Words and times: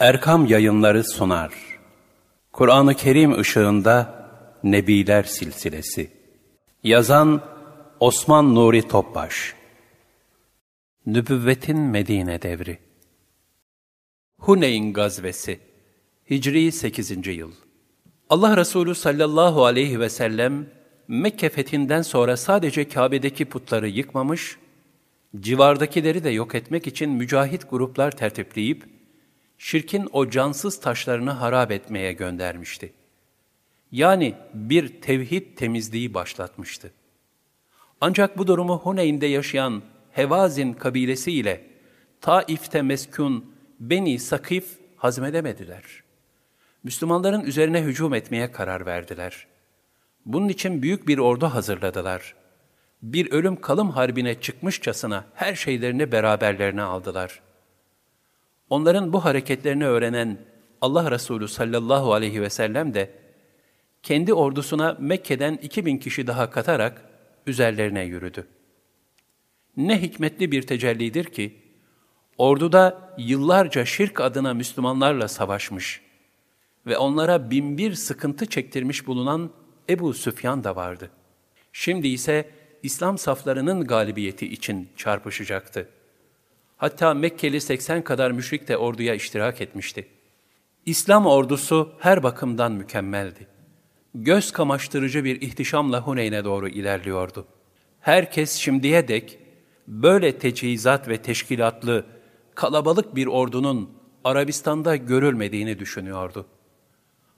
Erkam 0.00 0.46
Yayınları 0.46 1.04
sunar. 1.04 1.52
Kur'an-ı 2.52 2.94
Kerim 2.94 3.38
ışığında 3.38 4.28
Nebiler 4.64 5.22
Silsilesi. 5.22 6.10
Yazan 6.82 7.42
Osman 8.00 8.54
Nuri 8.54 8.88
Topbaş. 8.88 9.54
Nübüvvetin 11.06 11.78
Medine 11.78 12.42
Devri. 12.42 12.78
Huneyn 14.38 14.92
Gazvesi. 14.92 15.60
Hicri 16.30 16.72
8. 16.72 17.26
yıl. 17.26 17.52
Allah 18.30 18.56
Resulü 18.56 18.94
sallallahu 18.94 19.64
aleyhi 19.64 20.00
ve 20.00 20.08
sellem 20.08 20.66
Mekke 21.08 21.48
fethinden 21.48 22.02
sonra 22.02 22.36
sadece 22.36 22.88
Kabe'deki 22.88 23.44
putları 23.44 23.88
yıkmamış, 23.88 24.58
civardakileri 25.40 26.24
de 26.24 26.30
yok 26.30 26.54
etmek 26.54 26.86
için 26.86 27.10
mücahit 27.10 27.70
gruplar 27.70 28.10
tertipleyip, 28.10 28.95
şirkin 29.58 30.08
o 30.12 30.30
cansız 30.30 30.80
taşlarını 30.80 31.30
harap 31.30 31.70
etmeye 31.70 32.12
göndermişti. 32.12 32.92
Yani 33.92 34.34
bir 34.54 35.00
tevhid 35.00 35.56
temizliği 35.56 36.14
başlatmıştı. 36.14 36.92
Ancak 38.00 38.38
bu 38.38 38.46
durumu 38.46 38.78
Huneyn'de 38.78 39.26
yaşayan 39.26 39.82
Hevazin 40.12 40.72
kabilesi 40.72 41.32
ile 41.32 41.64
Taif'te 42.20 42.82
meskun 42.82 43.52
Beni 43.80 44.18
Sakif 44.18 44.78
hazmedemediler. 44.96 45.82
Müslümanların 46.84 47.40
üzerine 47.40 47.82
hücum 47.82 48.14
etmeye 48.14 48.52
karar 48.52 48.86
verdiler. 48.86 49.46
Bunun 50.26 50.48
için 50.48 50.82
büyük 50.82 51.08
bir 51.08 51.18
ordu 51.18 51.46
hazırladılar. 51.46 52.34
Bir 53.02 53.30
ölüm 53.32 53.60
kalım 53.60 53.90
harbine 53.90 54.40
çıkmışçasına 54.40 55.24
her 55.34 55.54
şeylerini 55.54 56.12
beraberlerine 56.12 56.82
aldılar. 56.82 57.40
Onların 58.70 59.12
bu 59.12 59.24
hareketlerini 59.24 59.86
öğrenen 59.86 60.38
Allah 60.80 61.10
Resulü 61.10 61.48
sallallahu 61.48 62.12
aleyhi 62.12 62.42
ve 62.42 62.50
sellem 62.50 62.94
de 62.94 63.10
kendi 64.02 64.34
ordusuna 64.34 64.96
Mekke'den 65.00 65.54
2000 65.62 65.98
kişi 65.98 66.26
daha 66.26 66.50
katarak 66.50 67.02
üzerlerine 67.46 68.04
yürüdü. 68.04 68.46
Ne 69.76 70.02
hikmetli 70.02 70.52
bir 70.52 70.62
tecellidir 70.62 71.24
ki, 71.24 71.56
orduda 72.38 73.14
yıllarca 73.18 73.84
şirk 73.84 74.20
adına 74.20 74.54
Müslümanlarla 74.54 75.28
savaşmış 75.28 76.02
ve 76.86 76.98
onlara 76.98 77.50
binbir 77.50 77.94
sıkıntı 77.94 78.46
çektirmiş 78.46 79.06
bulunan 79.06 79.50
Ebu 79.90 80.14
Süfyan 80.14 80.64
da 80.64 80.76
vardı. 80.76 81.10
Şimdi 81.72 82.08
ise 82.08 82.50
İslam 82.82 83.18
saflarının 83.18 83.84
galibiyeti 83.84 84.46
için 84.46 84.88
çarpışacaktı. 84.96 85.88
Hatta 86.76 87.14
Mekkeli 87.14 87.60
80 87.60 88.02
kadar 88.02 88.30
müşrik 88.30 88.68
de 88.68 88.76
orduya 88.76 89.14
iştirak 89.14 89.60
etmişti. 89.60 90.06
İslam 90.86 91.26
ordusu 91.26 91.92
her 91.98 92.22
bakımdan 92.22 92.72
mükemmeldi. 92.72 93.46
Göz 94.14 94.52
kamaştırıcı 94.52 95.24
bir 95.24 95.40
ihtişamla 95.40 96.00
Huneyn'e 96.00 96.44
doğru 96.44 96.68
ilerliyordu. 96.68 97.46
Herkes 98.00 98.52
şimdiye 98.52 99.08
dek 99.08 99.38
böyle 99.88 100.38
tecihizat 100.38 101.08
ve 101.08 101.22
teşkilatlı, 101.22 102.06
kalabalık 102.54 103.16
bir 103.16 103.26
ordunun 103.26 103.90
Arabistan'da 104.24 104.96
görülmediğini 104.96 105.78
düşünüyordu. 105.78 106.46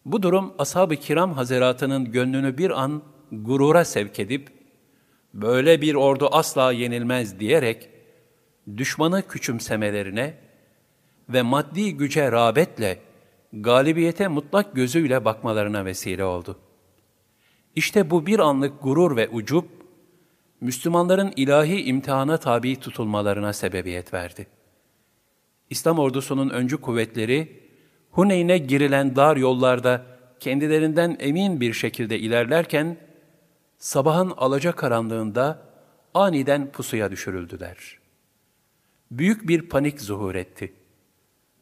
Bu 0.05 0.23
durum 0.23 0.55
ashab-ı 0.59 0.97
kiram 0.97 1.33
hazeratının 1.33 2.13
gönlünü 2.13 2.59
bir 2.59 2.83
an 2.83 3.03
gurura 3.33 3.85
sevk 3.85 4.21
edip, 4.21 4.49
böyle 5.35 5.83
bir 5.83 5.95
ordu 5.95 6.29
asla 6.33 6.73
yenilmez 6.73 7.41
diyerek, 7.41 7.89
düşmanı 8.77 9.29
küçümsemelerine 9.29 10.35
ve 11.29 11.43
maddi 11.43 11.97
güce 11.97 12.33
rağbetle 12.33 12.99
galibiyete 13.53 14.29
mutlak 14.29 14.75
gözüyle 14.75 15.25
bakmalarına 15.25 15.85
vesile 15.85 16.25
oldu. 16.25 16.59
İşte 17.77 18.11
bu 18.11 18.27
bir 18.27 18.39
anlık 18.39 18.83
gurur 18.83 19.17
ve 19.17 19.29
ucup, 19.29 19.69
Müslümanların 20.61 21.33
ilahi 21.37 21.83
imtihana 21.83 22.37
tabi 22.37 22.81
tutulmalarına 22.81 23.53
sebebiyet 23.53 24.15
verdi. 24.15 24.47
İslam 25.71 25.99
ordusunun 25.99 26.51
öncü 26.51 26.77
kuvvetleri, 26.77 27.63
Huneyn'e 28.11 28.59
girilen 28.59 29.17
dar 29.17 29.37
yollarda 29.37 30.07
kendilerinden 30.41 31.17
emin 31.21 31.61
bir 31.61 31.73
şekilde 31.73 32.19
ilerlerken, 32.19 32.97
sabahın 33.79 34.33
alaca 34.37 34.73
karanlığında 34.73 35.63
aniden 36.15 36.73
pusuya 36.73 37.11
düşürüldüler. 37.11 37.99
Büyük 39.11 39.49
bir 39.49 39.69
panik 39.69 40.01
zuhur 40.01 40.35
etti. 40.35 40.73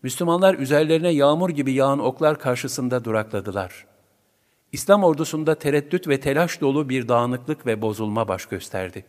Müslümanlar 0.02 0.54
üzerlerine 0.54 1.10
yağmur 1.10 1.50
gibi 1.50 1.72
yağan 1.72 1.98
oklar 1.98 2.38
karşısında 2.38 3.04
durakladılar. 3.04 3.86
İslam 4.72 5.04
ordusunda 5.04 5.54
tereddüt 5.54 6.08
ve 6.08 6.20
telaş 6.20 6.60
dolu 6.60 6.88
bir 6.88 7.08
dağınıklık 7.08 7.66
ve 7.66 7.82
bozulma 7.82 8.28
baş 8.28 8.46
gösterdi. 8.46 9.04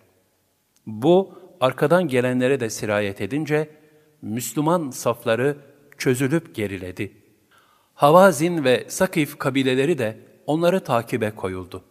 Bu, 0.86 1.34
arkadan 1.60 2.08
gelenlere 2.08 2.60
de 2.60 2.70
sirayet 2.70 3.22
edince, 3.22 3.70
Müslüman 4.22 4.90
safları 4.90 5.58
çözülüp 5.98 6.56
geriledi. 6.56 7.14
Havazin 7.94 8.64
ve 8.64 8.86
Sakif 8.88 9.40
kabileleri 9.40 9.98
de 9.98 10.20
onları 10.46 10.84
takibe 10.84 11.32
koyuldu. 11.32 11.84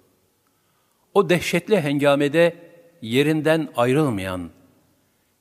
O 1.14 1.28
dehşetli 1.28 1.80
hengamede 1.80 2.56
yerinden 3.02 3.68
ayrılmayan, 3.76 4.50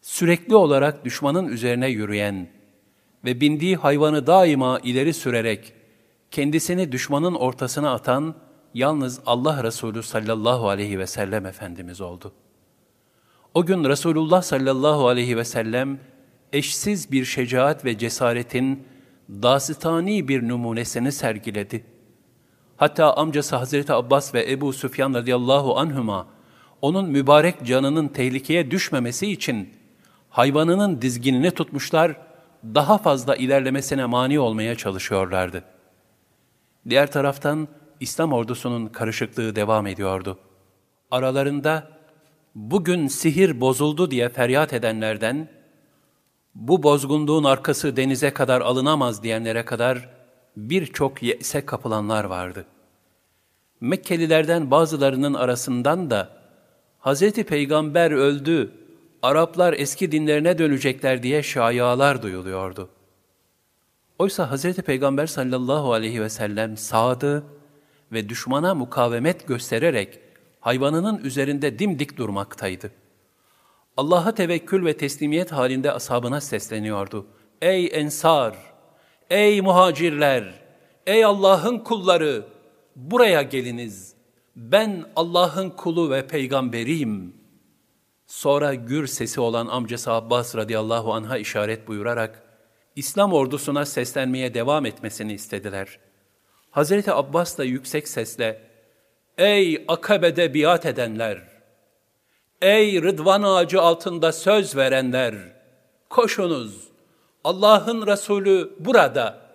sürekli 0.05 0.55
olarak 0.55 1.05
düşmanın 1.05 1.47
üzerine 1.47 1.87
yürüyen 1.87 2.47
ve 3.23 3.41
bindiği 3.41 3.75
hayvanı 3.75 4.27
daima 4.27 4.79
ileri 4.79 5.13
sürerek 5.13 5.73
kendisini 6.31 6.91
düşmanın 6.91 7.35
ortasına 7.35 7.93
atan 7.93 8.35
yalnız 8.73 9.19
Allah 9.25 9.63
Resulü 9.63 10.03
sallallahu 10.03 10.69
aleyhi 10.69 10.99
ve 10.99 11.07
sellem 11.07 11.45
Efendimiz 11.45 12.01
oldu. 12.01 12.31
O 13.53 13.65
gün 13.65 13.83
Resulullah 13.83 14.41
sallallahu 14.41 15.07
aleyhi 15.07 15.37
ve 15.37 15.43
sellem 15.43 15.99
eşsiz 16.53 17.11
bir 17.11 17.25
şecaat 17.25 17.85
ve 17.85 17.97
cesaretin 17.97 18.83
dasitani 19.29 20.27
bir 20.27 20.47
numunesini 20.47 21.11
sergiledi. 21.11 21.85
Hatta 22.77 23.13
amcası 23.13 23.55
Hazreti 23.55 23.93
Abbas 23.93 24.33
ve 24.33 24.51
Ebu 24.51 24.73
Süfyan 24.73 25.13
radıyallahu 25.13 25.77
anhuma 25.77 26.27
onun 26.81 27.09
mübarek 27.09 27.65
canının 27.65 28.07
tehlikeye 28.07 28.71
düşmemesi 28.71 29.31
için 29.31 29.69
hayvanının 30.35 31.01
dizginini 31.01 31.51
tutmuşlar, 31.51 32.15
daha 32.63 32.97
fazla 32.97 33.35
ilerlemesine 33.35 34.05
mani 34.05 34.39
olmaya 34.39 34.75
çalışıyorlardı. 34.75 35.63
Diğer 36.89 37.11
taraftan 37.11 37.67
İslam 37.99 38.33
ordusunun 38.33 38.87
karışıklığı 38.87 39.55
devam 39.55 39.87
ediyordu. 39.87 40.39
Aralarında 41.11 41.87
bugün 42.55 43.07
sihir 43.07 43.61
bozuldu 43.61 44.11
diye 44.11 44.29
feryat 44.29 44.73
edenlerden, 44.73 45.49
bu 46.55 46.83
bozgunluğun 46.83 47.43
arkası 47.43 47.95
denize 47.95 48.33
kadar 48.33 48.61
alınamaz 48.61 49.23
diyenlere 49.23 49.65
kadar 49.65 50.09
birçok 50.57 51.23
yese 51.23 51.65
kapılanlar 51.65 52.23
vardı. 52.23 52.65
Mekkelilerden 53.81 54.71
bazılarının 54.71 55.33
arasından 55.33 56.09
da 56.09 56.29
Hz. 56.99 57.31
Peygamber 57.31 58.11
öldü, 58.11 58.84
Araplar 59.25 59.73
eski 59.73 60.11
dinlerine 60.11 60.57
dönecekler 60.57 61.23
diye 61.23 61.43
şayalar 61.43 62.21
duyuluyordu. 62.21 62.89
Oysa 64.19 64.51
Hz. 64.51 64.73
Peygamber 64.73 65.27
sallallahu 65.27 65.93
aleyhi 65.93 66.21
ve 66.21 66.29
sellem 66.29 66.77
sağdı 66.77 67.43
ve 68.11 68.29
düşmana 68.29 68.75
mukavemet 68.75 69.47
göstererek 69.47 70.19
hayvanının 70.59 71.23
üzerinde 71.23 71.79
dimdik 71.79 72.17
durmaktaydı. 72.17 72.91
Allah'a 73.97 74.35
tevekkül 74.35 74.85
ve 74.85 74.97
teslimiyet 74.97 75.51
halinde 75.51 75.91
ashabına 75.91 76.41
sesleniyordu. 76.41 77.25
Ey 77.61 77.89
ensar, 77.93 78.55
ey 79.29 79.61
muhacirler, 79.61 80.53
ey 81.07 81.25
Allah'ın 81.25 81.79
kulları, 81.79 82.45
buraya 82.95 83.41
geliniz. 83.41 84.13
Ben 84.55 85.05
Allah'ın 85.15 85.69
kulu 85.69 86.11
ve 86.11 86.27
peygamberiyim.'' 86.27 87.44
Sonra 88.27 88.73
gür 88.73 89.07
sesi 89.07 89.41
olan 89.41 89.67
amcası 89.67 90.11
Abbas 90.11 90.55
radıyallahu 90.55 91.13
anh'a 91.13 91.37
işaret 91.37 91.87
buyurarak 91.87 92.43
İslam 92.95 93.33
ordusuna 93.33 93.85
seslenmeye 93.85 94.53
devam 94.53 94.85
etmesini 94.85 95.33
istediler. 95.33 95.99
Hazreti 96.71 97.13
Abbas 97.13 97.57
da 97.57 97.63
yüksek 97.63 98.07
sesle 98.07 98.61
Ey 99.37 99.85
akabede 99.87 100.53
biat 100.53 100.85
edenler! 100.85 101.41
Ey 102.61 103.01
rıdvan 103.01 103.43
ağacı 103.43 103.81
altında 103.81 104.31
söz 104.31 104.75
verenler! 104.75 105.35
Koşunuz! 106.09 106.87
Allah'ın 107.43 108.07
Resulü 108.07 108.75
burada! 108.79 109.45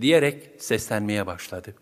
diyerek 0.00 0.50
seslenmeye 0.58 1.26
başladı. 1.26 1.74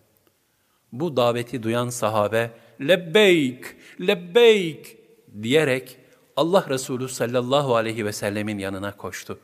Bu 0.92 1.16
daveti 1.16 1.62
duyan 1.62 1.88
sahabe 1.88 2.50
lebbeyk, 2.80 3.76
lebbeyk 4.00 4.96
diyerek 5.42 5.98
Allah 6.36 6.66
Resulü 6.68 7.08
sallallahu 7.08 7.76
aleyhi 7.76 8.06
ve 8.06 8.12
sellemin 8.12 8.58
yanına 8.58 8.96
koştu. 8.96 9.38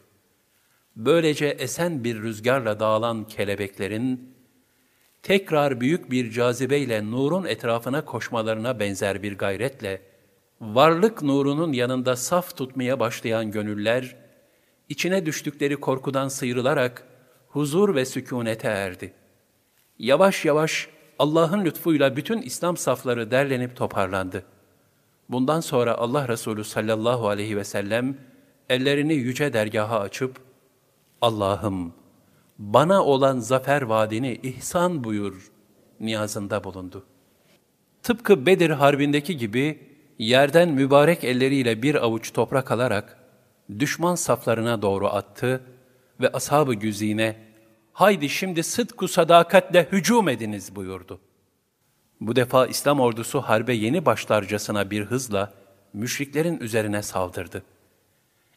Böylece 0.96 1.46
esen 1.46 2.04
bir 2.04 2.22
rüzgarla 2.22 2.80
dağılan 2.80 3.24
kelebeklerin, 3.24 4.34
tekrar 5.22 5.80
büyük 5.80 6.10
bir 6.10 6.30
cazibeyle 6.30 7.10
nurun 7.10 7.44
etrafına 7.44 8.04
koşmalarına 8.04 8.80
benzer 8.80 9.22
bir 9.22 9.38
gayretle, 9.38 10.02
varlık 10.60 11.22
nurunun 11.22 11.72
yanında 11.72 12.16
saf 12.16 12.56
tutmaya 12.56 13.00
başlayan 13.00 13.50
gönüller, 13.50 14.16
içine 14.88 15.26
düştükleri 15.26 15.76
korkudan 15.76 16.28
sıyrılarak 16.28 17.06
huzur 17.48 17.94
ve 17.94 18.04
sükunete 18.04 18.68
erdi. 18.68 19.12
Yavaş 19.98 20.44
yavaş 20.44 20.88
Allah'ın 21.18 21.64
lütfuyla 21.64 22.16
bütün 22.16 22.42
İslam 22.42 22.76
safları 22.76 23.30
derlenip 23.30 23.76
toparlandı. 23.76 24.44
Bundan 25.32 25.60
sonra 25.60 25.94
Allah 25.94 26.28
Resulü 26.28 26.64
sallallahu 26.64 27.28
aleyhi 27.28 27.56
ve 27.56 27.64
sellem 27.64 28.18
ellerini 28.68 29.14
yüce 29.14 29.52
dergaha 29.52 30.00
açıp, 30.00 30.36
Allah'ım 31.20 31.92
bana 32.58 33.04
olan 33.04 33.38
zafer 33.38 33.82
vaadini 33.82 34.40
ihsan 34.42 35.04
buyur 35.04 35.50
niyazında 36.00 36.64
bulundu. 36.64 37.06
Tıpkı 38.02 38.46
Bedir 38.46 38.70
Harbi'ndeki 38.70 39.36
gibi 39.36 39.88
yerden 40.18 40.68
mübarek 40.68 41.24
elleriyle 41.24 41.82
bir 41.82 41.94
avuç 41.94 42.32
toprak 42.32 42.70
alarak 42.70 43.18
düşman 43.78 44.14
saflarına 44.14 44.82
doğru 44.82 45.08
attı 45.08 45.60
ve 46.20 46.28
ashab-ı 46.28 46.74
güzine 46.74 47.36
haydi 47.92 48.28
şimdi 48.28 48.62
sıdku 48.62 49.08
sadakatle 49.08 49.88
hücum 49.92 50.28
ediniz 50.28 50.76
buyurdu. 50.76 51.20
Bu 52.26 52.36
defa 52.36 52.66
İslam 52.66 53.00
ordusu 53.00 53.40
harbe 53.40 53.72
yeni 53.72 54.06
başlarcasına 54.06 54.90
bir 54.90 55.04
hızla 55.04 55.52
müşriklerin 55.92 56.60
üzerine 56.60 57.02
saldırdı. 57.02 57.62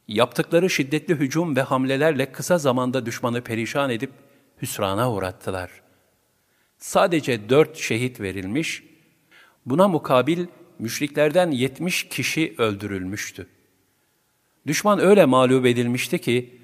Yaptıkları 0.07 0.69
şiddetli 0.69 1.15
hücum 1.15 1.55
ve 1.55 1.61
hamlelerle 1.61 2.31
kısa 2.31 2.57
zamanda 2.57 3.05
düşmanı 3.05 3.41
perişan 3.41 3.89
edip 3.89 4.11
hüsrana 4.61 5.11
uğrattılar. 5.11 5.69
Sadece 6.77 7.49
dört 7.49 7.77
şehit 7.77 8.21
verilmiş, 8.21 8.83
buna 9.65 9.87
mukabil 9.87 10.45
müşriklerden 10.79 11.51
yetmiş 11.51 12.09
kişi 12.09 12.55
öldürülmüştü. 12.57 13.47
Düşman 14.67 14.99
öyle 14.99 15.25
mağlup 15.25 15.65
edilmişti 15.65 16.21
ki, 16.21 16.59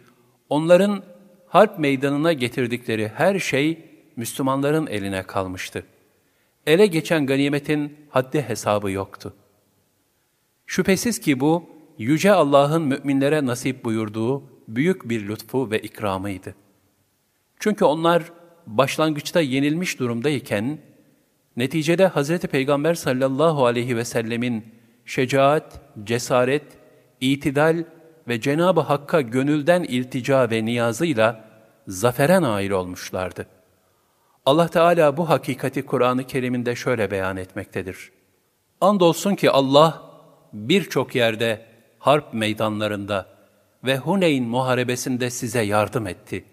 onların 0.50 1.04
harp 1.48 1.80
meydanına 1.80 2.34
getirdikleri 2.34 3.08
her 3.16 3.40
şey 3.40 3.86
Müslümanların 4.16 4.88
eline 4.88 5.24
kalmıştı. 5.24 5.84
Ele 6.68 6.86
geçen 6.86 7.26
ganimetin 7.26 7.98
haddi 8.10 8.42
hesabı 8.42 8.92
yoktu. 8.92 9.34
Şüphesiz 10.66 11.20
ki 11.20 11.40
bu, 11.40 11.70
Yüce 11.98 12.32
Allah'ın 12.32 12.82
müminlere 12.82 13.46
nasip 13.46 13.86
buyurduğu 13.86 14.44
büyük 14.68 15.10
bir 15.10 15.28
lütfu 15.28 15.72
ve 15.72 15.80
ikramıydı. 15.80 16.56
Çünkü 17.60 17.86
onlar 17.86 18.24
başlangıçta 18.68 19.42
yenilmiş 19.42 20.00
durumdayken, 20.00 20.80
neticede 21.58 22.10
Hz. 22.10 22.40
Peygamber 22.40 22.94
sallallahu 22.94 23.66
aleyhi 23.66 23.98
ve 23.98 24.06
sellemin 24.06 24.66
şecaat, 25.06 25.82
cesaret, 26.04 26.64
itidal 27.22 27.84
ve 28.28 28.42
Cenab-ı 28.42 28.82
Hakk'a 28.82 29.22
gönülden 29.22 29.84
iltica 29.84 30.50
ve 30.52 30.66
niyazıyla 30.66 31.46
zafere 31.88 32.42
nail 32.42 32.72
olmuşlardı. 32.72 33.48
Allah 34.46 34.68
Teala 34.68 35.18
bu 35.18 35.30
hakikati 35.30 35.86
Kur'an-ı 35.86 36.28
Kerim'inde 36.28 36.76
şöyle 36.76 37.12
beyan 37.12 37.38
etmektedir. 37.38 38.12
Andolsun 38.82 39.36
ki 39.36 39.52
Allah 39.52 40.12
birçok 40.54 41.16
yerde 41.16 41.66
harp 42.00 42.34
meydanlarında 42.34 43.28
ve 43.84 43.98
Huneyn 43.98 44.44
muharebesinde 44.44 45.30
size 45.30 45.62
yardım 45.62 46.08
etti. 46.08 46.44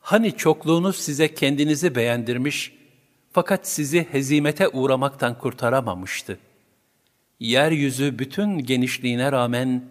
Hani 0.00 0.36
çokluğunuz 0.36 0.96
size 0.96 1.34
kendinizi 1.34 1.94
beğendirmiş 1.94 2.72
fakat 3.32 3.68
sizi 3.68 4.06
hezimete 4.10 4.68
uğramaktan 4.68 5.38
kurtaramamıştı. 5.38 6.38
Yeryüzü 7.40 8.18
bütün 8.18 8.58
genişliğine 8.58 9.32
rağmen 9.32 9.84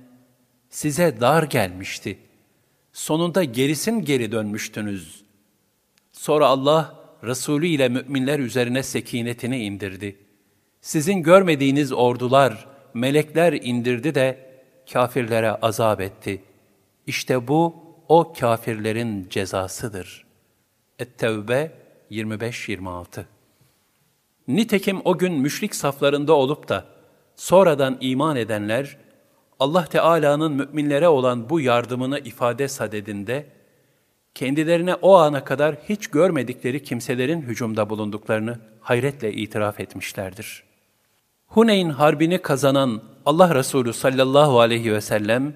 size 0.69 1.21
dar 1.21 1.43
gelmişti. 1.43 2.19
Sonunda 2.93 3.43
gerisin 3.43 4.01
geri 4.01 4.31
dönmüştünüz. 4.31 5.23
Sonra 6.11 6.47
Allah 6.47 6.98
Resulü 7.23 7.67
ile 7.67 7.89
müminler 7.89 8.39
üzerine 8.39 8.83
sekinetini 8.83 9.63
indirdi. 9.63 10.15
Sizin 10.81 11.23
görmediğiniz 11.23 11.91
ordular, 11.91 12.67
melekler 12.93 13.53
indirdi 13.53 14.15
de 14.15 14.49
kafirlere 14.93 15.51
azap 15.51 16.01
etti. 16.01 16.43
İşte 17.07 17.47
bu 17.47 17.75
o 18.07 18.33
kafirlerin 18.33 19.27
cezasıdır. 19.29 20.25
Et-Tevbe 20.99 21.71
25-26 22.11 23.23
Nitekim 24.47 25.01
o 25.05 25.17
gün 25.17 25.33
müşrik 25.33 25.75
saflarında 25.75 26.33
olup 26.33 26.69
da 26.69 26.85
sonradan 27.35 27.97
iman 28.01 28.35
edenler, 28.35 28.97
Allah 29.59 29.85
Teala'nın 29.85 30.51
müminlere 30.51 31.07
olan 31.07 31.49
bu 31.49 31.59
yardımını 31.59 32.19
ifade 32.19 32.67
sadedinde, 32.67 33.45
kendilerine 34.35 34.95
o 34.95 35.15
ana 35.15 35.43
kadar 35.43 35.75
hiç 35.89 36.07
görmedikleri 36.07 36.83
kimselerin 36.83 37.41
hücumda 37.41 37.89
bulunduklarını 37.89 38.59
hayretle 38.79 39.33
itiraf 39.33 39.79
etmişlerdir. 39.79 40.63
Huneyn 41.47 41.89
Harbi'ni 41.89 42.41
kazanan 42.41 43.01
Allah 43.25 43.55
Resulü 43.55 43.93
sallallahu 43.93 44.59
aleyhi 44.59 44.93
ve 44.93 45.01
sellem, 45.01 45.53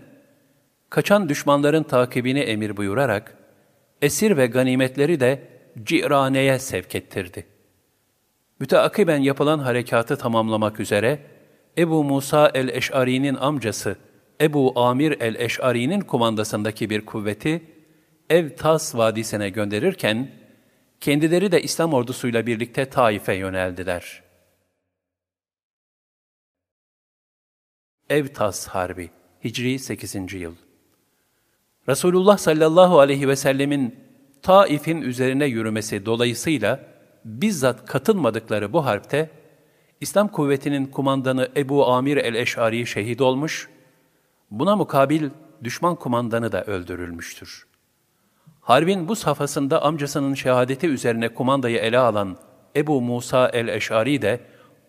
kaçan 0.89 1.29
düşmanların 1.29 1.83
takibini 1.83 2.39
emir 2.39 2.77
buyurarak, 2.77 3.37
esir 4.01 4.37
ve 4.37 4.47
ganimetleri 4.47 5.19
de 5.19 5.47
Cirane'ye 5.83 6.59
sevk 6.59 6.95
ettirdi. 6.95 7.45
Müteakiben 8.59 9.17
yapılan 9.17 9.59
harekatı 9.59 10.17
tamamlamak 10.17 10.79
üzere, 10.79 11.19
Ebu 11.77 12.03
Musa 12.03 12.51
el-Eş'ari'nin 12.53 13.35
amcası 13.35 13.95
Ebu 14.41 14.79
Amir 14.79 15.21
el-Eş'ari'nin 15.21 16.01
kumandasındaki 16.01 16.89
bir 16.89 17.05
kuvveti 17.05 17.61
Ev-Tas 18.29 18.95
vadisine 18.95 19.49
gönderirken, 19.49 20.31
kendileri 20.99 21.51
de 21.51 21.61
İslam 21.61 21.93
ordusuyla 21.93 22.45
birlikte 22.45 22.85
Taif'e 22.85 23.33
yöneldiler. 23.33 24.23
Ev-Tas 28.09 28.67
Harbi 28.67 29.09
Hicri 29.43 29.79
8. 29.79 30.33
yıl 30.33 30.55
Resulullah 31.89 32.37
sallallahu 32.37 32.99
aleyhi 32.99 33.27
ve 33.27 33.35
sellemin 33.35 33.95
Taif'in 34.41 35.01
üzerine 35.01 35.45
yürümesi 35.45 36.05
dolayısıyla 36.05 36.79
bizzat 37.25 37.85
katılmadıkları 37.85 38.73
bu 38.73 38.85
harpte 38.85 39.29
İslam 40.01 40.27
kuvvetinin 40.27 40.85
kumandanı 40.85 41.49
Ebu 41.57 41.87
Amir 41.87 42.17
el-Eş'ari 42.17 42.87
şehit 42.87 43.21
olmuş, 43.21 43.69
buna 44.51 44.75
mukabil 44.75 45.29
düşman 45.63 45.95
kumandanı 45.95 46.51
da 46.51 46.63
öldürülmüştür. 46.63 47.72
Harbin 48.63 49.07
bu 49.07 49.15
safhasında 49.15 49.81
amcasının 49.81 50.33
şehadeti 50.33 50.87
üzerine 50.87 51.33
kumandayı 51.33 51.77
ele 51.77 51.97
alan 51.97 52.37
Ebu 52.75 53.01
Musa 53.01 53.49
el-Eş'ari 53.49 54.21
de 54.21 54.39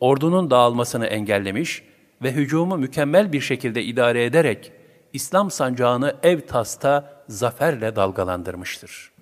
ordunun 0.00 0.50
dağılmasını 0.50 1.06
engellemiş 1.06 1.82
ve 2.22 2.32
hücumu 2.32 2.78
mükemmel 2.78 3.32
bir 3.32 3.40
şekilde 3.40 3.84
idare 3.84 4.24
ederek 4.24 4.72
İslam 5.12 5.50
sancağını 5.50 6.16
ev 6.22 6.40
tasta 6.40 7.24
zaferle 7.28 7.96
dalgalandırmıştır. 7.96 9.12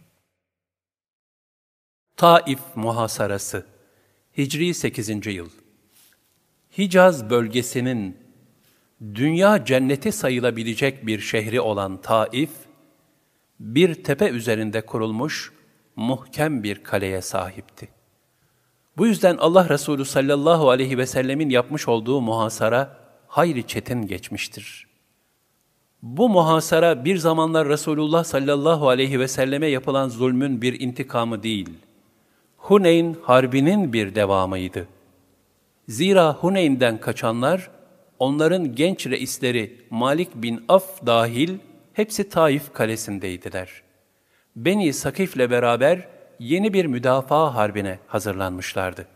Taif 2.17 2.61
Muhasarası 2.75 3.67
Hicri 4.39 4.75
8. 4.75 5.27
yıl 5.27 5.51
Hicaz 6.79 7.31
bölgesinin 7.31 8.19
dünya 9.15 9.65
cenneti 9.65 10.13
sayılabilecek 10.13 11.07
bir 11.07 11.21
şehri 11.21 11.61
olan 11.61 12.01
Taif, 12.01 12.51
bir 13.63 13.95
tepe 13.95 14.29
üzerinde 14.29 14.81
kurulmuş 14.81 15.53
muhkem 15.97 16.63
bir 16.63 16.83
kaleye 16.83 17.23
sahipti. 17.23 17.89
Bu 18.97 19.07
yüzden 19.07 19.37
Allah 19.37 19.69
Resulü 19.69 20.05
sallallahu 20.05 20.71
aleyhi 20.71 20.99
ve 20.99 21.07
sellemin 21.07 21.51
yapmış 21.51 21.89
olduğu 21.89 22.21
muhasara 22.21 22.97
hayli 23.29 23.67
çetin 23.67 24.07
geçmiştir. 24.07 24.87
Bu 26.03 26.29
muhasara 26.29 27.05
bir 27.05 27.17
zamanlar 27.17 27.69
Resulullah 27.69 28.25
sallallahu 28.25 28.89
aleyhi 28.89 29.21
ve 29.21 29.29
selleme 29.29 29.67
yapılan 29.67 30.09
zulmün 30.09 30.63
bir 30.63 30.81
intikamı 30.81 31.43
değil, 31.43 31.69
Huneyn 32.57 33.17
harbinin 33.23 33.93
bir 33.93 34.15
devamıydı. 34.15 34.89
Zira 35.89 36.35
Huneyn'den 36.35 37.01
kaçanlar, 37.01 37.71
onların 38.19 38.75
genç 38.75 39.07
reisleri 39.07 39.77
Malik 39.91 40.29
bin 40.35 40.65
Af 40.69 41.07
dahil 41.07 41.59
hepsi 41.93 42.29
Taif 42.29 42.73
kalesindeydiler. 42.73 43.83
Beni 44.57 44.93
Sakif'le 44.93 45.51
beraber 45.51 46.09
yeni 46.39 46.73
bir 46.73 46.87
müdafaa 46.87 47.55
harbine 47.55 47.99
hazırlanmışlardı. 48.07 49.07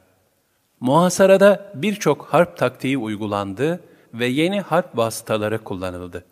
Muhasarada 0.81 1.73
birçok 1.75 2.27
harp 2.27 2.57
taktiği 2.57 2.99
uygulandı 2.99 3.81
ve 4.15 4.27
yeni 4.27 4.61
harp 4.61 4.97
vasıtaları 4.97 5.65
kullanıldı. 5.65 6.25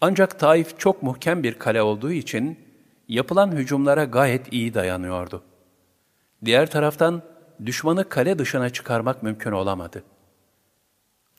Ancak 0.00 0.38
Taif 0.38 0.78
çok 0.78 1.02
muhkem 1.02 1.42
bir 1.42 1.54
kale 1.54 1.82
olduğu 1.82 2.12
için 2.12 2.58
yapılan 3.08 3.52
hücumlara 3.52 4.04
gayet 4.04 4.52
iyi 4.52 4.74
dayanıyordu. 4.74 5.42
Diğer 6.44 6.70
taraftan 6.70 7.22
düşmanı 7.66 8.08
kale 8.08 8.38
dışına 8.38 8.70
çıkarmak 8.70 9.22
mümkün 9.22 9.52
olamadı. 9.52 10.02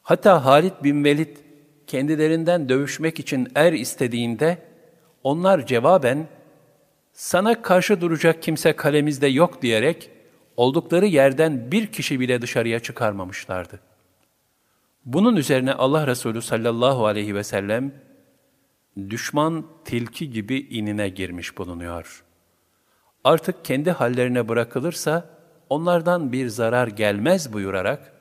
Hatta 0.01 0.45
Halid 0.45 0.73
bin 0.83 1.03
Velid 1.03 1.37
kendilerinden 1.91 2.69
dövüşmek 2.69 3.19
için 3.19 3.47
er 3.55 3.73
istediğinde 3.73 4.57
onlar 5.23 5.65
cevaben 5.65 6.27
sana 7.13 7.61
karşı 7.61 8.01
duracak 8.01 8.43
kimse 8.43 8.73
kalemizde 8.73 9.27
yok 9.27 9.61
diyerek 9.61 10.09
oldukları 10.57 11.05
yerden 11.05 11.71
bir 11.71 11.87
kişi 11.87 12.19
bile 12.19 12.41
dışarıya 12.41 12.79
çıkarmamışlardı. 12.79 13.79
Bunun 15.05 15.35
üzerine 15.35 15.73
Allah 15.73 16.07
Resulü 16.07 16.41
sallallahu 16.41 17.05
aleyhi 17.05 17.35
ve 17.35 17.43
sellem 17.43 17.91
düşman 19.09 19.65
tilki 19.85 20.31
gibi 20.31 20.59
inine 20.59 21.09
girmiş 21.09 21.57
bulunuyor. 21.57 22.23
Artık 23.23 23.65
kendi 23.65 23.91
hallerine 23.91 24.49
bırakılırsa 24.49 25.29
onlardan 25.69 26.31
bir 26.31 26.47
zarar 26.47 26.87
gelmez 26.87 27.53
buyurarak 27.53 28.11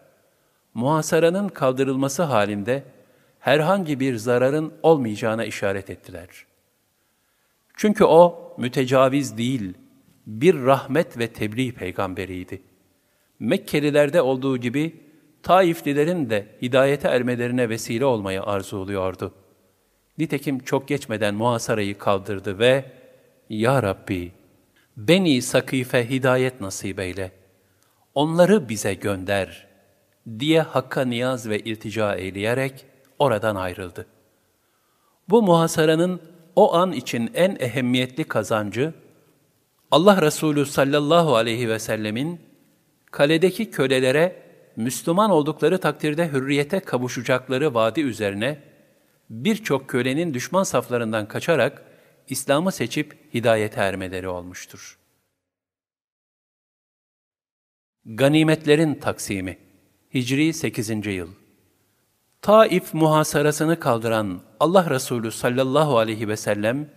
muhasaranın 0.75 1.49
kaldırılması 1.49 2.23
halinde 2.23 2.85
herhangi 3.41 4.01
bir 4.01 4.17
zararın 4.17 4.73
olmayacağına 4.83 5.45
işaret 5.45 5.91
ettiler. 5.91 6.29
Çünkü 7.77 8.05
o 8.05 8.55
mütecaviz 8.59 9.39
değil, 9.39 9.75
bir 10.27 10.63
rahmet 10.63 11.19
ve 11.19 11.27
tebliğ 11.27 11.73
peygamberiydi. 11.73 12.63
Mekkelilerde 13.39 14.23
olduğu 14.23 14.57
gibi 14.57 15.01
Taiflilerin 15.43 16.31
de 16.31 16.47
hidayete 16.63 17.09
ermelerine 17.09 17.69
vesile 17.69 18.05
olmayı 18.05 18.43
arzuluyordu. 18.43 19.35
Nitekim 20.19 20.59
çok 20.59 20.89
geçmeden 20.89 21.35
muhasarayı 21.35 21.99
kaldırdı 21.99 22.59
ve 22.59 22.85
Ya 23.51 23.83
Rabbi, 23.83 24.33
Beni 24.97 25.43
Sakife 25.43 26.11
hidayet 26.11 26.61
nasip 26.61 27.01
eyle. 27.01 27.33
Onları 28.15 28.69
bize 28.69 28.95
gönder 28.95 29.67
diye 30.39 30.61
Hakk'a 30.61 31.05
niyaz 31.05 31.49
ve 31.49 31.59
iltica 31.59 32.15
eyleyerek 32.15 32.87
oradan 33.21 33.57
ayrıldı. 33.57 34.07
Bu 35.29 35.43
muhasaranın 35.43 36.23
o 36.57 36.75
an 36.75 36.93
için 36.93 37.31
en 37.35 37.57
ehemmiyetli 37.61 38.25
kazancı, 38.25 38.95
Allah 39.91 40.23
Resulü 40.23 40.67
sallallahu 40.67 41.37
aleyhi 41.37 41.69
ve 41.69 41.79
sellemin 41.79 42.41
kaledeki 43.11 43.71
kölelere 43.71 44.43
Müslüman 44.77 45.31
oldukları 45.31 45.79
takdirde 45.79 46.29
hürriyete 46.29 46.81
kavuşacakları 46.81 47.75
vaadi 47.75 48.01
üzerine 48.01 48.63
birçok 49.31 49.89
kölenin 49.89 50.35
düşman 50.35 50.63
saflarından 50.63 51.29
kaçarak 51.29 51.83
İslam'ı 52.29 52.73
seçip 52.73 53.35
hidayete 53.35 53.81
ermeleri 53.81 54.29
olmuştur. 54.29 54.99
Ganimetlerin 58.05 58.95
taksimi 58.95 59.59
Hicri 60.15 60.53
8. 60.53 61.07
yıl 61.07 61.40
Taif 62.43 62.95
muhasarasını 62.95 63.81
kaldıran 63.81 64.41
Allah 64.61 64.91
Resulü 64.91 65.31
sallallahu 65.31 65.99
aleyhi 65.99 66.29
ve 66.29 66.37
sellem, 66.37 66.89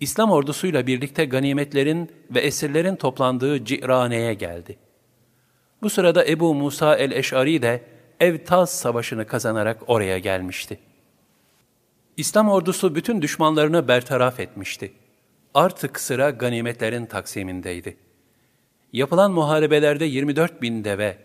İslam 0.00 0.30
ordusuyla 0.30 0.86
birlikte 0.86 1.24
ganimetlerin 1.24 2.10
ve 2.30 2.40
esirlerin 2.40 2.96
toplandığı 2.96 3.64
Cirane'ye 3.64 4.34
geldi. 4.34 4.78
Bu 5.82 5.90
sırada 5.90 6.26
Ebu 6.26 6.54
Musa 6.54 6.96
el-Eş'ari 6.96 7.62
de 7.62 7.84
Evtaz 8.20 8.70
Savaşı'nı 8.70 9.26
kazanarak 9.26 9.82
oraya 9.86 10.18
gelmişti. 10.18 10.78
İslam 12.16 12.48
ordusu 12.48 12.94
bütün 12.94 13.22
düşmanlarını 13.22 13.88
bertaraf 13.88 14.40
etmişti. 14.40 14.92
Artık 15.54 16.00
sıra 16.00 16.30
ganimetlerin 16.30 17.06
taksimindeydi. 17.06 17.96
Yapılan 18.92 19.32
muharebelerde 19.32 20.04
24 20.04 20.62
bin 20.62 20.84
deve, 20.84 21.18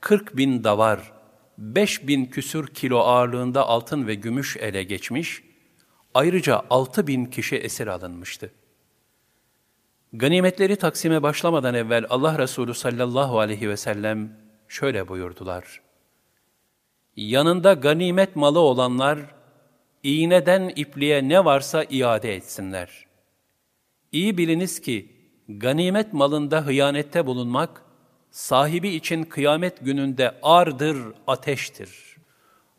40 0.00 0.36
bin 0.36 0.64
davar, 0.64 1.12
5 1.58 2.06
bin 2.06 2.26
küsür 2.26 2.66
kilo 2.66 2.98
ağırlığında 2.98 3.66
altın 3.66 4.06
ve 4.06 4.14
gümüş 4.14 4.56
ele 4.56 4.82
geçmiş, 4.82 5.42
ayrıca 6.14 6.62
6 6.70 7.06
bin 7.06 7.24
kişi 7.24 7.56
esir 7.56 7.86
alınmıştı. 7.86 8.50
Ganimetleri 10.12 10.76
taksime 10.76 11.22
başlamadan 11.22 11.74
evvel 11.74 12.06
Allah 12.10 12.38
Resulü 12.38 12.74
sallallahu 12.74 13.38
aleyhi 13.38 13.68
ve 13.68 13.76
sellem 13.76 14.36
şöyle 14.68 15.08
buyurdular. 15.08 15.80
Yanında 17.16 17.72
ganimet 17.72 18.36
malı 18.36 18.58
olanlar, 18.58 19.18
iğneden 20.02 20.72
ipliğe 20.76 21.28
ne 21.28 21.44
varsa 21.44 21.84
iade 21.84 22.34
etsinler. 22.34 23.06
İyi 24.12 24.38
biliniz 24.38 24.80
ki, 24.80 25.12
ganimet 25.48 26.12
malında 26.12 26.66
hıyanette 26.66 27.26
bulunmak, 27.26 27.82
sahibi 28.32 28.88
için 28.88 29.22
kıyamet 29.22 29.84
gününde 29.84 30.34
ardır, 30.42 30.96
ateştir. 31.26 32.16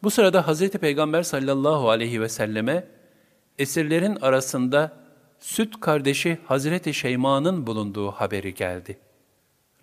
Bu 0.04 0.12
sırada 0.12 0.48
Hz. 0.48 0.70
Peygamber 0.70 1.24
sallallahu 1.24 1.90
aleyhi 1.90 2.22
ve 2.22 2.30
selleme, 2.30 2.88
esirlerin 3.60 4.16
arasında 4.16 4.94
süt 5.40 5.80
kardeşi 5.80 6.38
Hazreti 6.46 6.94
Şeyma'nın 6.94 7.68
bulunduğu 7.68 8.12
haberi 8.12 8.54
geldi. 8.54 8.98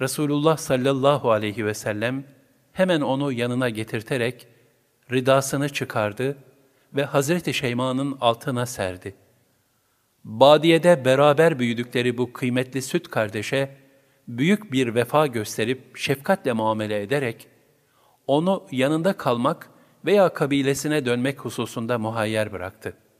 Resulullah 0.00 0.56
sallallahu 0.56 1.30
aleyhi 1.30 1.66
ve 1.66 1.74
sellem 1.74 2.24
hemen 2.72 3.00
onu 3.00 3.32
yanına 3.32 3.68
getirterek 3.68 4.46
ridasını 5.12 5.68
çıkardı 5.68 6.36
ve 6.94 7.04
Hazreti 7.04 7.54
Şeyma'nın 7.54 8.18
altına 8.20 8.66
serdi. 8.66 9.14
Badiyede 10.24 11.04
beraber 11.04 11.58
büyüdükleri 11.58 12.18
bu 12.18 12.32
kıymetli 12.32 12.82
süt 12.82 13.08
kardeşe 13.08 13.76
büyük 14.38 14.72
bir 14.72 14.94
vefa 14.94 15.26
gösterip 15.26 15.96
şefkatle 15.96 16.52
muamele 16.52 17.02
ederek 17.02 17.46
onu 18.26 18.66
yanında 18.70 19.12
kalmak 19.12 19.70
veya 20.04 20.28
kabilesine 20.28 21.04
dönmek 21.04 21.40
hususunda 21.40 21.98
muhayyer 21.98 22.52
bıraktı.'' 22.52 23.10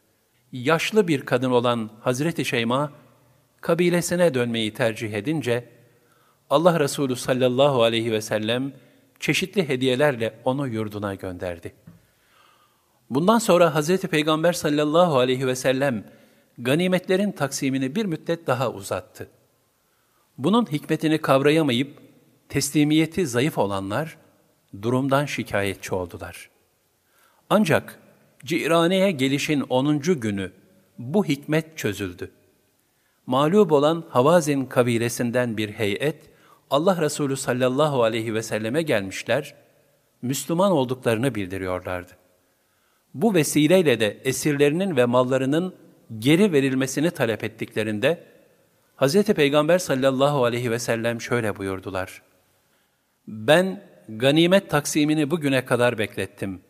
yaşlı 0.53 1.09
bir 1.09 1.21
kadın 1.27 1.51
olan 1.51 1.91
Hazreti 2.01 2.45
Şeyma, 2.45 2.93
kabilesine 3.61 4.35
dönmeyi 4.35 4.75
tercih 4.75 5.13
edince, 5.13 5.69
Allah 6.51 6.81
Resulü 6.81 7.17
sallallahu 7.17 7.83
aleyhi 7.83 8.13
ve 8.13 8.21
sellem 8.21 8.73
çeşitli 9.21 9.69
hediyelerle 9.69 10.35
onu 10.45 10.69
yurduna 10.69 11.15
gönderdi. 11.15 11.73
Bundan 13.11 13.39
sonra 13.39 13.75
Hazreti 13.75 14.09
Peygamber 14.09 14.53
sallallahu 14.53 15.19
aleyhi 15.19 15.47
ve 15.47 15.57
sellem 15.57 16.05
ganimetlerin 16.59 17.33
taksimini 17.33 17.95
bir 17.95 18.05
müddet 18.05 18.47
daha 18.47 18.71
uzattı. 18.71 19.29
Bunun 20.41 20.67
hikmetini 20.73 21.19
kavrayamayıp 21.19 21.99
teslimiyeti 22.49 23.27
zayıf 23.27 23.59
olanlar 23.59 24.17
durumdan 24.83 25.27
şikayetçi 25.27 25.95
oldular. 25.95 26.51
Ancak 27.51 27.99
Cirane'ye 28.45 29.11
gelişin 29.11 29.61
10. 29.61 29.99
günü 30.01 30.53
bu 30.99 31.25
hikmet 31.25 31.79
çözüldü. 31.79 32.31
Mağlup 33.27 33.73
olan 33.73 34.05
Havazin 34.09 34.65
kabilesinden 34.65 35.57
bir 35.57 35.69
heyet, 35.69 36.31
Allah 36.71 37.01
Resulü 37.01 37.37
sallallahu 37.37 38.03
aleyhi 38.03 38.35
ve 38.35 38.43
selleme 38.43 38.83
gelmişler, 38.83 39.55
Müslüman 40.23 40.73
olduklarını 40.73 41.35
bildiriyorlardı. 41.35 42.13
Bu 43.15 43.35
vesileyle 43.35 44.01
de 44.01 44.21
esirlerinin 44.25 44.97
ve 44.97 45.05
mallarının 45.05 45.75
geri 46.19 46.53
verilmesini 46.53 47.11
talep 47.11 47.45
ettiklerinde, 47.45 48.25
Hz. 49.01 49.23
Peygamber 49.23 49.79
sallallahu 49.79 50.45
aleyhi 50.45 50.71
ve 50.71 50.79
sellem 50.79 51.21
şöyle 51.21 51.57
buyurdular. 51.57 52.23
Ben 53.29 53.83
ganimet 54.09 54.71
taksimini 54.71 55.31
bugüne 55.31 55.65
kadar 55.65 55.99
beklettim. 55.99 56.61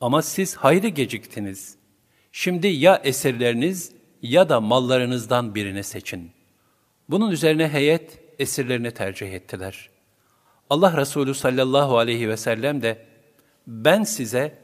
Ama 0.00 0.22
siz 0.22 0.56
hayli 0.56 0.94
geciktiniz. 0.94 1.76
Şimdi 2.32 2.66
ya 2.66 3.00
esirleriniz 3.04 3.92
ya 4.22 4.48
da 4.48 4.60
mallarınızdan 4.60 5.54
birini 5.54 5.84
seçin. 5.84 6.30
Bunun 7.08 7.30
üzerine 7.30 7.68
heyet 7.68 8.20
esirlerini 8.38 8.90
tercih 8.90 9.32
ettiler. 9.32 9.90
Allah 10.70 10.96
Resulü 10.96 11.34
sallallahu 11.34 11.98
aleyhi 11.98 12.28
ve 12.28 12.36
sellem 12.36 12.82
de 12.82 13.06
ben 13.66 14.02
size 14.02 14.58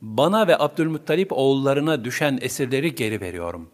bana 0.00 0.46
ve 0.46 0.58
Abdülmuttalip 0.58 1.32
oğullarına 1.32 2.04
düşen 2.04 2.38
esirleri 2.42 2.94
geri 2.94 3.20
veriyorum. 3.20 3.70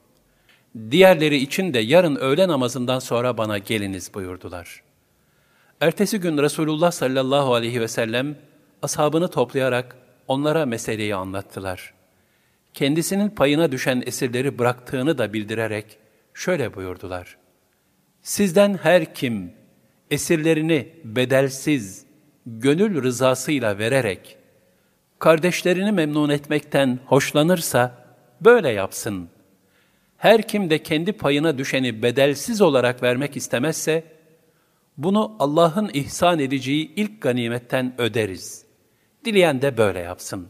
Diğerleri 0.91 1.37
için 1.37 1.75
de 1.75 1.79
yarın 1.79 2.17
öğle 2.17 2.49
namazından 2.49 2.99
sonra 2.99 3.39
bana 3.39 3.59
geliniz 3.59 4.15
buyurdular. 4.15 4.83
Ertesi 5.81 6.21
gün 6.21 6.39
Resulullah 6.39 6.91
sallallahu 6.91 7.55
aleyhi 7.55 7.81
ve 7.81 7.89
sellem 7.89 8.37
ashabını 8.83 9.29
toplayarak 9.31 9.97
onlara 10.29 10.67
meseleyi 10.67 11.15
anlattılar. 11.15 11.95
Kendisinin 12.75 13.29
payına 13.29 13.73
düşen 13.73 14.03
esirleri 14.07 14.59
bıraktığını 14.59 15.19
da 15.19 15.33
bildirerek 15.33 15.99
şöyle 16.35 16.75
buyurdular. 16.75 17.37
Sizden 18.23 18.79
her 18.83 19.15
kim 19.15 19.53
esirlerini 20.11 20.89
bedelsiz, 21.05 22.07
gönül 22.47 23.03
rızasıyla 23.03 23.79
vererek, 23.79 24.37
kardeşlerini 25.19 25.93
memnun 25.93 26.31
etmekten 26.31 26.99
hoşlanırsa, 27.07 28.05
böyle 28.41 28.69
yapsın. 28.69 29.29
Her 30.21 30.43
kim 30.43 30.71
de 30.71 30.83
kendi 30.83 31.13
payına 31.13 31.59
düşeni 31.59 32.03
bedelsiz 32.03 32.61
olarak 32.61 33.03
vermek 33.03 33.37
istemezse, 33.37 34.05
bunu 34.97 35.37
Allah'ın 35.39 35.91
ihsan 35.93 36.39
edeceği 36.39 36.95
ilk 36.97 37.21
ganimetten 37.21 37.95
öderiz. 37.99 38.65
Dileyen 39.25 39.63
de 39.63 39.77
böyle 39.77 39.99
yapsın. 39.99 40.49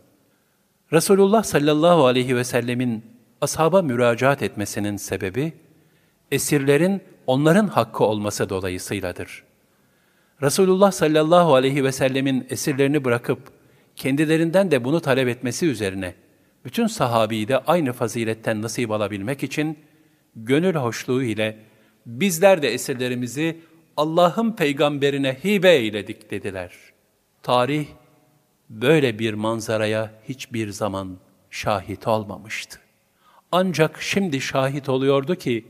Resulullah 0.92 1.42
sallallahu 1.42 2.06
aleyhi 2.06 2.36
ve 2.36 2.44
sellemin 2.44 3.04
ashaba 3.40 3.82
müracaat 3.82 4.42
etmesinin 4.42 4.96
sebebi, 4.96 5.52
esirlerin 6.30 7.02
onların 7.26 7.66
hakkı 7.66 8.04
olması 8.04 8.48
dolayısıyladır. 8.48 9.44
Resulullah 10.42 10.92
sallallahu 10.92 11.54
aleyhi 11.54 11.84
ve 11.84 11.92
sellemin 11.92 12.46
esirlerini 12.50 13.04
bırakıp 13.04 13.38
kendilerinden 13.96 14.70
de 14.70 14.84
bunu 14.84 15.00
talep 15.00 15.28
etmesi 15.28 15.66
üzerine 15.66 16.14
bütün 16.64 16.86
sahabiyi 16.86 17.48
de 17.48 17.58
aynı 17.58 17.92
faziletten 17.92 18.62
nasip 18.62 18.90
alabilmek 18.90 19.42
için 19.42 19.78
gönül 20.36 20.74
hoşluğu 20.74 21.22
ile 21.22 21.58
bizler 22.06 22.62
de 22.62 22.68
esirlerimizi 22.74 23.60
Allah'ın 23.96 24.52
peygamberine 24.52 25.36
hibe 25.44 25.70
eyledik 25.70 26.30
dediler. 26.30 26.72
Tarih 27.42 27.86
böyle 28.70 29.18
bir 29.18 29.34
manzaraya 29.34 30.10
hiçbir 30.28 30.70
zaman 30.70 31.18
şahit 31.50 32.08
olmamıştı. 32.08 32.78
Ancak 33.52 34.02
şimdi 34.02 34.40
şahit 34.40 34.88
oluyordu 34.88 35.34
ki 35.34 35.64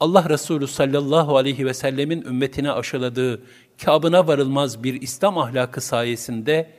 Allah 0.00 0.28
Resulü 0.28 0.66
sallallahu 0.66 1.36
aleyhi 1.36 1.66
ve 1.66 1.74
sellemin 1.74 2.22
ümmetine 2.22 2.72
aşıladığı 2.72 3.42
kabına 3.84 4.26
varılmaz 4.26 4.84
bir 4.84 5.02
İslam 5.02 5.38
ahlakı 5.38 5.80
sayesinde 5.80 6.70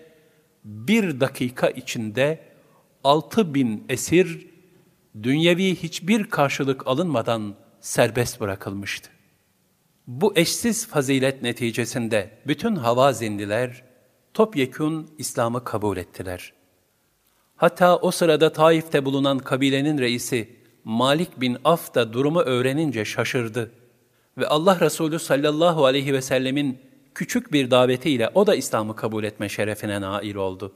bir 0.64 1.20
dakika 1.20 1.70
içinde 1.70 2.40
altı 3.04 3.54
bin 3.54 3.86
esir 3.90 4.48
dünyevi 5.24 5.76
hiçbir 5.76 6.24
karşılık 6.24 6.88
alınmadan 6.88 7.56
serbest 7.82 8.40
bırakılmıştı. 8.40 9.10
Bu 10.08 10.34
eşsiz 10.36 10.88
fazilet 10.88 11.42
neticesinde 11.42 12.30
bütün 12.48 12.76
havazindiler 12.76 13.84
topyekun 14.34 15.10
İslam'ı 15.18 15.64
kabul 15.64 15.98
ettiler. 15.98 16.54
Hatta 17.56 17.98
o 17.98 18.12
sırada 18.12 18.54
Taif'te 18.54 19.06
bulunan 19.06 19.40
kabilenin 19.40 19.98
reisi 19.98 20.58
Malik 20.84 21.42
bin 21.42 21.58
Af 21.66 21.96
da 21.96 22.14
durumu 22.14 22.40
öğrenince 22.40 23.06
şaşırdı. 23.06 23.72
Ve 24.38 24.48
Allah 24.48 24.80
Resulü 24.80 25.20
sallallahu 25.20 25.86
aleyhi 25.86 26.14
ve 26.14 26.22
sellemin 26.22 26.80
küçük 27.16 27.54
bir 27.54 27.72
davetiyle 27.72 28.30
o 28.34 28.48
da 28.48 28.56
İslam'ı 28.56 28.96
kabul 28.96 29.24
etme 29.24 29.50
şerefine 29.50 30.02
nail 30.02 30.36
oldu. 30.36 30.74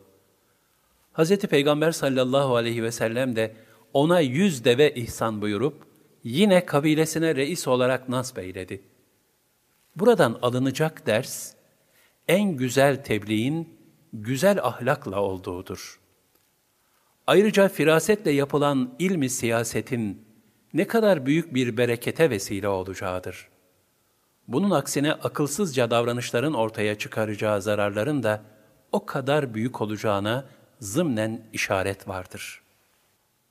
Hz. 1.13 1.37
Peygamber 1.37 1.91
sallallahu 1.91 2.55
aleyhi 2.55 2.83
ve 2.83 2.91
sellem 2.91 3.35
de 3.35 3.55
ona 3.93 4.19
yüz 4.19 4.65
deve 4.65 4.93
ihsan 4.93 5.41
buyurup, 5.41 5.83
yine 6.23 6.65
kabilesine 6.65 7.35
reis 7.35 7.67
olarak 7.67 8.09
nasp 8.09 8.39
eyledi. 8.39 8.81
Buradan 9.95 10.39
alınacak 10.41 11.07
ders, 11.07 11.53
en 12.27 12.57
güzel 12.57 13.03
tebliğin 13.03 13.77
güzel 14.13 14.59
ahlakla 14.63 15.21
olduğudur. 15.21 15.99
Ayrıca 17.27 17.69
firasetle 17.69 18.31
yapılan 18.31 18.95
ilmi 18.99 19.29
siyasetin 19.29 20.25
ne 20.73 20.87
kadar 20.87 21.25
büyük 21.25 21.53
bir 21.53 21.77
berekete 21.77 22.29
vesile 22.29 22.67
olacağıdır. 22.67 23.47
Bunun 24.47 24.71
aksine 24.71 25.13
akılsızca 25.13 25.91
davranışların 25.91 26.53
ortaya 26.53 26.97
çıkaracağı 26.97 27.61
zararların 27.61 28.23
da 28.23 28.41
o 28.91 29.05
kadar 29.05 29.53
büyük 29.53 29.81
olacağına 29.81 30.45
zımnen 30.81 31.41
işaret 31.53 32.07
vardır. 32.07 32.61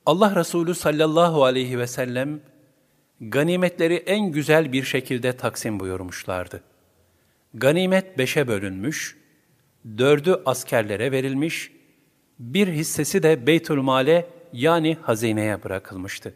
Allah 0.07 0.37
Resulü 0.37 0.75
sallallahu 0.75 1.45
aleyhi 1.45 1.79
ve 1.79 1.87
sellem 1.87 2.41
ganimetleri 3.21 3.95
en 3.95 4.33
güzel 4.33 4.73
bir 4.73 4.83
şekilde 4.83 5.37
taksim 5.37 5.81
buyurmuşlardı. 5.81 6.63
Ganimet 7.55 8.19
beşe 8.19 8.49
bölünmüş, 8.49 9.17
dördü 9.99 10.43
askerlere 10.47 11.13
verilmiş, 11.13 11.73
bir 12.39 12.69
hissesi 12.69 13.23
de 13.23 13.47
Beytülmal'e 13.47 14.27
yani 14.53 14.97
hazineye 15.03 15.65
bırakılmıştı. 15.65 16.35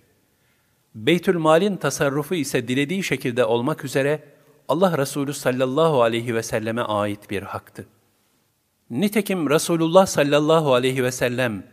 Beytülmal'in 0.95 1.77
tasarrufu 1.77 2.35
ise 2.35 2.69
dilediği 2.69 3.03
şekilde 3.03 3.45
olmak 3.45 3.85
üzere 3.85 4.23
Allah 4.69 4.99
Resulü 4.99 5.35
sallallahu 5.35 6.03
aleyhi 6.03 6.35
ve 6.35 6.43
selleme 6.43 6.83
ait 6.83 7.31
bir 7.31 7.43
haktı. 7.43 7.87
Nitekim 8.91 9.51
Resulullah 9.51 10.07
sallallahu 10.07 10.75
aleyhi 10.75 11.05
ve 11.05 11.13
sellem 11.13 11.65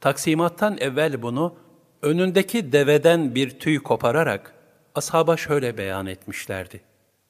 taksimattan 0.00 0.78
evvel 0.78 1.22
bunu 1.22 1.56
önündeki 2.02 2.72
deveden 2.72 3.34
bir 3.34 3.50
tüy 3.58 3.78
kopararak 3.78 4.54
ashaba 4.94 5.36
şöyle 5.36 5.78
beyan 5.78 6.06
etmişlerdi. 6.06 6.80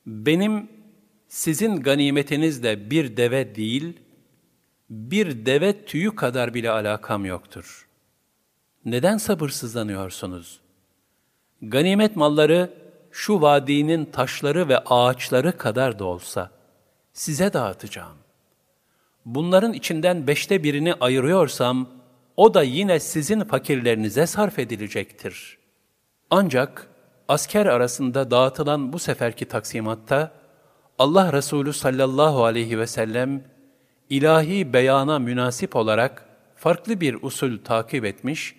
Benim 0.06 0.68
sizin 1.28 1.76
ganimetinizle 1.76 2.90
bir 2.90 3.16
deve 3.16 3.54
değil, 3.54 4.00
bir 4.90 5.46
deve 5.46 5.84
tüyü 5.84 6.14
kadar 6.14 6.54
bile 6.54 6.70
alakam 6.70 7.24
yoktur. 7.24 7.88
Neden 8.84 9.16
sabırsızlanıyorsunuz? 9.16 10.60
Ganimet 11.62 12.16
malları 12.16 12.70
şu 13.10 13.40
vadinin 13.40 14.04
taşları 14.04 14.68
ve 14.68 14.78
ağaçları 14.78 15.58
kadar 15.58 15.98
da 15.98 16.04
olsa 16.04 16.50
size 17.12 17.52
dağıtacağım. 17.52 18.16
Bunların 19.24 19.72
içinden 19.72 20.26
beşte 20.26 20.62
birini 20.62 20.94
ayırıyorsam, 20.94 21.88
o 22.36 22.54
da 22.54 22.62
yine 22.62 23.00
sizin 23.00 23.40
fakirlerinize 23.40 24.26
sarf 24.26 24.58
edilecektir. 24.58 25.58
Ancak 26.30 26.88
asker 27.28 27.66
arasında 27.66 28.30
dağıtılan 28.30 28.92
bu 28.92 28.98
seferki 28.98 29.44
taksimatta, 29.44 30.32
Allah 30.98 31.32
Resulü 31.32 31.72
sallallahu 31.72 32.44
aleyhi 32.44 32.78
ve 32.78 32.86
sellem, 32.86 33.44
ilahi 34.10 34.72
beyana 34.72 35.18
münasip 35.18 35.76
olarak 35.76 36.28
farklı 36.56 37.00
bir 37.00 37.18
usul 37.22 37.58
takip 37.64 38.04
etmiş, 38.04 38.56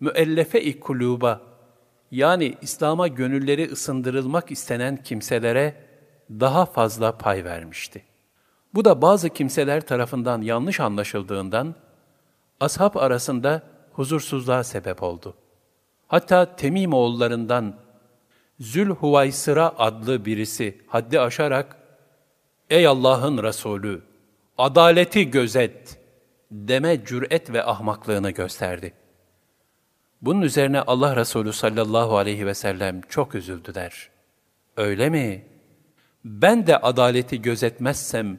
müellefe-i 0.00 0.80
kuluba 0.80 1.40
yani 2.10 2.54
İslam'a 2.62 3.08
gönülleri 3.08 3.70
ısındırılmak 3.72 4.50
istenen 4.50 5.02
kimselere 5.02 5.84
daha 6.30 6.66
fazla 6.66 7.18
pay 7.18 7.44
vermişti. 7.44 8.09
Bu 8.74 8.84
da 8.84 9.02
bazı 9.02 9.28
kimseler 9.28 9.80
tarafından 9.86 10.42
yanlış 10.42 10.80
anlaşıldığından 10.80 11.74
ashab 12.60 12.94
arasında 12.94 13.62
huzursuzluğa 13.92 14.64
sebep 14.64 15.02
oldu. 15.02 15.34
Hatta 16.08 16.56
Temim 16.56 16.92
oğullarından 16.92 17.76
Zülhuvaysıra 18.60 19.72
adlı 19.78 20.24
birisi 20.24 20.80
haddi 20.86 21.20
aşarak 21.20 21.76
Ey 22.70 22.86
Allah'ın 22.86 23.42
Resulü 23.42 24.02
adaleti 24.58 25.30
gözet 25.30 25.98
deme 26.50 27.04
cüret 27.04 27.52
ve 27.52 27.64
ahmaklığını 27.64 28.30
gösterdi. 28.30 28.92
Bunun 30.22 30.42
üzerine 30.42 30.80
Allah 30.80 31.16
Resulü 31.16 31.52
sallallahu 31.52 32.16
aleyhi 32.16 32.46
ve 32.46 32.54
sellem 32.54 33.00
çok 33.00 33.34
üzüldü 33.34 33.74
der. 33.74 34.10
Öyle 34.76 35.10
mi? 35.10 35.44
Ben 36.24 36.66
de 36.66 36.76
adaleti 36.76 37.42
gözetmezsem 37.42 38.38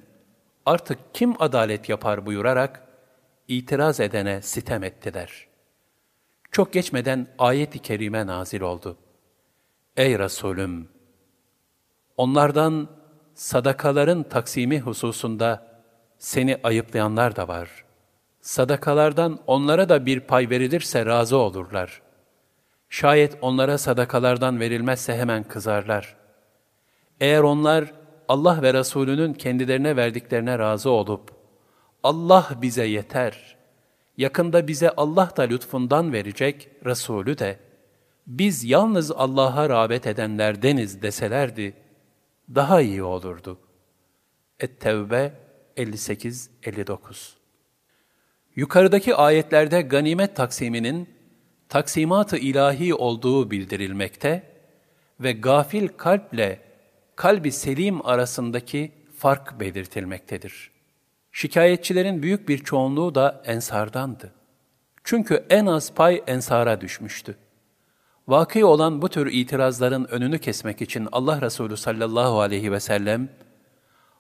artık 0.66 1.00
kim 1.14 1.42
adalet 1.42 1.90
yapar 1.90 2.26
buyurarak 2.26 2.88
itiraz 3.48 4.00
edene 4.00 4.42
sitem 4.42 4.84
etti 4.84 5.14
der. 5.14 5.48
Çok 6.52 6.74
geçmeden 6.74 7.28
ayet-i 7.38 7.80
kerime 7.80 8.28
nazil 8.28 8.62
oldu. 8.62 8.98
Ey 9.98 10.20
Resulüm! 10.20 10.90
Onlardan 12.18 12.90
sadakaların 13.34 14.24
taksimi 14.24 14.80
hususunda 14.80 15.68
seni 16.18 16.60
ayıplayanlar 16.64 17.36
da 17.36 17.48
var. 17.48 17.86
Sadakalardan 18.42 19.40
onlara 19.48 19.90
da 19.90 20.06
bir 20.06 20.20
pay 20.20 20.50
verilirse 20.50 21.06
razı 21.06 21.38
olurlar. 21.38 22.02
Şayet 22.90 23.38
onlara 23.42 23.78
sadakalardan 23.78 24.60
verilmezse 24.60 25.18
hemen 25.18 25.44
kızarlar. 25.44 26.16
Eğer 27.20 27.40
onlar 27.40 27.94
Allah 28.32 28.62
ve 28.62 28.74
Resulünün 28.74 29.34
kendilerine 29.34 29.96
verdiklerine 29.96 30.60
razı 30.60 30.90
olup, 30.90 31.32
Allah 32.04 32.50
bize 32.62 32.86
yeter, 32.86 33.58
yakında 34.18 34.68
bize 34.68 34.90
Allah 34.90 35.32
da 35.38 35.42
lütfundan 35.42 36.14
verecek, 36.14 36.70
Resulü 36.86 37.38
de, 37.38 37.60
biz 38.28 38.64
yalnız 38.64 39.12
Allah'a 39.12 39.70
rağbet 39.70 40.08
edenlerdeniz 40.08 41.02
deselerdi, 41.02 41.74
daha 42.56 42.82
iyi 42.82 43.04
olurdu. 43.04 43.58
Et-Tevbe 44.60 45.34
58-59 45.78 47.34
Yukarıdaki 48.56 49.16
ayetlerde 49.16 49.82
ganimet 49.82 50.36
taksiminin 50.36 51.10
taksimat-ı 51.70 52.38
ilahi 52.38 52.94
olduğu 52.94 53.52
bildirilmekte 53.52 54.44
ve 55.20 55.32
gafil 55.32 55.88
kalple 55.88 56.71
kalbi 57.22 57.52
selim 57.52 58.06
arasındaki 58.06 58.92
fark 59.18 59.60
belirtilmektedir. 59.60 60.72
Şikayetçilerin 61.32 62.24
büyük 62.24 62.50
bir 62.50 62.58
çoğunluğu 62.58 63.16
da 63.16 63.42
ensardandı. 63.46 64.34
Çünkü 65.04 65.46
en 65.50 65.66
az 65.66 65.94
pay 65.94 66.24
ensara 66.28 66.82
düşmüştü. 66.82 67.38
Vakı 68.28 68.68
olan 68.68 69.02
bu 69.02 69.10
tür 69.10 69.34
itirazların 69.34 70.06
önünü 70.12 70.40
kesmek 70.40 70.82
için 70.82 71.08
Allah 71.12 71.42
Resulü 71.42 71.78
sallallahu 71.78 72.42
aleyhi 72.42 72.72
ve 72.72 72.80
sellem, 72.80 73.30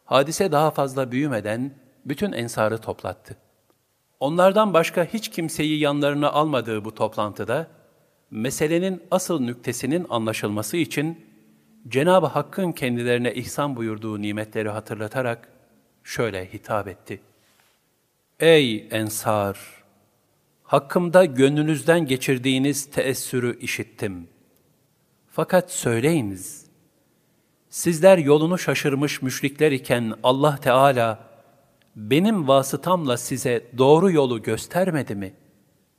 hadise 0.05 0.51
daha 0.51 0.71
fazla 0.71 1.11
büyümeden 1.11 1.71
bütün 2.05 2.31
ensarı 2.31 2.77
toplattı. 2.77 3.37
Onlardan 4.19 4.73
başka 4.73 5.03
hiç 5.03 5.29
kimseyi 5.29 5.79
yanlarına 5.79 6.31
almadığı 6.31 6.85
bu 6.85 6.95
toplantıda, 6.95 7.67
meselenin 8.31 9.03
asıl 9.11 9.39
nüktesinin 9.39 10.05
anlaşılması 10.09 10.77
için 10.77 11.30
Cenab-ı 11.87 12.27
Hakk'ın 12.27 12.71
kendilerine 12.71 13.33
ihsan 13.33 13.75
buyurduğu 13.75 14.21
nimetleri 14.21 14.69
hatırlatarak 14.69 15.47
şöyle 16.03 16.53
hitap 16.53 16.87
etti. 16.87 17.21
Ey 18.39 18.87
ensar! 18.91 19.81
Hakkımda 20.63 21.25
gönlünüzden 21.25 22.05
geçirdiğiniz 22.05 22.85
teessürü 22.85 23.59
işittim. 23.59 24.27
Fakat 25.27 25.71
söyleyiniz, 25.71 26.65
sizler 27.69 28.17
yolunu 28.17 28.57
şaşırmış 28.57 29.21
müşrikler 29.21 29.71
iken 29.71 30.13
Allah 30.23 30.57
Teala, 30.57 31.19
benim 31.95 32.47
vasıtamla 32.47 33.17
size 33.17 33.67
doğru 33.77 34.11
yolu 34.11 34.43
göstermedi 34.43 35.15
mi? 35.15 35.33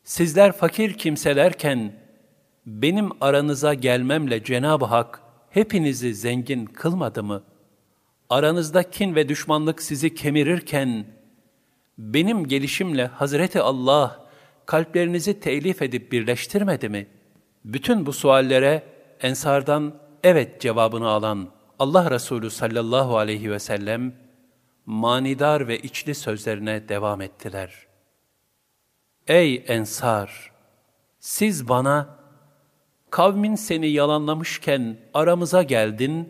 Sizler 0.04 0.52
fakir 0.52 0.92
kimselerken, 0.92 1.92
benim 2.66 3.10
aranıza 3.20 3.74
gelmemle 3.74 4.44
Cenab-ı 4.44 4.84
Hak 4.84 5.21
hepinizi 5.54 6.14
zengin 6.14 6.66
kılmadı 6.66 7.22
mı? 7.22 7.42
Aranızda 8.30 8.90
kin 8.90 9.14
ve 9.14 9.28
düşmanlık 9.28 9.82
sizi 9.82 10.14
kemirirken, 10.14 11.06
benim 11.98 12.48
gelişimle 12.48 13.06
Hazreti 13.06 13.60
Allah 13.60 14.26
kalplerinizi 14.66 15.40
telif 15.40 15.82
edip 15.82 16.12
birleştirmedi 16.12 16.88
mi? 16.88 17.06
Bütün 17.64 18.06
bu 18.06 18.12
suallere 18.12 18.82
Ensardan 19.20 19.94
evet 20.24 20.60
cevabını 20.60 21.08
alan 21.08 21.48
Allah 21.78 22.10
Resulü 22.10 22.50
sallallahu 22.50 23.18
aleyhi 23.18 23.50
ve 23.50 23.58
sellem, 23.58 24.14
manidar 24.86 25.68
ve 25.68 25.78
içli 25.78 26.14
sözlerine 26.14 26.88
devam 26.88 27.20
ettiler. 27.20 27.86
Ey 29.28 29.64
Ensar! 29.68 30.52
Siz 31.20 31.68
bana, 31.68 32.21
kavmin 33.12 33.54
seni 33.54 33.88
yalanlamışken 33.88 34.96
aramıza 35.14 35.62
geldin, 35.62 36.28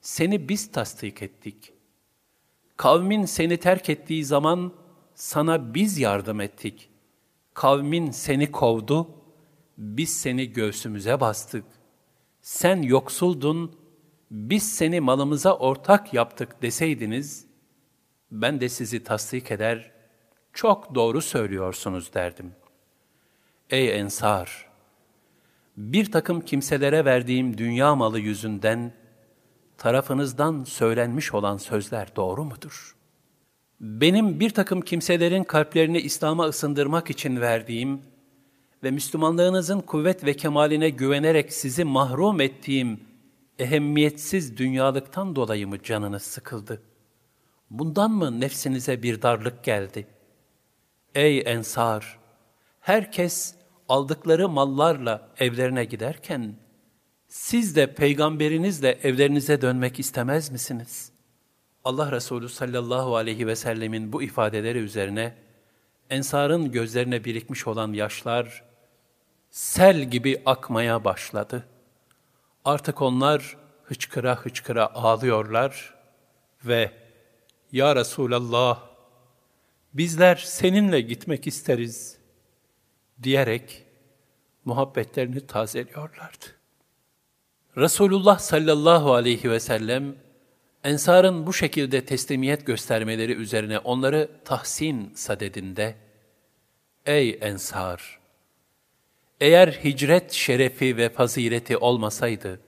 seni 0.00 0.48
biz 0.48 0.72
tasdik 0.72 1.22
ettik. 1.22 1.72
Kavmin 2.76 3.24
seni 3.24 3.56
terk 3.56 3.90
ettiği 3.90 4.24
zaman 4.24 4.72
sana 5.14 5.74
biz 5.74 5.98
yardım 5.98 6.40
ettik. 6.40 6.90
Kavmin 7.54 8.10
seni 8.10 8.52
kovdu, 8.52 9.10
biz 9.78 10.20
seni 10.20 10.52
göğsümüze 10.52 11.20
bastık. 11.20 11.64
Sen 12.42 12.82
yoksuldun, 12.82 13.76
biz 14.30 14.72
seni 14.72 15.00
malımıza 15.00 15.56
ortak 15.56 16.14
yaptık 16.14 16.62
deseydiniz, 16.62 17.46
ben 18.30 18.60
de 18.60 18.68
sizi 18.68 19.04
tasdik 19.04 19.50
eder, 19.50 19.92
çok 20.52 20.94
doğru 20.94 21.22
söylüyorsunuz 21.22 22.14
derdim. 22.14 22.52
Ey 23.70 24.00
Ensar! 24.00 24.67
Bir 25.78 26.12
takım 26.12 26.40
kimselere 26.40 27.04
verdiğim 27.04 27.58
dünya 27.58 27.94
malı 27.94 28.20
yüzünden, 28.20 28.92
tarafınızdan 29.76 30.64
söylenmiş 30.64 31.34
olan 31.34 31.56
sözler 31.56 32.16
doğru 32.16 32.44
mudur? 32.44 32.96
Benim 33.80 34.40
bir 34.40 34.50
takım 34.50 34.80
kimselerin 34.80 35.44
kalplerini 35.44 35.98
İslam'a 35.98 36.46
ısındırmak 36.46 37.10
için 37.10 37.40
verdiğim 37.40 38.00
ve 38.82 38.90
Müslümanlığınızın 38.90 39.80
kuvvet 39.80 40.24
ve 40.24 40.34
kemaline 40.34 40.90
güvenerek 40.90 41.52
sizi 41.52 41.84
mahrum 41.84 42.40
ettiğim 42.40 43.00
ehemmiyetsiz 43.58 44.56
dünyalıktan 44.56 45.36
dolayı 45.36 45.68
mı 45.68 45.82
canınız 45.82 46.22
sıkıldı?'' 46.22 46.88
Bundan 47.70 48.10
mı 48.10 48.40
nefsinize 48.40 49.02
bir 49.02 49.22
darlık 49.22 49.64
geldi? 49.64 50.06
Ey 51.14 51.42
ensar! 51.46 52.18
Herkes 52.80 53.54
aldıkları 53.88 54.48
mallarla 54.48 55.28
evlerine 55.38 55.84
giderken, 55.84 56.54
siz 57.28 57.76
de 57.76 57.94
peygamberinizle 57.94 58.98
evlerinize 59.02 59.60
dönmek 59.60 59.98
istemez 59.98 60.50
misiniz? 60.50 61.12
Allah 61.84 62.12
Resulü 62.12 62.48
sallallahu 62.48 63.16
aleyhi 63.16 63.46
ve 63.46 63.56
sellemin 63.56 64.12
bu 64.12 64.22
ifadeleri 64.22 64.78
üzerine, 64.78 65.34
ensarın 66.10 66.72
gözlerine 66.72 67.24
birikmiş 67.24 67.66
olan 67.66 67.92
yaşlar, 67.92 68.64
sel 69.50 70.04
gibi 70.04 70.42
akmaya 70.46 71.04
başladı. 71.04 71.64
Artık 72.64 73.02
onlar 73.02 73.56
hıçkıra 73.84 74.36
hıçkıra 74.36 74.86
ağlıyorlar 74.94 75.94
ve 76.64 76.92
ya 77.72 77.96
Resulallah, 77.96 78.80
bizler 79.94 80.36
seninle 80.36 81.00
gitmek 81.00 81.46
isteriz 81.46 82.17
diyerek 83.22 83.84
muhabbetlerini 84.64 85.46
tazeliyorlardı. 85.46 86.46
Resulullah 87.76 88.38
sallallahu 88.38 89.14
aleyhi 89.14 89.50
ve 89.50 89.60
sellem, 89.60 90.16
Ensar'ın 90.84 91.46
bu 91.46 91.52
şekilde 91.52 92.04
teslimiyet 92.04 92.66
göstermeleri 92.66 93.32
üzerine 93.32 93.78
onları 93.78 94.30
tahsin 94.44 95.12
sadedinde, 95.14 95.94
Ey 97.06 97.38
Ensar! 97.40 98.18
Eğer 99.40 99.68
hicret 99.68 100.32
şerefi 100.32 100.96
ve 100.96 101.08
fazileti 101.08 101.76
olmasaydı, 101.76 102.60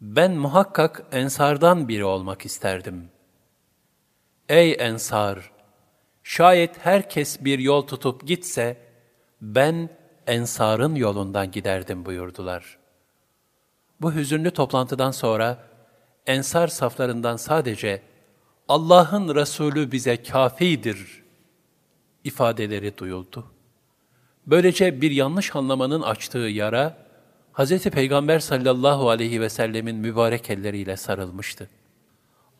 ben 0.00 0.32
muhakkak 0.32 1.06
Ensar'dan 1.12 1.88
biri 1.88 2.04
olmak 2.04 2.44
isterdim.'' 2.44 3.22
Ey 4.48 4.76
Ensar! 4.78 5.52
Şayet 6.22 6.78
herkes 6.78 7.44
bir 7.44 7.58
yol 7.58 7.86
tutup 7.86 8.26
gitse, 8.26 8.76
ben 9.42 9.88
Ensar'ın 10.26 10.94
yolundan 10.94 11.50
giderdim 11.50 12.04
buyurdular. 12.04 12.78
Bu 14.00 14.14
hüzünlü 14.14 14.50
toplantıdan 14.50 15.10
sonra, 15.10 15.58
Ensar 16.26 16.68
saflarından 16.68 17.36
sadece 17.36 18.02
Allah'ın 18.68 19.34
Resulü 19.34 19.92
bize 19.92 20.22
kafidir 20.22 21.22
ifadeleri 22.24 22.98
duyuldu. 22.98 23.46
Böylece 24.46 25.00
bir 25.00 25.10
yanlış 25.10 25.56
anlamanın 25.56 26.02
açtığı 26.02 26.38
yara, 26.38 26.96
Hz. 27.52 27.82
Peygamber 27.84 28.38
sallallahu 28.38 29.10
aleyhi 29.10 29.40
ve 29.40 29.48
sellemin 29.48 29.96
mübarek 29.96 30.50
elleriyle 30.50 30.96
sarılmıştı. 30.96 31.70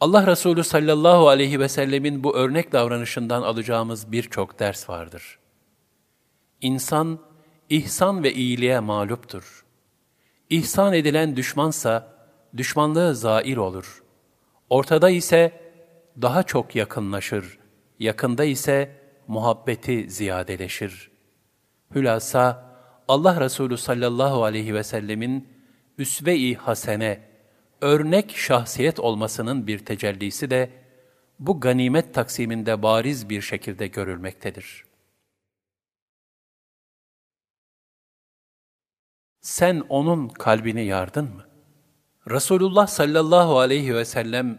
Allah 0.01 0.27
Resulü 0.27 0.65
sallallahu 0.65 1.29
aleyhi 1.29 1.61
ve 1.61 1.69
sellemin 1.69 2.25
bu 2.25 2.37
örnek 2.37 2.73
davranışından 2.73 3.43
alacağımız 3.43 4.13
birçok 4.13 4.59
ders 4.59 4.89
vardır. 4.89 5.42
İnsan, 6.63 7.19
ihsan 7.71 8.23
ve 8.23 8.33
iyiliğe 8.33 8.81
mağluptur. 8.81 9.65
İhsan 10.51 10.93
edilen 10.93 11.37
düşmansa, 11.37 12.17
düşmanlığı 12.57 13.15
zail 13.15 13.57
olur. 13.57 14.03
Ortada 14.71 15.11
ise 15.11 15.61
daha 16.23 16.43
çok 16.43 16.77
yakınlaşır, 16.77 17.59
yakında 17.99 18.45
ise 18.45 18.97
muhabbeti 19.29 20.11
ziyadeleşir. 20.11 21.11
Hülasa, 21.95 22.73
Allah 23.09 23.41
Resulü 23.41 23.77
sallallahu 23.77 24.45
aleyhi 24.45 24.75
ve 24.75 24.83
sellemin 24.83 25.49
üsve-i 25.99 26.55
hasene, 26.55 27.21
örnek 27.81 28.37
şahsiyet 28.37 29.01
olmasının 29.01 29.67
bir 29.67 29.79
tecellisi 29.79 30.51
de 30.51 30.71
bu 31.39 31.61
ganimet 31.61 32.15
taksiminde 32.15 32.83
bariz 32.83 33.29
bir 33.29 33.41
şekilde 33.41 33.87
görülmektedir. 33.87 34.92
Sen 39.43 39.83
onun 39.89 40.29
kalbini 40.29 40.85
yardın 40.85 41.25
mı? 41.25 41.45
Resulullah 42.31 42.87
sallallahu 42.87 43.59
aleyhi 43.59 43.95
ve 43.95 44.05
sellem 44.05 44.59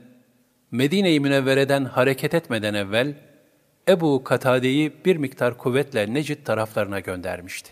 Medine-i 0.72 1.20
Münevvere'den 1.20 1.86
hareket 1.86 2.34
etmeden 2.34 2.74
evvel 2.74 3.16
Ebu 3.88 4.24
Katade'yi 4.24 5.06
bir 5.06 5.16
miktar 5.16 5.58
kuvvetle 5.58 6.14
Necid 6.14 6.46
taraflarına 6.46 7.00
göndermişti. 7.00 7.72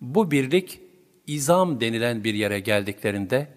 Bu 0.00 0.30
birlik 0.30 0.80
İzam 1.26 1.80
denilen 1.80 2.24
bir 2.24 2.34
yere 2.34 2.60
geldiklerinde 2.60 3.48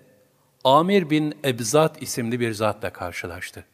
Amir 0.64 1.10
bin 1.10 1.38
Ebzat 1.46 2.02
isimli 2.02 2.40
bir 2.40 2.52
zatla 2.52 2.94
karşılaştı. 2.94 3.66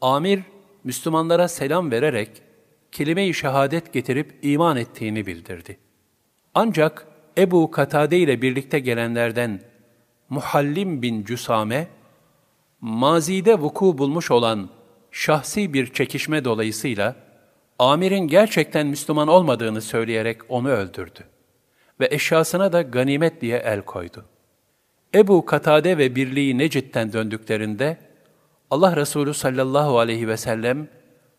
Amir, 0.00 0.42
Müslümanlara 0.84 1.48
selam 1.48 1.90
vererek 1.90 2.42
kelime-i 2.92 3.34
şehadet 3.34 3.92
getirip 3.92 4.38
iman 4.42 4.76
ettiğini 4.76 5.26
bildirdi. 5.26 5.78
Ancak 6.54 7.09
Ebu 7.38 7.70
Katade 7.70 8.18
ile 8.18 8.42
birlikte 8.42 8.78
gelenlerden 8.78 9.60
Muhallim 10.28 11.02
bin 11.02 11.24
Cüsame, 11.24 11.88
mazide 12.80 13.58
vuku 13.58 13.98
bulmuş 13.98 14.30
olan 14.30 14.70
şahsi 15.10 15.74
bir 15.74 15.92
çekişme 15.92 16.44
dolayısıyla 16.44 17.16
amirin 17.78 18.28
gerçekten 18.28 18.86
Müslüman 18.86 19.28
olmadığını 19.28 19.82
söyleyerek 19.82 20.40
onu 20.48 20.68
öldürdü. 20.68 21.20
Ve 22.00 22.08
eşyasına 22.10 22.72
da 22.72 22.82
ganimet 22.82 23.40
diye 23.40 23.58
el 23.58 23.82
koydu. 23.82 24.24
Ebu 25.14 25.46
Katade 25.46 25.98
ve 25.98 26.14
birliği 26.16 26.58
Necid'den 26.58 27.12
döndüklerinde, 27.12 27.96
Allah 28.70 28.96
Resulü 28.96 29.34
sallallahu 29.34 29.98
aleyhi 29.98 30.28
ve 30.28 30.36
sellem, 30.36 30.88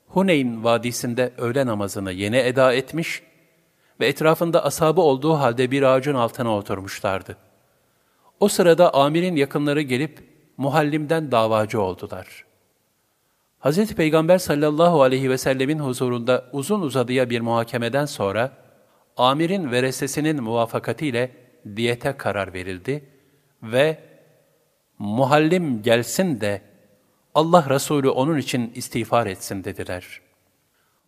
Huneyn 0.08 0.64
Vadisi'nde 0.64 1.32
öğle 1.38 1.66
namazını 1.66 2.12
yeni 2.12 2.38
eda 2.38 2.74
etmiş 2.74 3.24
ve 4.02 4.08
etrafında 4.08 4.66
asabı 4.66 5.02
olduğu 5.02 5.34
halde 5.34 5.72
bir 5.72 5.84
ağacın 5.84 6.16
altına 6.16 6.58
oturmuşlardı. 6.58 7.38
O 8.40 8.48
sırada 8.48 8.94
amirin 8.94 9.36
yakınları 9.36 9.82
gelip 9.82 10.20
muhallimden 10.58 11.32
davacı 11.32 11.82
oldular. 11.82 12.46
Hz. 13.60 13.94
Peygamber 13.94 14.38
sallallahu 14.38 15.02
aleyhi 15.02 15.30
ve 15.30 15.38
sellemin 15.38 15.80
huzurunda 15.80 16.46
uzun 16.52 16.82
uzadıya 16.82 17.30
bir 17.30 17.42
muhakemeden 17.42 18.06
sonra, 18.06 18.52
amirin 19.18 19.72
veresesinin 19.72 20.44
muvafakatiyle 20.44 21.32
diyete 21.76 22.18
karar 22.18 22.54
verildi 22.54 23.10
ve 23.64 23.98
muhallim 25.00 25.84
gelsin 25.84 26.42
de 26.42 26.62
Allah 27.36 27.70
Resulü 27.70 28.10
onun 28.10 28.38
için 28.38 28.72
istiğfar 28.76 29.28
etsin 29.28 29.64
dediler. 29.64 30.22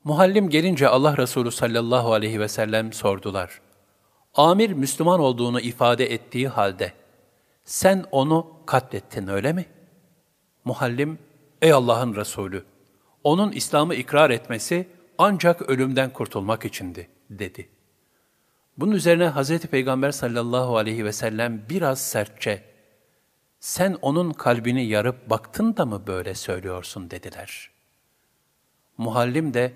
Muhallim 0.03 0.49
gelince 0.49 0.87
Allah 0.87 1.17
Resulü 1.17 1.51
sallallahu 1.51 2.13
aleyhi 2.13 2.39
ve 2.39 2.47
sellem 2.47 2.93
sordular. 2.93 3.61
Amir 4.33 4.71
Müslüman 4.71 5.19
olduğunu 5.19 5.59
ifade 5.59 6.13
ettiği 6.13 6.47
halde, 6.47 6.93
sen 7.65 8.05
onu 8.11 8.47
katlettin 8.65 9.27
öyle 9.27 9.53
mi? 9.53 9.65
Muhallim, 10.65 11.19
ey 11.61 11.73
Allah'ın 11.73 12.15
Resulü, 12.15 12.63
onun 13.23 13.51
İslam'ı 13.51 13.95
ikrar 13.95 14.29
etmesi 14.29 14.87
ancak 15.17 15.61
ölümden 15.61 16.09
kurtulmak 16.09 16.65
içindi, 16.65 17.09
dedi. 17.29 17.69
Bunun 18.77 18.91
üzerine 18.91 19.29
Hz. 19.29 19.59
Peygamber 19.59 20.11
sallallahu 20.11 20.77
aleyhi 20.77 21.05
ve 21.05 21.11
sellem 21.11 21.65
biraz 21.69 22.01
sertçe, 22.01 22.63
sen 23.59 23.97
onun 24.01 24.33
kalbini 24.33 24.85
yarıp 24.85 25.29
baktın 25.29 25.77
da 25.77 25.85
mı 25.85 26.07
böyle 26.07 26.35
söylüyorsun 26.35 27.11
dediler. 27.11 27.69
Muhallim 28.97 29.53
de, 29.53 29.73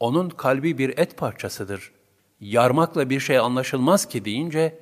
onun 0.00 0.28
kalbi 0.28 0.78
bir 0.78 0.98
et 0.98 1.16
parçasıdır. 1.16 1.92
Yarmakla 2.40 3.10
bir 3.10 3.20
şey 3.20 3.38
anlaşılmaz 3.38 4.06
ki 4.06 4.24
deyince, 4.24 4.78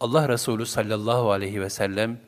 Allah 0.00 0.28
Resulü 0.28 0.66
sallallahu 0.66 1.30
aleyhi 1.30 1.60
ve 1.60 1.70
sellem, 1.70 2.20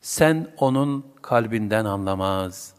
sen 0.00 0.54
onun 0.58 1.06
kalbinden 1.22 1.84
anlamaz, 1.84 2.74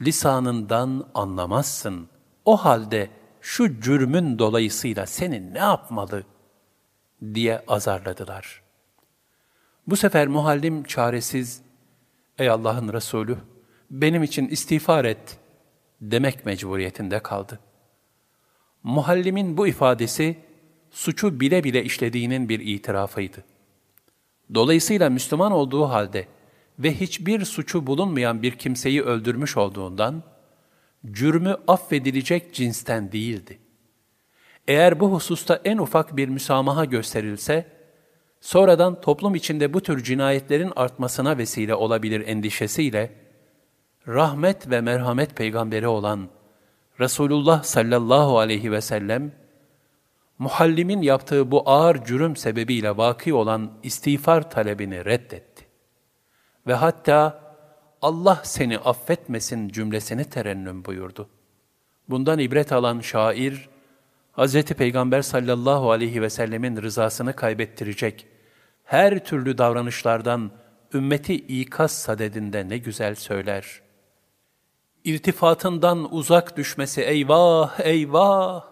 lisanından 0.00 1.06
anlamazsın. 1.14 2.08
O 2.44 2.56
halde 2.56 3.10
şu 3.40 3.80
cürmün 3.80 4.38
dolayısıyla 4.38 5.06
seni 5.06 5.54
ne 5.54 5.58
yapmalı 5.58 6.24
diye 7.34 7.64
azarladılar. 7.68 8.62
Bu 9.86 9.96
sefer 9.96 10.28
muhallim 10.28 10.84
çaresiz, 10.84 11.62
ey 12.38 12.50
Allah'ın 12.50 12.92
Resulü, 12.92 13.38
benim 13.90 14.22
için 14.22 14.48
istiğfar 14.48 15.04
et 15.04 15.38
demek 16.00 16.46
mecburiyetinde 16.46 17.18
kaldı. 17.18 17.60
Muhallimin 18.82 19.56
bu 19.56 19.66
ifadesi, 19.66 20.36
suçu 20.90 21.40
bile 21.40 21.64
bile 21.64 21.84
işlediğinin 21.84 22.48
bir 22.48 22.60
itirafıydı. 22.60 23.44
Dolayısıyla 24.54 25.10
Müslüman 25.10 25.52
olduğu 25.52 25.84
halde 25.84 26.26
ve 26.78 26.94
hiçbir 27.00 27.44
suçu 27.44 27.86
bulunmayan 27.86 28.42
bir 28.42 28.52
kimseyi 28.52 29.02
öldürmüş 29.02 29.56
olduğundan, 29.56 30.22
cürmü 31.10 31.56
affedilecek 31.68 32.54
cinsten 32.54 33.12
değildi. 33.12 33.58
Eğer 34.68 35.00
bu 35.00 35.12
hususta 35.12 35.60
en 35.64 35.78
ufak 35.78 36.16
bir 36.16 36.28
müsamaha 36.28 36.84
gösterilse, 36.84 37.66
sonradan 38.40 39.00
toplum 39.00 39.34
içinde 39.34 39.74
bu 39.74 39.80
tür 39.80 40.04
cinayetlerin 40.04 40.72
artmasına 40.76 41.38
vesile 41.38 41.74
olabilir 41.74 42.26
endişesiyle, 42.26 43.12
rahmet 44.08 44.70
ve 44.70 44.80
merhamet 44.80 45.36
peygamberi 45.36 45.88
olan 45.88 46.28
Resulullah 47.00 47.62
sallallahu 47.62 48.38
aleyhi 48.38 48.72
ve 48.72 48.80
sellem, 48.80 49.32
muhallimin 50.38 51.02
yaptığı 51.02 51.50
bu 51.50 51.70
ağır 51.70 52.04
cürüm 52.04 52.36
sebebiyle 52.36 52.96
vaki 52.96 53.34
olan 53.34 53.72
istiğfar 53.82 54.50
talebini 54.50 55.04
reddetti. 55.04 55.66
Ve 56.66 56.74
hatta 56.74 57.42
Allah 58.02 58.40
seni 58.44 58.78
affetmesin 58.78 59.68
cümlesini 59.68 60.24
terennüm 60.24 60.84
buyurdu. 60.84 61.28
Bundan 62.08 62.38
ibret 62.38 62.72
alan 62.72 63.00
şair, 63.00 63.68
Hz. 64.38 64.62
Peygamber 64.62 65.22
sallallahu 65.22 65.90
aleyhi 65.90 66.22
ve 66.22 66.30
sellemin 66.30 66.82
rızasını 66.82 67.36
kaybettirecek 67.36 68.26
her 68.84 69.24
türlü 69.24 69.58
davranışlardan 69.58 70.50
ümmeti 70.94 71.34
ikaz 71.34 71.92
sadedinde 71.92 72.68
ne 72.68 72.78
güzel 72.78 73.14
söyler. 73.14 73.81
İrtifatından 75.04 76.14
uzak 76.14 76.56
düşmesi 76.56 77.00
eyvah 77.00 77.80
eyvah, 77.80 78.64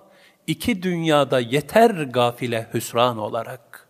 iki 0.47 0.83
dünyada 0.83 1.41
yeter 1.41 1.91
gafile 1.91 2.67
hüsran 2.75 3.19
olarak. 3.19 3.89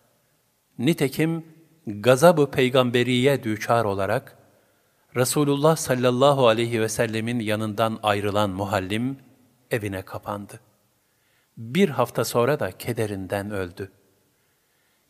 Nitekim 0.79 1.45
gazabı 1.87 2.51
peygamberiye 2.51 3.43
düçar 3.43 3.85
olarak, 3.85 4.37
Resulullah 5.15 5.75
sallallahu 5.75 6.47
aleyhi 6.47 6.81
ve 6.81 6.89
sellemin 6.89 7.39
yanından 7.39 7.99
ayrılan 8.03 8.49
muhallim 8.49 9.17
evine 9.71 10.01
kapandı. 10.01 10.59
Bir 11.57 11.89
hafta 11.89 12.25
sonra 12.25 12.59
da 12.59 12.71
kederinden 12.71 13.51
öldü. 13.51 13.91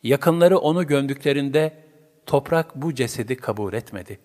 Yakınları 0.02 0.58
onu 0.58 0.86
gömdüklerinde 0.86 1.84
toprak 2.26 2.76
bu 2.76 2.94
cesedi 2.94 3.36
kabul 3.36 3.72
etmedi. 3.72 4.20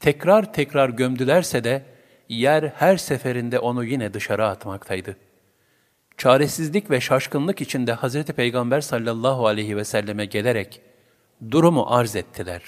Tekrar 0.00 0.52
tekrar 0.52 0.88
gömdülerse 0.88 1.64
de 1.64 1.97
yer 2.28 2.72
her 2.76 2.96
seferinde 2.96 3.58
onu 3.58 3.84
yine 3.84 4.14
dışarı 4.14 4.46
atmaktaydı. 4.46 5.16
Çaresizlik 6.16 6.90
ve 6.90 7.00
şaşkınlık 7.00 7.60
içinde 7.60 7.94
Hz. 7.94 8.24
Peygamber 8.24 8.80
sallallahu 8.80 9.46
aleyhi 9.46 9.76
ve 9.76 9.84
selleme 9.84 10.24
gelerek 10.24 10.80
durumu 11.50 11.86
arz 11.88 12.16
ettiler. 12.16 12.62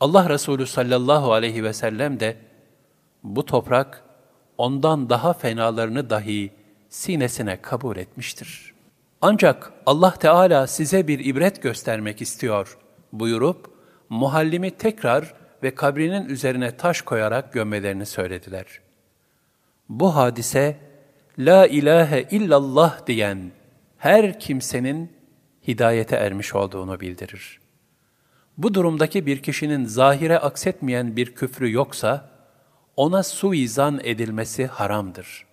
Allah 0.00 0.28
Resulü 0.28 0.66
sallallahu 0.66 1.32
aleyhi 1.32 1.64
ve 1.64 1.72
sellem 1.72 2.20
de 2.20 2.36
bu 3.22 3.44
toprak 3.44 4.04
ondan 4.58 5.10
daha 5.10 5.32
fenalarını 5.32 6.10
dahi 6.10 6.50
sinesine 6.88 7.62
kabul 7.62 7.96
etmiştir. 7.96 8.74
Ancak 9.20 9.72
Allah 9.86 10.14
Teala 10.14 10.66
size 10.66 11.08
bir 11.08 11.24
ibret 11.24 11.62
göstermek 11.62 12.22
istiyor 12.22 12.78
buyurup 13.12 13.70
muhallimi 14.08 14.70
tekrar 14.70 15.34
ve 15.62 15.74
kabrinin 15.74 16.28
üzerine 16.28 16.76
taş 16.76 17.00
koyarak 17.02 17.52
gömmelerini 17.52 18.06
söylediler. 18.06 18.66
Bu 19.88 20.16
hadise 20.16 20.76
La 21.38 21.66
ilahe 21.66 22.26
illallah 22.30 23.06
diyen 23.06 23.52
her 23.98 24.40
kimsenin 24.40 25.12
hidayete 25.68 26.16
ermiş 26.16 26.54
olduğunu 26.54 27.00
bildirir. 27.00 27.60
Bu 28.58 28.74
durumdaki 28.74 29.26
bir 29.26 29.42
kişinin 29.42 29.84
zahire 29.84 30.38
aksetmeyen 30.38 31.16
bir 31.16 31.34
küfrü 31.34 31.72
yoksa, 31.72 32.30
ona 32.96 33.22
suizan 33.22 34.00
edilmesi 34.04 34.66
haramdır. 34.66 35.46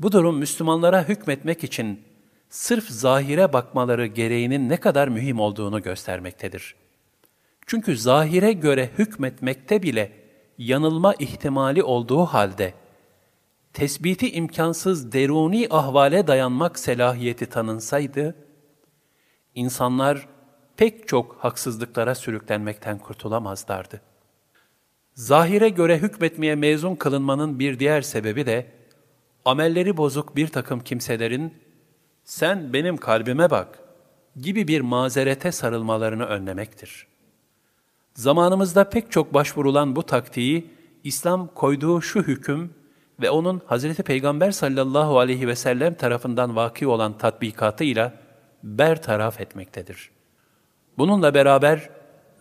Bu 0.00 0.12
durum 0.12 0.38
Müslümanlara 0.38 1.08
hükmetmek 1.08 1.64
için 1.64 2.00
sırf 2.48 2.88
zahire 2.88 3.52
bakmaları 3.52 4.06
gereğinin 4.06 4.68
ne 4.68 4.76
kadar 4.76 5.08
mühim 5.08 5.40
olduğunu 5.40 5.82
göstermektedir. 5.82 6.74
Çünkü 7.66 7.96
zahire 7.96 8.52
göre 8.52 8.90
hükmetmekte 8.98 9.82
bile 9.82 10.12
yanılma 10.58 11.14
ihtimali 11.14 11.82
olduğu 11.82 12.24
halde, 12.24 12.74
tesbiti 13.72 14.32
imkansız 14.32 15.12
deruni 15.12 15.66
ahvale 15.70 16.26
dayanmak 16.26 16.78
selahiyeti 16.78 17.46
tanınsaydı, 17.46 18.34
insanlar 19.54 20.28
pek 20.76 21.08
çok 21.08 21.36
haksızlıklara 21.40 22.14
sürüklenmekten 22.14 22.98
kurtulamazlardı. 22.98 24.00
Zahire 25.14 25.68
göre 25.68 25.98
hükmetmeye 25.98 26.54
mezun 26.54 26.94
kılınmanın 26.94 27.58
bir 27.58 27.78
diğer 27.78 28.02
sebebi 28.02 28.46
de, 28.46 28.66
amelleri 29.44 29.96
bozuk 29.96 30.36
bir 30.36 30.48
takım 30.48 30.80
kimselerin, 30.80 31.54
sen 32.24 32.72
benim 32.72 32.96
kalbime 32.96 33.50
bak 33.50 33.78
gibi 34.36 34.68
bir 34.68 34.80
mazerete 34.80 35.52
sarılmalarını 35.52 36.24
önlemektir. 36.24 37.13
Zamanımızda 38.14 38.84
pek 38.84 39.10
çok 39.10 39.34
başvurulan 39.34 39.96
bu 39.96 40.02
taktiği, 40.02 40.70
İslam 41.04 41.46
koyduğu 41.54 42.02
şu 42.02 42.22
hüküm 42.22 42.74
ve 43.22 43.30
onun 43.30 43.62
Hazreti 43.66 44.02
Peygamber 44.02 44.50
sallallahu 44.50 45.18
aleyhi 45.18 45.48
ve 45.48 45.56
sellem 45.56 45.94
tarafından 45.94 46.56
vaki 46.56 46.86
olan 46.86 47.18
tatbikatıyla 47.18 48.12
bertaraf 48.62 49.40
etmektedir. 49.40 50.10
Bununla 50.98 51.34
beraber 51.34 51.90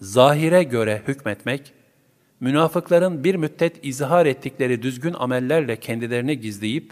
zahire 0.01 0.63
göre 0.63 1.01
hükmetmek, 1.07 1.73
münafıkların 2.39 3.23
bir 3.23 3.35
müddet 3.35 3.85
izhar 3.85 4.25
ettikleri 4.25 4.81
düzgün 4.81 5.13
amellerle 5.13 5.79
kendilerini 5.79 6.39
gizleyip, 6.39 6.91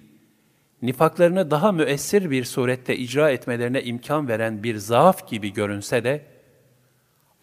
nifaklarını 0.82 1.52
daha 1.52 1.72
müessir 1.72 2.32
bir 2.32 2.44
surette 2.46 2.98
icra 2.98 3.32
etmelerine 3.32 3.84
imkan 3.84 4.28
veren 4.28 4.64
bir 4.64 4.76
zaaf 4.76 5.28
gibi 5.28 5.54
görünse 5.54 6.04
de, 6.04 6.26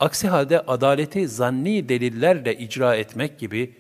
aksi 0.01 0.29
halde 0.29 0.61
adaleti 0.61 1.29
zanni 1.29 1.89
delillerle 1.89 2.59
icra 2.59 2.97
etmek 2.97 3.39
gibi 3.39 3.75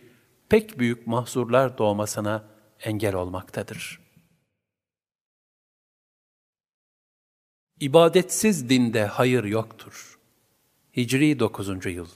pek 0.48 0.78
büyük 0.78 1.06
mahzurlar 1.06 1.78
doğmasına 1.78 2.44
engel 2.80 3.14
olmaktadır. 3.14 4.00
İbadetsiz 7.80 8.68
dinde 8.68 9.06
hayır 9.06 9.44
yoktur. 9.44 10.18
Hicri 10.96 11.38
9. 11.38 11.86
yıl. 11.86 12.08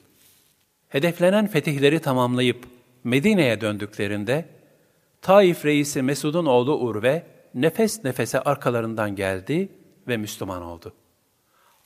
Hedeflenen 0.88 1.46
fetihleri 1.46 2.00
tamamlayıp 2.00 2.66
Medine'ye 3.04 3.60
döndüklerinde, 3.60 4.48
Taif 5.22 5.64
reisi 5.64 6.02
Mesud'un 6.02 6.46
oğlu 6.46 6.78
Urve, 6.78 7.26
nefes 7.54 8.04
nefese 8.04 8.40
arkalarından 8.40 9.16
geldi 9.16 9.68
ve 10.08 10.16
Müslüman 10.16 10.62
oldu. 10.62 10.92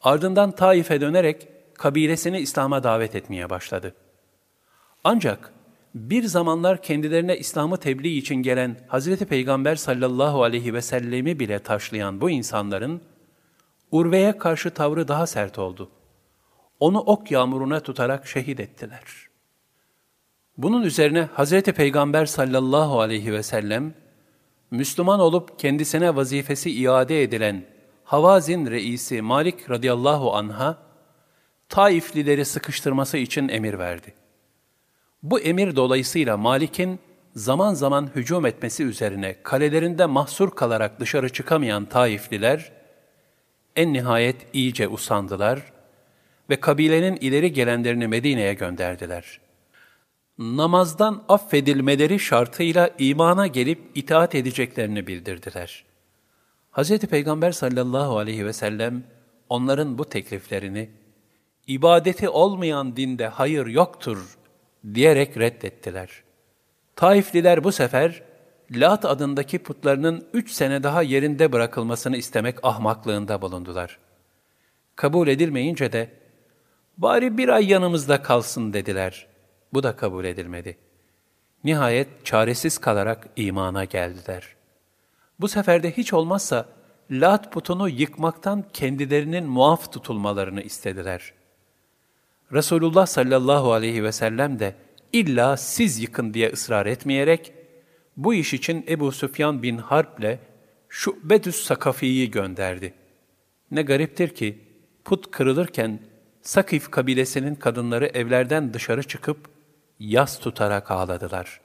Ardından 0.00 0.50
Taif'e 0.50 1.00
dönerek 1.00 1.48
kabilesini 1.78 2.38
İslam'a 2.38 2.82
davet 2.82 3.14
etmeye 3.14 3.50
başladı. 3.50 3.94
Ancak 5.04 5.52
bir 5.94 6.24
zamanlar 6.24 6.82
kendilerine 6.82 7.38
İslam'ı 7.38 7.76
tebliğ 7.76 8.18
için 8.18 8.34
gelen 8.34 8.76
Hazreti 8.88 9.26
Peygamber 9.26 9.76
sallallahu 9.76 10.42
aleyhi 10.42 10.74
ve 10.74 10.82
sellemi 10.82 11.40
bile 11.40 11.58
taşlayan 11.58 12.20
bu 12.20 12.30
insanların 12.30 13.00
Urve'ye 13.90 14.38
karşı 14.38 14.70
tavrı 14.70 15.08
daha 15.08 15.26
sert 15.26 15.58
oldu. 15.58 15.90
Onu 16.80 16.98
ok 16.98 17.30
yağmuruna 17.30 17.80
tutarak 17.80 18.26
şehit 18.26 18.60
ettiler. 18.60 19.02
Bunun 20.56 20.82
üzerine 20.82 21.28
Hazreti 21.32 21.72
Peygamber 21.72 22.26
sallallahu 22.26 23.00
aleyhi 23.00 23.32
ve 23.32 23.42
sellem, 23.42 23.94
Müslüman 24.70 25.20
olup 25.20 25.58
kendisine 25.58 26.16
vazifesi 26.16 26.70
iade 26.70 27.22
edilen 27.22 27.64
Havazin 28.04 28.66
reisi 28.66 29.22
Malik 29.22 29.70
radıyallahu 29.70 30.34
anha, 30.34 30.78
Taiflileri 31.68 32.44
sıkıştırması 32.44 33.16
için 33.16 33.48
emir 33.48 33.78
verdi. 33.78 34.14
Bu 35.22 35.40
emir 35.40 35.76
dolayısıyla 35.76 36.36
Malik'in 36.36 37.00
zaman 37.34 37.74
zaman 37.74 38.10
hücum 38.14 38.46
etmesi 38.46 38.84
üzerine 38.84 39.36
kalelerinde 39.42 40.06
mahsur 40.06 40.50
kalarak 40.50 41.00
dışarı 41.00 41.28
çıkamayan 41.28 41.84
Taifliler, 41.84 42.72
en 43.76 43.92
nihayet 43.92 44.36
iyice 44.52 44.88
usandılar 44.88 45.72
ve 46.50 46.60
kabilenin 46.60 47.16
ileri 47.16 47.52
gelenlerini 47.52 48.08
Medine'ye 48.08 48.54
gönderdiler. 48.54 49.40
Namazdan 50.38 51.24
affedilmeleri 51.28 52.20
şartıyla 52.20 52.90
imana 52.98 53.46
gelip 53.46 53.80
itaat 53.94 54.34
edeceklerini 54.34 55.06
bildirdiler. 55.06 55.84
Hz. 56.72 56.98
Peygamber 56.98 57.52
sallallahu 57.52 58.18
aleyhi 58.18 58.46
ve 58.46 58.52
sellem 58.52 59.02
onların 59.48 59.98
bu 59.98 60.04
tekliflerini, 60.04 60.90
ibadeti 61.66 62.28
olmayan 62.28 62.96
dinde 62.96 63.28
hayır 63.28 63.66
yoktur 63.66 64.36
diyerek 64.94 65.36
reddettiler. 65.36 66.22
Taifliler 66.96 67.64
bu 67.64 67.72
sefer, 67.72 68.22
Lat 68.70 69.04
adındaki 69.04 69.58
putlarının 69.58 70.26
üç 70.32 70.50
sene 70.50 70.82
daha 70.82 71.02
yerinde 71.02 71.52
bırakılmasını 71.52 72.16
istemek 72.16 72.58
ahmaklığında 72.62 73.42
bulundular. 73.42 73.98
Kabul 74.96 75.28
edilmeyince 75.28 75.92
de, 75.92 76.10
bari 76.98 77.38
bir 77.38 77.48
ay 77.48 77.70
yanımızda 77.70 78.22
kalsın 78.22 78.72
dediler. 78.72 79.26
Bu 79.72 79.82
da 79.82 79.96
kabul 79.96 80.24
edilmedi. 80.24 80.76
Nihayet 81.64 82.08
çaresiz 82.24 82.78
kalarak 82.78 83.28
imana 83.36 83.84
geldiler. 83.84 84.56
Bu 85.40 85.48
sefer 85.48 85.82
de 85.82 85.96
hiç 85.96 86.12
olmazsa 86.12 86.66
Lat 87.10 87.52
putunu 87.52 87.88
yıkmaktan 87.88 88.64
kendilerinin 88.72 89.44
muaf 89.44 89.92
tutulmalarını 89.92 90.62
istediler. 90.62 91.32
Resulullah 92.52 93.06
sallallahu 93.06 93.72
aleyhi 93.72 94.04
ve 94.04 94.12
sellem 94.12 94.58
de 94.58 94.74
illa 95.12 95.56
siz 95.56 96.02
yıkın 96.02 96.34
diye 96.34 96.50
ısrar 96.52 96.86
etmeyerek, 96.86 97.52
bu 98.16 98.34
iş 98.34 98.54
için 98.54 98.84
Ebu 98.88 99.12
Süfyan 99.12 99.62
bin 99.62 99.78
Harp'le 99.78 100.38
Şubbetüs 100.88 101.64
Sakafi'yi 101.64 102.30
gönderdi. 102.30 102.94
Ne 103.70 103.82
gariptir 103.82 104.28
ki, 104.28 104.58
put 105.04 105.30
kırılırken 105.30 106.00
Sakif 106.42 106.90
kabilesinin 106.90 107.54
kadınları 107.54 108.06
evlerden 108.06 108.74
dışarı 108.74 109.02
çıkıp 109.02 109.48
yas 109.98 110.38
tutarak 110.38 110.90
ağladılar. 110.90 111.60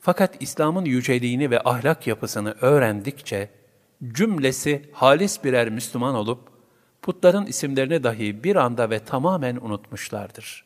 Fakat 0.00 0.42
İslam'ın 0.42 0.84
yüceliğini 0.84 1.50
ve 1.50 1.60
ahlak 1.64 2.06
yapısını 2.06 2.54
öğrendikçe, 2.60 3.50
cümlesi 4.12 4.90
halis 4.92 5.44
birer 5.44 5.68
Müslüman 5.70 6.14
olup, 6.14 6.53
putların 7.04 7.46
isimlerini 7.46 8.04
dahi 8.04 8.44
bir 8.44 8.56
anda 8.56 8.90
ve 8.90 8.98
tamamen 8.98 9.56
unutmuşlardır. 9.56 10.64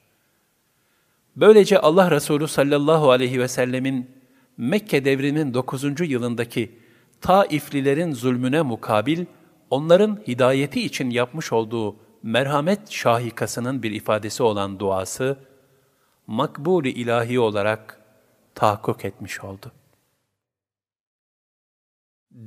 Böylece 1.36 1.78
Allah 1.78 2.10
Resulü 2.10 2.48
sallallahu 2.48 3.10
aleyhi 3.10 3.40
ve 3.40 3.48
sellemin 3.48 4.10
Mekke 4.56 5.04
devrinin 5.04 5.54
9. 5.54 6.10
yılındaki 6.10 6.78
Taiflilerin 7.20 8.12
zulmüne 8.12 8.62
mukabil, 8.62 9.24
onların 9.70 10.22
hidayeti 10.28 10.82
için 10.82 11.10
yapmış 11.10 11.52
olduğu 11.52 11.96
merhamet 12.22 12.90
şahikasının 12.90 13.82
bir 13.82 13.90
ifadesi 13.90 14.42
olan 14.42 14.78
duası, 14.78 15.38
makbul-i 16.26 16.90
ilahi 16.90 17.40
olarak 17.40 18.00
tahakkuk 18.54 19.04
etmiş 19.04 19.40
oldu. 19.40 19.72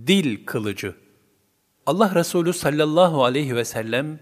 Dil 0.07 0.45
kılıcı 0.45 0.95
Allah 1.85 2.15
Resulü 2.15 2.53
sallallahu 2.53 3.23
aleyhi 3.23 3.55
ve 3.55 3.65
sellem, 3.65 4.19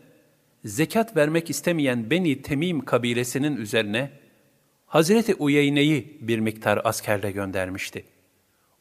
zekat 0.65 1.17
vermek 1.17 1.50
istemeyen 1.50 2.10
Beni 2.10 2.41
Temim 2.41 2.86
kabilesinin 2.86 3.58
üzerine, 3.58 4.12
Hazreti 4.86 5.36
Uyeyne'yi 5.36 6.17
bir 6.22 6.39
miktar 6.39 6.82
askerle 6.84 7.32
göndermişti. 7.32 8.06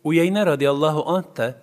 Uyeyne 0.05 0.47
radıyallahu 0.47 1.09
anh 1.09 1.37
da, 1.37 1.61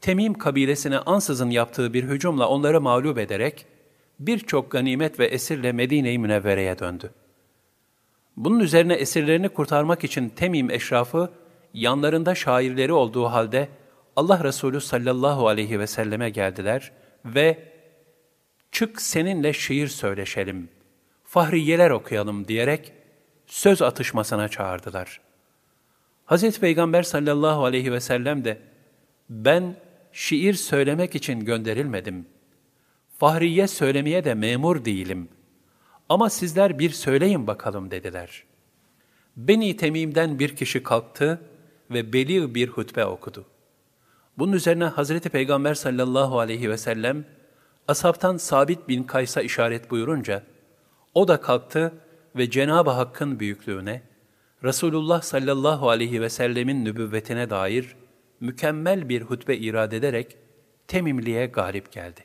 Temim 0.00 0.34
kabilesine 0.34 0.98
ansızın 0.98 1.50
yaptığı 1.50 1.94
bir 1.94 2.04
hücumla 2.04 2.48
onları 2.48 2.80
mağlup 2.80 3.18
ederek, 3.18 3.66
birçok 4.18 4.70
ganimet 4.70 5.18
ve 5.18 5.26
esirle 5.26 5.72
Medine-i 5.72 6.18
Münevvere'ye 6.18 6.78
döndü. 6.78 7.10
Bunun 8.36 8.60
üzerine 8.60 8.94
esirlerini 8.94 9.48
kurtarmak 9.48 10.04
için 10.04 10.28
Temim 10.28 10.70
eşrafı, 10.70 11.30
yanlarında 11.74 12.34
şairleri 12.34 12.92
olduğu 12.92 13.24
halde 13.24 13.68
Allah 14.20 14.44
Resulü 14.44 14.80
sallallahu 14.80 15.48
aleyhi 15.48 15.80
ve 15.80 15.86
selleme 15.86 16.30
geldiler 16.30 16.92
ve 17.24 17.58
çık 18.72 19.02
seninle 19.02 19.52
şiir 19.52 19.88
söyleşelim, 19.88 20.68
fahriyeler 21.24 21.90
okuyalım 21.90 22.48
diyerek 22.48 22.92
söz 23.46 23.82
atışmasına 23.82 24.48
çağırdılar. 24.48 25.20
Hazreti 26.24 26.60
Peygamber 26.60 27.02
sallallahu 27.02 27.64
aleyhi 27.64 27.92
ve 27.92 28.00
sellem 28.00 28.44
de 28.44 28.58
ben 29.28 29.76
şiir 30.12 30.54
söylemek 30.54 31.14
için 31.14 31.40
gönderilmedim. 31.40 32.26
Fahriye 33.18 33.68
söylemeye 33.68 34.24
de 34.24 34.34
memur 34.34 34.84
değilim. 34.84 35.28
Ama 36.08 36.30
sizler 36.30 36.78
bir 36.78 36.90
söyleyin 36.90 37.46
bakalım 37.46 37.90
dediler. 37.90 38.44
Beni 39.36 39.76
Temim'den 39.76 40.38
bir 40.38 40.56
kişi 40.56 40.82
kalktı 40.82 41.40
ve 41.90 42.12
beli 42.12 42.54
bir 42.54 42.68
hutbe 42.68 43.04
okudu. 43.04 43.46
Bunun 44.40 44.52
üzerine 44.52 44.84
Hazreti 44.84 45.28
Peygamber 45.28 45.74
sallallahu 45.74 46.38
aleyhi 46.38 46.70
ve 46.70 46.78
sellem 46.78 47.24
ashabtan 47.88 48.36
Sabit 48.36 48.88
bin 48.88 49.02
Kays'a 49.02 49.42
işaret 49.42 49.90
buyurunca 49.90 50.42
o 51.14 51.28
da 51.28 51.40
kalktı 51.40 51.92
ve 52.36 52.50
Cenab-ı 52.50 52.90
Hakk'ın 52.90 53.40
büyüklüğüne, 53.40 54.02
Resulullah 54.64 55.22
sallallahu 55.22 55.90
aleyhi 55.90 56.20
ve 56.20 56.28
sellemin 56.28 56.84
nübüvvetine 56.84 57.50
dair 57.50 57.96
mükemmel 58.40 59.08
bir 59.08 59.22
hutbe 59.22 59.56
irad 59.56 59.92
ederek 59.92 60.36
Temimli'ye 60.88 61.46
galip 61.46 61.92
geldi. 61.92 62.20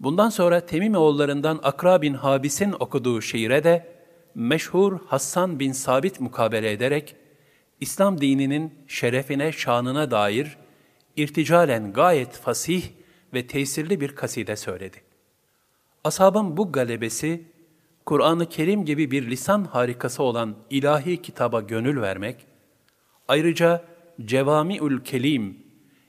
Bundan 0.00 0.30
sonra 0.30 0.60
Temim 0.60 0.94
oğullarından 0.94 1.60
Akra 1.62 2.02
bin 2.02 2.14
Habis'in 2.14 2.72
okuduğu 2.72 3.20
şiire 3.20 3.64
de 3.64 3.86
meşhur 4.34 4.98
Hassan 5.06 5.60
bin 5.60 5.72
Sabit 5.72 6.20
mukabele 6.20 6.72
ederek 6.72 7.16
İslam 7.80 8.20
dininin 8.20 8.74
şerefine, 8.88 9.52
şanına 9.52 10.10
dair 10.10 10.61
irticalen 11.16 11.92
gayet 11.92 12.32
fasih 12.32 12.84
ve 13.34 13.46
tesirli 13.46 14.00
bir 14.00 14.14
kaside 14.14 14.56
söyledi. 14.56 14.96
Ashabın 16.04 16.56
bu 16.56 16.72
galebesi, 16.72 17.44
Kur'an-ı 18.06 18.48
Kerim 18.48 18.84
gibi 18.84 19.10
bir 19.10 19.30
lisan 19.30 19.64
harikası 19.64 20.22
olan 20.22 20.56
ilahi 20.70 21.22
kitaba 21.22 21.60
gönül 21.60 22.00
vermek, 22.00 22.46
ayrıca 23.28 23.84
Cevamiül 24.24 25.04
Kelim, 25.04 25.56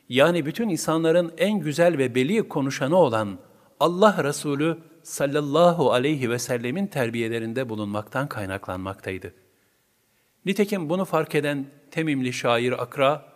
yani 0.09 0.45
bütün 0.45 0.69
insanların 0.69 1.33
en 1.37 1.59
güzel 1.59 1.97
ve 1.97 2.15
beli 2.15 2.47
konuşanı 2.49 2.97
olan 2.97 3.39
Allah 3.79 4.23
Resulü 4.23 4.77
sallallahu 5.03 5.91
aleyhi 5.91 6.29
ve 6.29 6.39
sellemin 6.39 6.87
terbiyelerinde 6.87 7.69
bulunmaktan 7.69 8.27
kaynaklanmaktaydı. 8.27 9.33
Nitekim 10.45 10.89
bunu 10.89 11.05
fark 11.05 11.35
eden 11.35 11.65
Temimli 11.91 12.33
şair 12.33 12.83
Akra, 12.83 13.32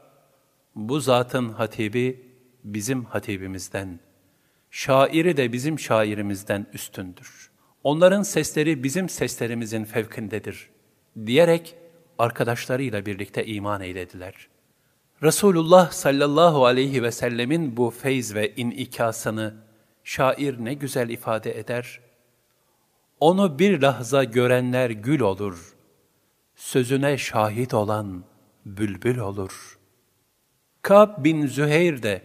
bu 0.78 1.00
zatın 1.00 1.50
hatibi 1.50 2.26
bizim 2.64 3.06
hatibimizden, 3.06 4.00
şairi 4.72 5.38
de 5.38 5.54
bizim 5.54 5.80
şairimizden 5.80 6.68
üstündür. 6.74 7.52
Onların 7.84 8.24
sesleri 8.24 8.84
bizim 8.84 9.10
seslerimizin 9.10 9.84
fevkindedir 9.84 10.70
diyerek 11.26 11.76
arkadaşlarıyla 12.20 13.06
birlikte 13.06 13.46
iman 13.46 13.82
eylediler. 13.82 14.48
Resulullah 15.24 15.92
sallallahu 15.92 16.66
aleyhi 16.66 17.04
ve 17.04 17.12
sellemin 17.12 17.78
bu 17.78 17.90
feyz 17.90 18.36
ve 18.36 18.56
inikasını 18.56 19.56
şair 20.04 20.66
ne 20.66 20.74
güzel 20.74 21.10
ifade 21.10 21.60
eder. 21.60 22.00
Onu 23.20 23.60
bir 23.60 23.82
lahza 23.82 24.24
görenler 24.24 24.90
gül 24.90 25.20
olur, 25.20 25.76
sözüne 26.56 27.18
şahit 27.18 27.74
olan 27.74 28.24
bülbül 28.66 29.18
olur. 29.18 29.77
Kab 30.88 31.24
bin 31.24 31.48
Züheyr 31.48 32.04
de 32.04 32.22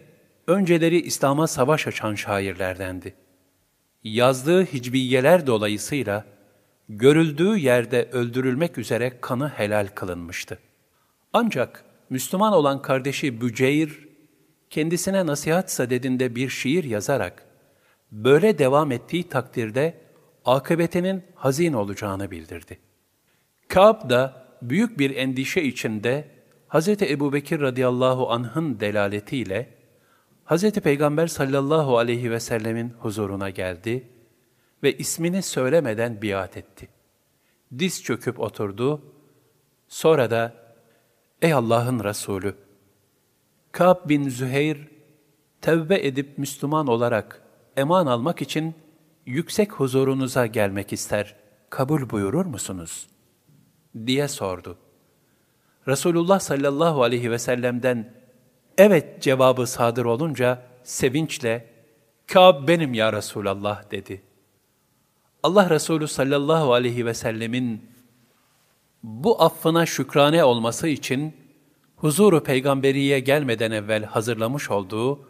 önceleri 0.47 1.01
İslam'a 1.01 1.47
savaş 1.47 1.87
açan 1.87 2.15
şairlerdendi. 2.15 3.15
Yazdığı 4.05 4.65
hicbiyeler 4.65 5.47
dolayısıyla 5.47 6.25
görüldüğü 6.89 7.59
yerde 7.59 8.09
öldürülmek 8.13 8.79
üzere 8.79 9.21
kanı 9.21 9.49
helal 9.49 9.87
kılınmıştı. 9.95 10.59
Ancak 11.33 11.85
Müslüman 12.11 12.53
olan 12.53 12.83
kardeşi 12.83 13.41
Büceyr, 13.41 14.09
kendisine 14.71 15.27
nasihat 15.27 15.71
sadedinde 15.71 16.37
bir 16.37 16.49
şiir 16.49 16.85
yazarak, 16.85 17.47
böyle 18.13 18.59
devam 18.59 18.93
ettiği 18.93 19.29
takdirde 19.29 19.95
akıbetinin 20.45 21.23
hazin 21.35 21.73
olacağını 21.73 22.31
bildirdi. 22.31 22.79
Kâb 23.69 24.11
da 24.11 24.47
büyük 24.63 24.99
bir 24.99 25.17
endişe 25.17 25.63
içinde 25.63 26.32
Hz. 26.73 26.89
Ebu 26.89 27.33
Bekir 27.33 27.61
radıyallahu 27.61 28.31
anh'ın 28.31 28.81
delaletiyle 28.81 29.75
Hz. 30.45 30.71
Peygamber 30.71 31.27
sallallahu 31.27 31.99
aleyhi 31.99 32.31
ve 32.31 32.41
sellemin 32.41 32.91
huzuruna 32.91 33.51
geldi 33.51 34.09
ve 34.83 34.97
ismini 34.97 35.43
söylemeden 35.43 36.23
biat 36.23 36.57
etti. 36.57 36.89
Diz 37.79 38.03
çöküp 38.03 38.41
oturdu, 38.41 39.03
sonra 39.89 40.31
da 40.31 40.55
Ey 41.43 41.53
Allah'ın 41.53 42.05
Resulü! 42.05 42.55
Ka'b 43.73 44.09
bin 44.09 44.29
Züheyr, 44.29 44.89
tevbe 45.61 46.07
edip 46.07 46.39
Müslüman 46.39 46.87
olarak 46.87 47.43
eman 47.77 48.07
almak 48.07 48.43
için 48.43 48.75
yüksek 49.27 49.73
huzurunuza 49.73 50.47
gelmek 50.47 50.93
ister. 50.93 51.37
Kabul 51.71 52.11
buyurur 52.11 52.47
musunuz? 52.47 53.09
diye 54.07 54.29
sordu. 54.29 54.79
Resulullah 55.89 56.41
sallallahu 56.41 57.03
aleyhi 57.03 57.31
ve 57.31 57.39
sellem'den 57.39 58.15
evet 58.79 59.23
cevabı 59.23 59.67
sadır 59.67 60.05
olunca 60.05 60.63
sevinçle 60.83 61.73
Kâb 62.27 62.69
benim 62.69 62.95
ya 62.95 63.13
Resulallah 63.13 63.91
dedi. 63.91 64.23
Allah 65.43 65.71
Resulü 65.71 66.09
sallallahu 66.09 66.73
aleyhi 66.73 67.07
ve 67.07 67.15
sellemin 67.15 67.91
bu 69.03 69.43
affına 69.43 69.87
şükrane 69.87 70.45
olması 70.45 70.89
için 70.89 71.37
huzuru 71.97 72.43
peygamberiye 72.43 73.21
gelmeden 73.21 73.71
evvel 73.71 74.05
hazırlamış 74.05 74.71
olduğu 74.71 75.29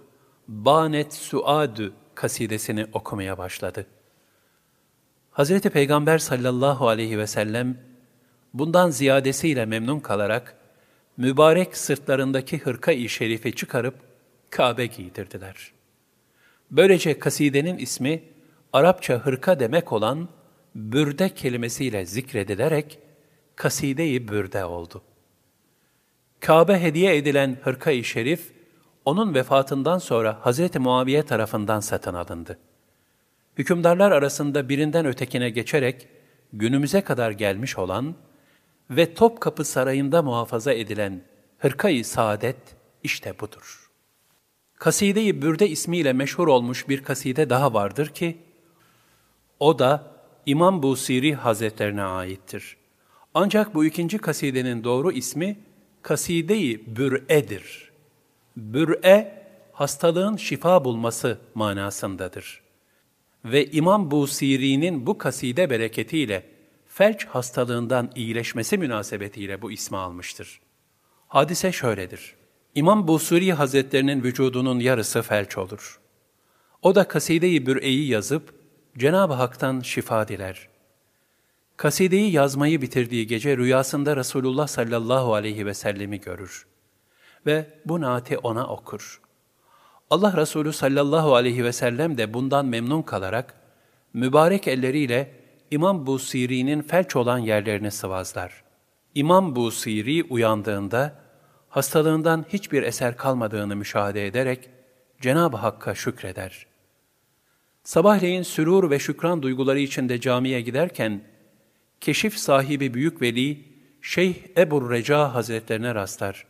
Banet 0.49 1.15
Suadü 1.15 1.93
kasidesini 2.15 2.87
okumaya 2.93 3.39
başladı. 3.39 3.87
Hazreti 5.31 5.71
Peygamber 5.71 6.19
sallallahu 6.19 6.89
aleyhi 6.89 7.19
ve 7.19 7.27
sellem 7.27 7.79
bundan 8.55 8.91
ziyadesiyle 8.91 9.67
memnun 9.67 10.01
kalarak 10.01 10.57
mübarek 11.17 11.77
sırtlarındaki 11.77 12.59
hırka-i 12.59 13.09
şerifi 13.09 13.53
çıkarıp 13.55 13.95
Kabe 14.51 14.87
giydirdiler. 14.87 15.73
Böylece 16.71 17.19
kasidenin 17.19 17.79
ismi 17.79 18.23
Arapça 18.73 19.15
hırka 19.15 19.61
demek 19.61 19.93
olan 19.93 20.29
bürde 20.75 21.29
kelimesiyle 21.29 22.07
zikredilerek 22.07 22.99
kaside-i 23.57 24.29
bürde 24.29 24.65
oldu. 24.65 25.03
Kabe 26.41 26.81
hediye 26.81 27.17
edilen 27.17 27.57
hırka-i 27.63 28.05
şerif, 28.05 28.53
onun 29.05 29.35
vefatından 29.35 29.99
sonra 29.99 30.41
Hz. 30.45 30.77
Muaviye 30.77 31.23
tarafından 31.23 31.81
satın 31.81 32.15
alındı. 32.15 32.59
Hükümdarlar 33.59 34.13
arasında 34.13 34.69
birinden 34.69 35.07
ötekine 35.07 35.51
geçerek 35.51 36.09
günümüze 36.53 37.01
kadar 37.01 37.31
gelmiş 37.31 37.79
olan 37.79 38.15
ve 38.97 39.15
Topkapı 39.15 39.65
Sarayı'nda 39.65 40.23
muhafaza 40.23 40.73
edilen 40.73 41.23
hırka-i 41.59 42.05
saadet 42.05 42.57
işte 43.03 43.41
budur. 43.41 43.91
Kaside-i 44.75 45.43
Bürde 45.43 45.69
ismiyle 45.69 46.13
meşhur 46.13 46.49
olmuş 46.49 46.89
bir 46.89 47.03
kaside 47.03 47.51
daha 47.51 47.75
vardır 47.75 48.07
ki, 48.07 48.37
o 49.61 49.79
da 49.79 50.13
İmam 50.47 50.83
Busiri 50.83 51.35
Hazretlerine 51.35 52.03
aittir. 52.03 52.77
Ancak 53.35 53.75
bu 53.75 53.85
ikinci 53.85 54.19
kasidenin 54.19 54.85
doğru 54.85 55.13
ismi 55.13 55.59
Kaside-i 56.03 56.97
Bür'e'dir. 56.97 57.93
Bür'e, 58.57 59.47
hastalığın 59.73 60.37
şifa 60.37 60.85
bulması 60.85 61.39
manasındadır. 61.55 62.63
Ve 63.45 63.71
İmam 63.71 64.11
Busiri'nin 64.11 65.07
bu 65.07 65.19
kaside 65.19 65.71
bereketiyle 65.71 66.52
felç 67.03 67.27
hastalığından 67.27 68.11
iyileşmesi 68.15 68.79
münasebetiyle 68.79 69.63
bu 69.63 69.73
ismi 69.73 69.97
almıştır. 69.97 70.61
Hadise 71.29 71.73
şöyledir. 71.73 72.35
İmam 72.75 73.09
Busiri 73.09 73.53
Hazretlerinin 73.53 74.23
vücudunun 74.23 74.81
yarısı 74.81 75.23
felç 75.23 75.59
olur. 75.59 76.01
O 76.83 76.95
da 76.95 77.09
Kaside-i 77.09 77.67
Bür'e'yi 77.67 78.09
yazıp 78.09 78.55
Cenab-ı 78.99 79.33
Hak'tan 79.33 79.81
şifa 79.81 80.29
diler. 80.29 80.69
Kasideyi 81.77 82.33
yazmayı 82.33 82.83
bitirdiği 82.83 83.27
gece 83.27 83.57
rüyasında 83.57 84.17
Resulullah 84.17 84.67
sallallahu 84.67 85.35
aleyhi 85.35 85.67
ve 85.67 85.75
sellemi 85.75 86.21
görür 86.21 86.67
ve 87.47 87.67
bu 87.85 88.01
naati 88.01 88.39
ona 88.39 88.67
okur. 88.67 89.21
Allah 90.11 90.37
Resulü 90.37 90.73
sallallahu 90.73 91.35
aleyhi 91.35 91.65
ve 91.65 91.73
sellem 91.73 92.19
de 92.19 92.35
bundan 92.35 92.67
memnun 92.67 93.03
kalarak 93.03 93.55
mübarek 94.13 94.69
elleriyle 94.69 95.42
İmam 95.73 96.07
Busiri'nin 96.07 96.83
felç 96.83 97.17
olan 97.17 97.39
yerlerini 97.39 97.91
sıvazlar. 97.91 98.65
İmam 99.15 99.57
Busiri 99.57 100.25
uyandığında 100.25 101.19
hastalığından 101.69 102.45
hiçbir 102.49 102.83
eser 102.83 103.17
kalmadığını 103.17 103.77
müşahede 103.77 104.27
ederek 104.27 104.71
Cenab-ı 105.21 105.57
Hakk'a 105.57 105.95
şükreder. 105.95 106.67
Sabahleyin 107.85 108.43
sürur 108.43 108.91
ve 108.91 108.99
şükran 108.99 109.43
duyguları 109.43 109.79
içinde 109.79 110.21
camiye 110.21 110.61
giderken 110.61 111.23
keşif 112.01 112.37
sahibi 112.37 112.95
büyük 112.95 113.23
veli 113.23 113.65
Şeyh 114.03 114.35
Ebu 114.57 114.91
Reca 114.91 115.35
Hazretlerine 115.35 115.95
rastlar. 115.95 116.47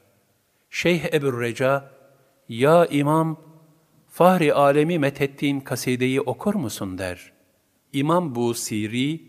Şeyh 0.71 1.15
Ebu 1.15 1.41
Reca, 1.41 1.91
ya 2.49 2.87
imam, 2.87 3.41
fahri 4.09 4.55
alemi 4.55 4.99
methettiğin 4.99 5.61
kasideyi 5.61 6.21
okur 6.21 6.55
musun 6.55 6.99
der. 6.99 7.32
İmam 7.93 8.35
bu 8.35 8.55
Siri, 8.55 9.21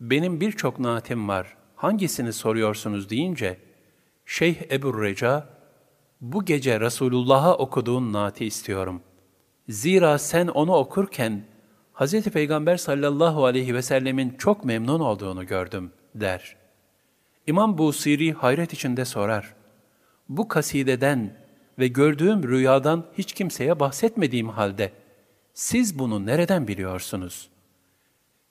benim 0.00 0.40
birçok 0.40 0.78
naatim 0.78 1.28
var, 1.28 1.56
hangisini 1.76 2.32
soruyorsunuz 2.32 3.10
deyince, 3.10 3.58
Şeyh 4.26 4.56
Ebu 4.70 5.02
Reca, 5.02 5.48
bu 6.20 6.44
gece 6.44 6.80
Resulullah'a 6.80 7.56
okuduğun 7.56 8.12
naati 8.12 8.46
istiyorum. 8.46 9.02
Zira 9.68 10.18
sen 10.18 10.46
onu 10.46 10.74
okurken, 10.74 11.44
Hz. 11.94 12.22
Peygamber 12.22 12.76
sallallahu 12.76 13.44
aleyhi 13.44 13.74
ve 13.74 13.82
sellemin 13.82 14.30
çok 14.38 14.64
memnun 14.64 15.00
olduğunu 15.00 15.46
gördüm, 15.46 15.92
der. 16.14 16.56
İmam 17.46 17.78
Busiri 17.78 18.32
hayret 18.32 18.72
içinde 18.72 19.04
sorar. 19.04 19.54
Bu 20.28 20.48
kasideden 20.48 21.36
ve 21.78 21.88
gördüğüm 21.88 22.48
rüyadan 22.48 23.04
hiç 23.18 23.32
kimseye 23.32 23.80
bahsetmediğim 23.80 24.48
halde, 24.48 24.92
siz 25.54 25.98
bunu 25.98 26.26
nereden 26.26 26.68
biliyorsunuz? 26.68 27.53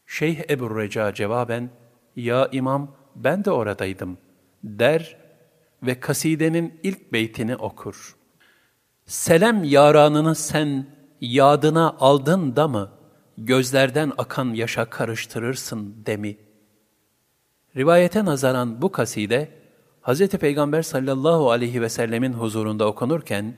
Şeyh 0.08 0.50
Ebu 0.50 0.80
Reca 0.80 1.14
cevaben, 1.14 1.70
Ya 2.16 2.50
imam 2.52 2.96
ben 3.16 3.46
de 3.46 3.52
oradaydım, 3.52 4.18
der 4.64 5.18
ve 5.84 6.00
kasidenin 6.00 6.80
ilk 6.84 7.14
beytini 7.14 7.56
okur. 7.56 8.16
Selam 9.06 9.64
yaranını 9.64 10.36
sen 10.36 10.86
yadına 11.22 11.96
aldın 12.00 12.56
da 12.56 12.68
mı?'' 12.68 13.04
gözlerden 13.38 14.12
akan 14.18 14.54
yaşa 14.54 14.86
karıştırırsın 14.86 15.96
demi. 16.06 16.38
Rivayete 17.76 18.26
nazaran 18.26 18.82
bu 18.82 18.92
kaside, 18.92 19.50
Hz. 20.02 20.28
Peygamber 20.28 20.82
sallallahu 20.82 21.52
aleyhi 21.52 21.82
ve 21.82 21.90
sellemin 21.90 22.34
huzurunda 22.34 22.88
okunurken, 22.88 23.58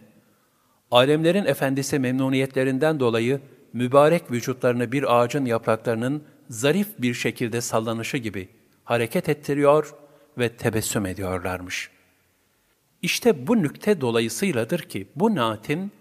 alemlerin 0.91 1.45
efendisi 1.45 1.99
memnuniyetlerinden 1.99 2.99
dolayı 2.99 3.41
mübarek 3.73 4.31
vücutlarını 4.31 4.91
bir 4.91 5.19
ağacın 5.19 5.45
yapraklarının 5.45 6.23
zarif 6.49 6.87
bir 6.99 7.13
şekilde 7.13 7.61
sallanışı 7.61 8.17
gibi 8.17 8.49
hareket 8.83 9.29
ettiriyor 9.29 9.95
ve 10.37 10.49
tebessüm 10.49 11.05
ediyorlarmış. 11.05 11.89
İşte 13.01 13.47
bu 13.47 13.63
nükte 13.63 14.01
dolayısıyladır 14.01 14.79
ki 14.79 15.07
bu 15.15 15.35
naatin 15.35 15.91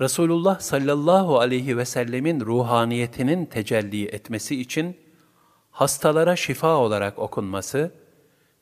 Resulullah 0.00 0.60
sallallahu 0.60 1.38
aleyhi 1.38 1.76
ve 1.76 1.84
sellemin 1.84 2.40
ruhaniyetinin 2.40 3.46
tecelli 3.46 4.06
etmesi 4.06 4.60
için 4.60 4.96
hastalara 5.70 6.36
şifa 6.36 6.76
olarak 6.76 7.18
okunması 7.18 7.92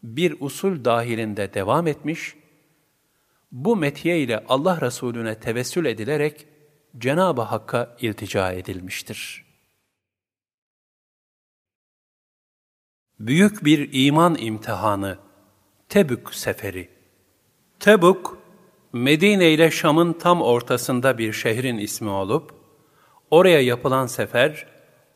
bir 0.03 0.37
usul 0.41 0.85
dahilinde 0.85 1.55
devam 1.55 1.87
etmiş, 1.87 2.35
bu 3.53 3.77
metiye 3.77 4.21
ile 4.21 4.45
Allah 4.49 4.81
Resulüne 4.81 5.35
tevessül 5.35 5.85
edilerek 5.85 6.47
Cenab-ı 6.99 7.43
Hakk'a 7.43 7.97
iltica 8.01 8.53
edilmiştir. 8.53 9.45
Büyük 13.21 13.64
bir 13.64 13.89
iman 13.93 14.37
imtihanı, 14.39 15.19
Tebük 15.89 16.35
Seferi 16.35 16.89
Tebük, 17.81 18.27
Medine 18.93 19.51
ile 19.51 19.71
Şam'ın 19.71 20.12
tam 20.12 20.43
ortasında 20.43 21.19
bir 21.19 21.33
şehrin 21.33 21.79
ismi 21.79 22.09
olup, 22.09 22.55
oraya 23.31 23.61
yapılan 23.61 24.07
sefer, 24.07 24.67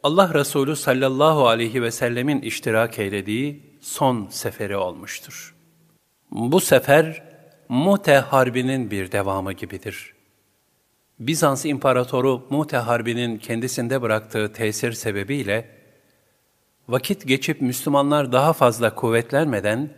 Allah 0.03 0.34
Resulü 0.34 0.76
sallallahu 0.76 1.48
aleyhi 1.48 1.82
ve 1.82 1.90
sellemin 1.90 2.40
iştirak 2.40 2.98
eylediği 2.98 3.78
son 3.80 4.28
seferi 4.30 4.76
olmuştur. 4.76 5.55
Bu 6.30 6.61
sefer, 6.61 7.22
Mute 7.68 8.14
Harbi'nin 8.14 8.90
bir 8.90 9.12
devamı 9.12 9.53
gibidir. 9.53 10.14
Bizans 11.18 11.64
İmparatoru 11.64 12.46
Mute 12.51 12.76
Harbi'nin 12.76 13.38
kendisinde 13.38 14.03
bıraktığı 14.03 14.53
tesir 14.53 14.92
sebebiyle, 14.92 15.79
vakit 16.91 17.28
geçip 17.28 17.61
Müslümanlar 17.61 18.32
daha 18.32 18.53
fazla 18.53 18.95
kuvvetlenmeden, 18.95 19.91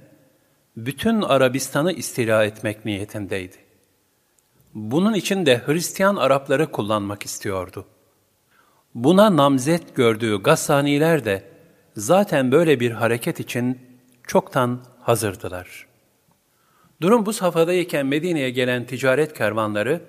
bütün 0.76 1.22
Arabistan'ı 1.22 1.92
istila 1.92 2.44
etmek 2.44 2.84
niyetindeydi. 2.84 3.56
Bunun 4.74 5.14
için 5.14 5.46
de 5.46 5.62
Hristiyan 5.66 6.16
Arapları 6.16 6.70
kullanmak 6.70 7.22
istiyordu. 7.22 7.84
Buna 8.94 9.36
namzet 9.36 9.96
gördüğü 9.96 10.42
Gassaniler 10.42 11.24
de 11.24 11.42
zaten 11.96 12.52
böyle 12.52 12.80
bir 12.80 12.90
hareket 12.90 13.40
için 13.40 13.78
çoktan 14.26 14.80
hazırdılar. 15.00 15.86
Durum 17.00 17.26
bu 17.26 17.32
safhadayken 17.32 18.06
Medine'ye 18.06 18.50
gelen 18.50 18.86
ticaret 18.86 19.38
kervanları, 19.38 20.00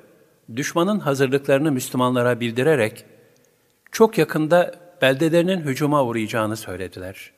düşmanın 0.56 1.00
hazırlıklarını 1.00 1.72
Müslümanlara 1.72 2.40
bildirerek, 2.40 3.06
çok 3.92 4.18
yakında 4.18 4.83
beldelerinin 5.02 5.62
hücuma 5.62 6.04
uğrayacağını 6.04 6.58
söylediler. 6.58 7.32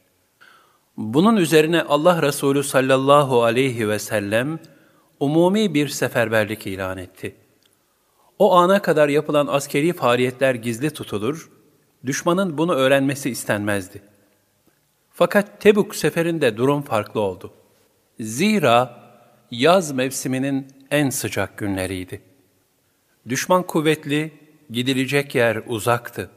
Bunun 0.98 1.36
üzerine 1.36 1.82
Allah 1.82 2.22
Resulü 2.22 2.64
sallallahu 2.64 3.44
aleyhi 3.44 3.90
ve 3.90 4.00
sellem, 4.00 4.60
umumi 5.20 5.74
bir 5.74 5.88
seferberlik 5.88 6.68
ilan 6.68 6.98
etti. 6.98 7.36
O 8.40 8.56
ana 8.56 8.82
kadar 8.82 9.10
yapılan 9.10 9.48
askeri 9.48 9.94
faaliyetler 9.94 10.56
gizli 10.56 10.90
tutulur, 10.90 11.52
düşmanın 12.06 12.58
bunu 12.58 12.74
öğrenmesi 12.74 13.30
istenmezdi. 13.30 14.02
Fakat 15.12 15.62
Tebuk 15.62 15.96
seferinde 15.96 16.58
durum 16.58 16.82
farklı 16.82 17.20
oldu. 17.20 17.54
Zira 18.20 19.04
yaz 19.52 19.92
mevsiminin 19.92 20.68
en 20.92 21.10
sıcak 21.10 21.58
günleriydi. 21.58 22.22
Düşman 23.30 23.64
kuvvetli, 23.64 24.32
gidilecek 24.70 25.36
yer 25.36 25.64
uzaktı. 25.68 26.30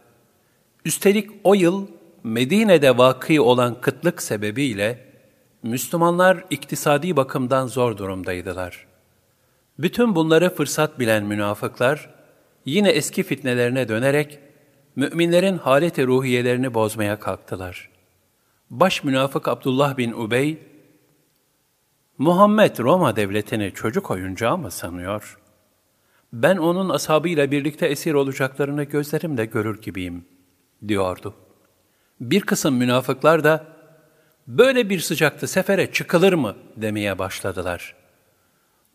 Üstelik 0.85 1.31
o 1.45 1.55
yıl 1.55 1.87
Medine'de 2.25 2.99
vakı 2.99 3.43
olan 3.43 3.81
kıtlık 3.81 4.23
sebebiyle 4.23 5.09
Müslümanlar 5.63 6.45
iktisadi 6.51 7.17
bakımdan 7.17 7.67
zor 7.67 7.97
durumdaydılar. 7.97 8.87
Bütün 9.79 10.15
bunları 10.15 10.55
fırsat 10.55 10.99
bilen 10.99 11.25
münafıklar 11.25 12.11
yine 12.65 12.91
eski 12.91 13.23
fitnelerine 13.23 13.89
dönerek 13.89 14.39
müminlerin 14.97 15.59
haleti 15.59 16.07
ruhiyelerini 16.07 16.75
bozmaya 16.75 17.21
kalktılar. 17.21 17.91
Baş 18.71 19.05
münafık 19.05 19.49
Abdullah 19.49 19.97
bin 19.97 20.13
Ubey, 20.13 20.59
Muhammed 22.19 22.79
Roma 22.79 23.17
devletini 23.17 23.73
çocuk 23.75 24.11
oyuncağı 24.11 24.59
mı 24.59 24.71
sanıyor? 24.71 25.39
Ben 26.33 26.57
onun 26.57 26.89
ashabıyla 26.89 27.51
birlikte 27.51 27.87
esir 27.87 28.15
olacaklarını 28.15 28.85
gözlerimle 28.85 29.45
görür 29.45 29.83
gibiyim, 29.83 30.25
diyordu. 30.89 31.35
Bir 32.21 32.41
kısım 32.41 32.77
münafıklar 32.77 33.45
da, 33.45 33.67
böyle 34.47 34.91
bir 34.91 35.01
sıcakta 35.01 35.47
sefere 35.47 35.93
çıkılır 35.93 36.33
mı 36.33 36.57
demeye 36.77 37.19
başladılar. 37.19 37.95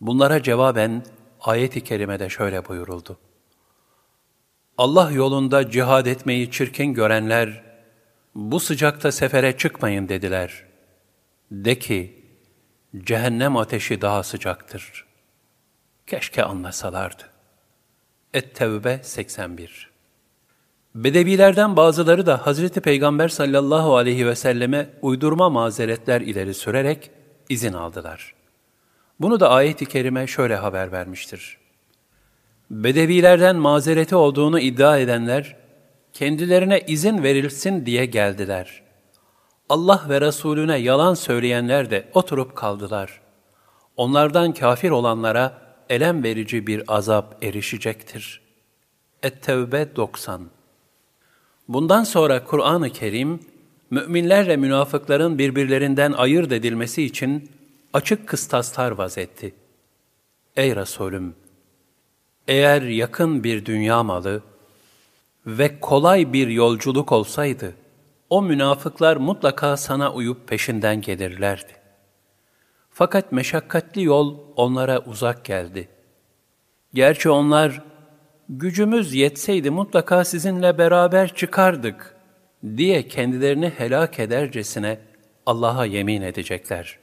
Bunlara 0.01 0.43
cevaben 0.43 1.05
ayet-i 1.41 1.84
kerimede 1.84 2.29
şöyle 2.29 2.67
buyuruldu. 2.67 3.17
Allah 4.77 5.11
yolunda 5.11 5.71
cihad 5.71 6.05
etmeyi 6.05 6.51
çirkin 6.51 6.93
görenler, 6.93 7.63
bu 8.36 8.59
sıcakta 8.59 9.11
sefere 9.11 9.57
çıkmayın 9.57 10.09
dediler. 10.09 10.65
De 11.51 11.79
ki, 11.79 12.25
cehennem 12.97 13.57
ateşi 13.57 14.01
daha 14.01 14.23
sıcaktır. 14.23 15.05
Keşke 16.07 16.43
anlasalardı. 16.43 17.23
Et-Tevbe 18.34 18.99
81 19.03 19.92
Bedevilerden 20.95 21.75
bazıları 21.75 22.25
da 22.25 22.47
Hazreti 22.47 22.81
Peygamber 22.81 23.27
sallallahu 23.27 23.95
aleyhi 23.95 24.27
ve 24.27 24.35
selleme 24.35 24.89
uydurma 25.01 25.49
mazeretler 25.49 26.21
ileri 26.21 26.53
sürerek 26.53 27.11
izin 27.49 27.73
aldılar. 27.73 28.33
Bunu 29.19 29.39
da 29.39 29.49
ayet-i 29.49 29.85
kerime 29.85 30.27
şöyle 30.27 30.55
haber 30.55 30.91
vermiştir. 30.91 31.57
Bedevilerden 32.69 33.55
mazereti 33.55 34.15
olduğunu 34.15 34.59
iddia 34.59 34.97
edenler, 34.97 35.55
kendilerine 36.13 36.79
izin 36.87 37.23
verilsin 37.23 37.85
diye 37.85 38.05
geldiler. 38.05 38.83
Allah 39.69 40.05
ve 40.09 40.21
Resulüne 40.21 40.77
yalan 40.77 41.13
söyleyenler 41.13 41.91
de 41.91 42.09
oturup 42.13 42.55
kaldılar. 42.55 43.21
Onlardan 43.97 44.53
kafir 44.53 44.89
olanlara 44.89 45.61
elem 45.89 46.23
verici 46.23 46.67
bir 46.67 46.83
azap 46.87 47.43
erişecektir. 47.43 48.41
Et-Tevbe 49.23 49.95
90 49.95 50.52
Bundan 51.68 52.03
sonra 52.03 52.43
Kur'an-ı 52.43 52.89
Kerim, 52.89 53.39
müminlerle 53.89 54.57
münafıkların 54.57 55.38
birbirlerinden 55.38 56.11
ayırt 56.11 56.51
edilmesi 56.51 57.03
için 57.03 57.49
açık 57.93 58.28
kıstaslar 58.28 58.91
vazetti. 58.91 59.53
Ey 60.55 60.76
Resulüm! 60.76 61.36
Eğer 62.47 62.82
yakın 62.82 63.43
bir 63.43 63.66
dünya 63.66 64.03
malı 64.03 64.41
ve 65.47 65.80
kolay 65.80 66.34
bir 66.34 66.47
yolculuk 66.47 67.11
olsaydı, 67.11 67.74
o 68.30 68.41
münafıklar 68.41 69.18
mutlaka 69.18 69.78
sana 69.78 70.14
uyup 70.14 70.47
peşinden 70.47 71.01
gelirlerdi. 71.01 71.72
Fakat 72.89 73.32
meşakkatli 73.32 74.03
yol 74.03 74.38
onlara 74.55 74.99
uzak 74.99 75.45
geldi. 75.45 75.89
Gerçi 76.93 77.30
onlar, 77.30 77.82
gücümüz 78.59 79.13
yetseydi 79.13 79.69
mutlaka 79.69 80.25
sizinle 80.25 80.77
beraber 80.77 81.35
çıkardık 81.35 82.15
diye 82.77 83.07
kendilerini 83.07 83.69
helak 83.69 84.19
edercesine 84.19 84.99
Allah'a 85.45 85.85
yemin 85.85 86.21
edecekler. 86.21 86.99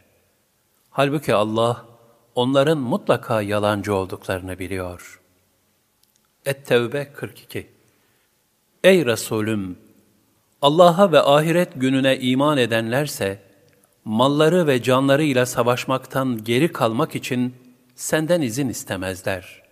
Halbuki 0.90 1.34
Allah 1.34 1.86
onların 2.34 2.78
mutlaka 2.78 3.42
yalancı 3.42 3.94
olduklarını 3.94 4.58
biliyor. 4.58 5.20
Et-Tevbe 6.46 7.12
42 7.12 7.66
Ey 8.84 9.06
Resulüm! 9.06 9.78
Allah'a 10.62 11.12
ve 11.12 11.20
ahiret 11.20 11.68
gününe 11.76 12.18
iman 12.18 12.58
edenlerse, 12.58 13.42
malları 14.04 14.66
ve 14.66 14.82
canlarıyla 14.82 15.46
savaşmaktan 15.46 16.44
geri 16.44 16.72
kalmak 16.72 17.14
için 17.14 17.54
senden 17.94 18.42
izin 18.42 18.68
istemezler. 18.68 19.62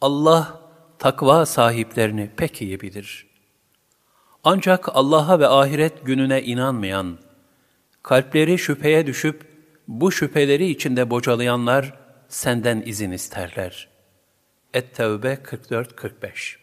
Allah, 0.00 0.65
takva 0.98 1.46
sahiplerini 1.46 2.30
pek 2.36 2.62
iyi 2.62 2.80
bilir. 2.80 3.26
Ancak 4.44 4.88
Allah'a 4.96 5.40
ve 5.40 5.48
ahiret 5.48 6.06
gününe 6.06 6.42
inanmayan, 6.42 7.18
kalpleri 8.02 8.58
şüpheye 8.58 9.06
düşüp 9.06 9.46
bu 9.88 10.12
şüpheleri 10.12 10.66
içinde 10.66 11.10
bocalayanlar 11.10 11.94
senden 12.28 12.82
izin 12.86 13.10
isterler. 13.10 13.88
Et-Tevbe 14.74 15.34
44-45 15.34 16.56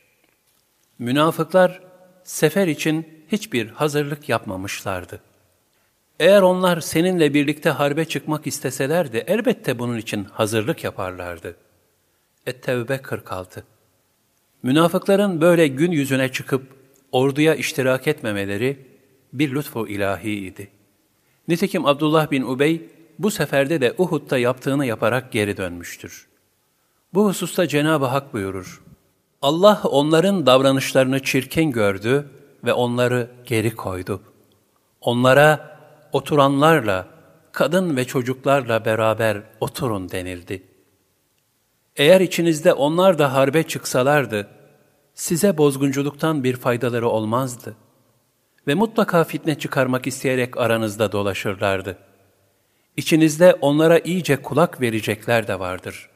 Münafıklar 1.00 1.82
sefer 2.24 2.68
için 2.68 3.26
hiçbir 3.32 3.70
hazırlık 3.70 4.30
yapmamışlardı. 4.30 5.22
Eğer 6.20 6.42
onlar 6.42 6.82
seninle 6.82 7.34
birlikte 7.34 7.70
harbe 7.70 8.06
çıkmak 8.06 8.48
isteselerdi 8.48 9.24
elbette 9.28 9.80
bunun 9.80 9.98
için 9.98 10.24
hazırlık 10.24 10.84
yaparlardı. 10.84 11.56
Et-Tevbe 12.46 12.98
46 12.98 13.64
Münafıkların 14.64 15.42
böyle 15.42 15.68
gün 15.68 15.92
yüzüne 15.92 16.32
çıkıp 16.32 16.64
orduya 17.12 17.56
iştirak 17.56 18.08
etmemeleri 18.08 18.78
bir 19.34 19.56
lütfu 19.56 19.88
ilahiydi. 19.88 20.68
Nitekim 21.48 21.86
Abdullah 21.86 22.32
bin 22.32 22.42
Ubey 22.42 22.82
bu 23.20 23.32
seferde 23.32 23.82
de 23.82 23.94
Uhud'da 23.98 24.38
yaptığını 24.38 24.86
yaparak 24.86 25.32
geri 25.32 25.58
dönmüştür. 25.58 26.28
Bu 27.14 27.26
hususta 27.26 27.68
Cenab-ı 27.68 28.06
Hak 28.06 28.34
buyurur. 28.34 28.84
Allah 29.42 29.82
onların 29.84 30.46
davranışlarını 30.46 31.24
çirkin 31.24 31.72
gördü 31.72 32.30
ve 32.64 32.74
onları 32.74 33.30
geri 33.46 33.76
koydu. 33.76 34.22
Onlara 35.02 35.78
oturanlarla, 36.12 37.08
kadın 37.52 37.98
ve 37.98 38.06
çocuklarla 38.06 38.86
beraber 38.86 39.42
oturun 39.60 40.10
denildi. 40.12 40.64
Eğer 41.96 42.22
içinizde 42.22 42.74
onlar 42.74 43.20
da 43.20 43.34
harbe 43.34 43.64
çıksalardı, 43.64 44.48
size 45.14 45.58
bozgunculuktan 45.58 46.44
bir 46.44 46.56
faydaları 46.56 47.10
olmazdı. 47.10 47.76
Ve 48.68 48.74
mutlaka 48.74 49.24
fitne 49.24 49.60
çıkarmak 49.60 50.08
isteyerek 50.08 50.58
aranızda 50.58 51.12
dolaşırlardı. 51.12 51.98
İçinizde 52.98 53.54
onlara 53.62 54.00
iyice 54.00 54.42
kulak 54.42 54.82
verecekler 54.82 55.48
de 55.48 55.60
vardır. 55.60 56.10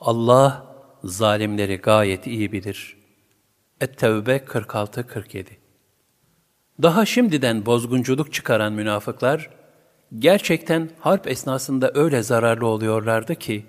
Allah 0.00 0.66
zalimleri 1.04 1.76
gayet 1.76 2.26
iyi 2.26 2.52
bilir. 2.52 2.96
Et-Tevbe 3.80 4.36
46-47 4.36 5.46
Daha 6.82 7.06
şimdiden 7.06 7.66
bozgunculuk 7.66 8.32
çıkaran 8.32 8.72
münafıklar, 8.72 9.50
gerçekten 10.18 10.90
harp 11.00 11.28
esnasında 11.28 11.90
öyle 11.94 12.22
zararlı 12.22 12.66
oluyorlardı 12.66 13.34
ki, 13.34 13.66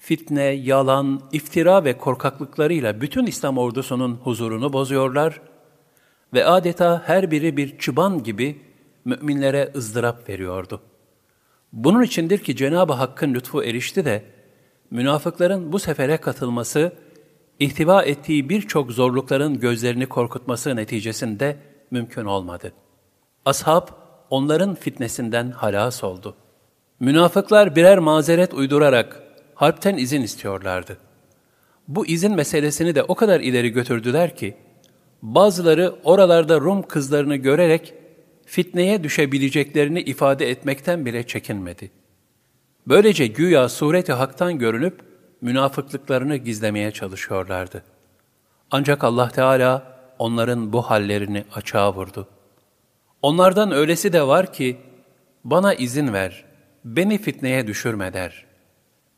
fitne, 0.00 0.42
yalan, 0.42 1.20
iftira 1.32 1.84
ve 1.84 1.98
korkaklıklarıyla 1.98 3.00
bütün 3.00 3.26
İslam 3.26 3.58
ordusunun 3.58 4.14
huzurunu 4.14 4.72
bozuyorlar 4.72 5.40
ve 6.34 6.44
adeta 6.44 7.02
her 7.06 7.30
biri 7.30 7.56
bir 7.56 7.78
çıban 7.78 8.22
gibi 8.22 8.60
müminlere 9.04 9.72
ızdırap 9.76 10.28
veriyordu. 10.28 10.80
Bunun 11.72 12.02
içindir 12.02 12.38
ki 12.38 12.56
Cenab-ı 12.56 12.92
Hakk'ın 12.92 13.34
lütfu 13.34 13.64
erişti 13.64 14.04
de, 14.04 14.24
münafıkların 14.90 15.72
bu 15.72 15.78
sefere 15.78 16.16
katılması, 16.16 16.92
ihtiva 17.58 18.02
ettiği 18.02 18.48
birçok 18.48 18.92
zorlukların 18.92 19.60
gözlerini 19.60 20.06
korkutması 20.06 20.76
neticesinde 20.76 21.56
mümkün 21.90 22.24
olmadı. 22.24 22.72
Ashab, 23.44 23.88
onların 24.30 24.74
fitnesinden 24.74 25.50
halas 25.50 26.04
oldu. 26.04 26.34
Münafıklar 27.00 27.76
birer 27.76 27.98
mazeret 27.98 28.54
uydurarak 28.54 29.29
harpten 29.60 29.96
izin 29.96 30.22
istiyorlardı. 30.22 30.98
Bu 31.88 32.06
izin 32.06 32.34
meselesini 32.34 32.94
de 32.94 33.02
o 33.02 33.14
kadar 33.14 33.40
ileri 33.40 33.68
götürdüler 33.68 34.36
ki, 34.36 34.56
bazıları 35.22 35.94
oralarda 36.04 36.60
Rum 36.60 36.82
kızlarını 36.82 37.36
görerek 37.36 37.94
fitneye 38.46 39.04
düşebileceklerini 39.04 40.00
ifade 40.00 40.50
etmekten 40.50 41.06
bile 41.06 41.26
çekinmedi. 41.26 41.90
Böylece 42.86 43.26
güya 43.26 43.68
sureti 43.68 44.12
haktan 44.12 44.58
görünüp 44.58 45.00
münafıklıklarını 45.40 46.36
gizlemeye 46.36 46.90
çalışıyorlardı. 46.90 47.84
Ancak 48.70 49.04
Allah 49.04 49.28
Teala 49.28 50.00
onların 50.18 50.72
bu 50.72 50.82
hallerini 50.82 51.44
açığa 51.54 51.94
vurdu. 51.94 52.28
Onlardan 53.22 53.72
öylesi 53.72 54.12
de 54.12 54.26
var 54.26 54.52
ki, 54.52 54.76
bana 55.44 55.74
izin 55.74 56.12
ver, 56.12 56.44
beni 56.84 57.18
fitneye 57.18 57.66
düşürme 57.66 58.12
der. 58.12 58.49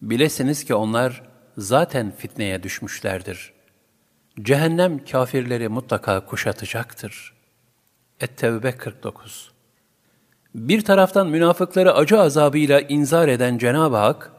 Bilesiniz 0.03 0.65
ki 0.65 0.75
onlar 0.75 1.23
zaten 1.59 2.13
fitneye 2.19 2.63
düşmüşlerdir. 2.63 3.53
Cehennem 4.43 5.05
kafirleri 5.05 5.69
mutlaka 5.69 6.27
kuşatacaktır. 6.27 7.33
Et-Tevbe 8.21 8.73
49 8.73 9.51
Bir 10.55 10.85
taraftan 10.85 11.29
münafıkları 11.29 11.95
acı 11.95 12.21
azabıyla 12.21 12.81
inzar 12.81 13.29
eden 13.29 13.59
Cenab-ı 13.59 13.97
Hak, 13.97 14.33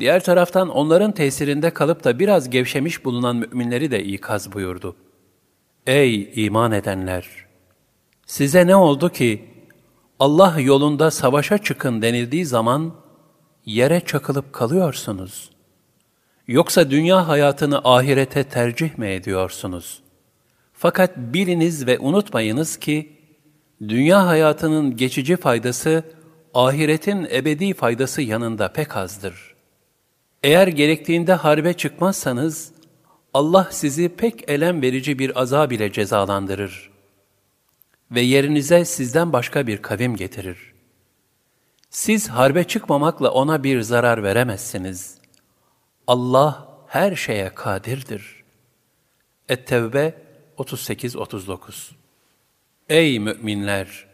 diğer 0.00 0.24
taraftan 0.24 0.68
onların 0.68 1.12
tesirinde 1.12 1.70
kalıp 1.70 2.04
da 2.04 2.18
biraz 2.18 2.50
gevşemiş 2.50 3.04
bulunan 3.04 3.36
müminleri 3.36 3.90
de 3.90 4.04
ikaz 4.04 4.52
buyurdu. 4.52 4.96
Ey 5.86 6.32
iman 6.34 6.72
edenler! 6.72 7.28
Size 8.26 8.66
ne 8.66 8.76
oldu 8.76 9.08
ki 9.08 9.48
Allah 10.18 10.60
yolunda 10.60 11.10
savaşa 11.10 11.58
çıkın 11.58 12.02
denildiği 12.02 12.46
zaman 12.46 13.05
yere 13.66 14.00
çakılıp 14.00 14.52
kalıyorsunuz? 14.52 15.50
Yoksa 16.48 16.90
dünya 16.90 17.28
hayatını 17.28 17.78
ahirete 17.84 18.44
tercih 18.44 18.98
mi 18.98 19.08
ediyorsunuz? 19.08 20.02
Fakat 20.72 21.16
biliniz 21.16 21.86
ve 21.86 21.98
unutmayınız 21.98 22.76
ki, 22.76 23.12
dünya 23.88 24.26
hayatının 24.26 24.96
geçici 24.96 25.36
faydası, 25.36 26.04
ahiretin 26.54 27.28
ebedi 27.30 27.74
faydası 27.74 28.22
yanında 28.22 28.72
pek 28.72 28.96
azdır. 28.96 29.54
Eğer 30.42 30.68
gerektiğinde 30.68 31.32
harbe 31.32 31.72
çıkmazsanız, 31.72 32.72
Allah 33.34 33.68
sizi 33.70 34.08
pek 34.08 34.50
elem 34.50 34.82
verici 34.82 35.18
bir 35.18 35.40
azab 35.40 35.70
ile 35.70 35.92
cezalandırır 35.92 36.90
ve 38.10 38.20
yerinize 38.20 38.84
sizden 38.84 39.32
başka 39.32 39.66
bir 39.66 39.82
kavim 39.82 40.16
getirir. 40.16 40.75
Siz 41.96 42.28
harbe 42.28 42.64
çıkmamakla 42.64 43.30
ona 43.30 43.64
bir 43.64 43.80
zarar 43.80 44.22
veremezsiniz. 44.22 45.18
Allah 46.06 46.68
her 46.86 47.16
şeye 47.16 47.54
kadirdir. 47.54 48.44
Et-Tevbe 49.48 50.14
38-39 50.58 51.90
Ey 52.88 53.18
müminler! 53.18 54.06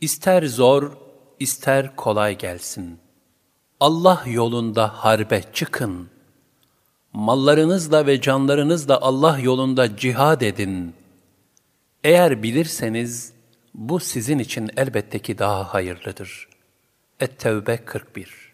İster 0.00 0.42
zor, 0.42 0.92
ister 1.40 1.96
kolay 1.96 2.38
gelsin. 2.38 2.98
Allah 3.80 4.22
yolunda 4.26 4.88
harbe 4.88 5.42
çıkın. 5.52 6.08
Mallarınızla 7.12 8.06
ve 8.06 8.20
canlarınızla 8.20 9.00
Allah 9.00 9.38
yolunda 9.38 9.96
cihad 9.96 10.40
edin. 10.40 10.94
Eğer 12.04 12.42
bilirseniz, 12.42 13.32
bu 13.74 14.00
sizin 14.00 14.38
için 14.38 14.70
elbette 14.76 15.18
ki 15.18 15.38
daha 15.38 15.74
hayırlıdır. 15.74 16.53
Et-Tevbe 17.20 17.76
41 17.84 18.52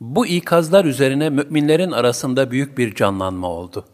Bu 0.00 0.26
ikazlar 0.26 0.84
üzerine 0.84 1.30
müminlerin 1.30 1.90
arasında 1.90 2.50
büyük 2.50 2.78
bir 2.78 2.94
canlanma 2.94 3.48
oldu. 3.48 3.84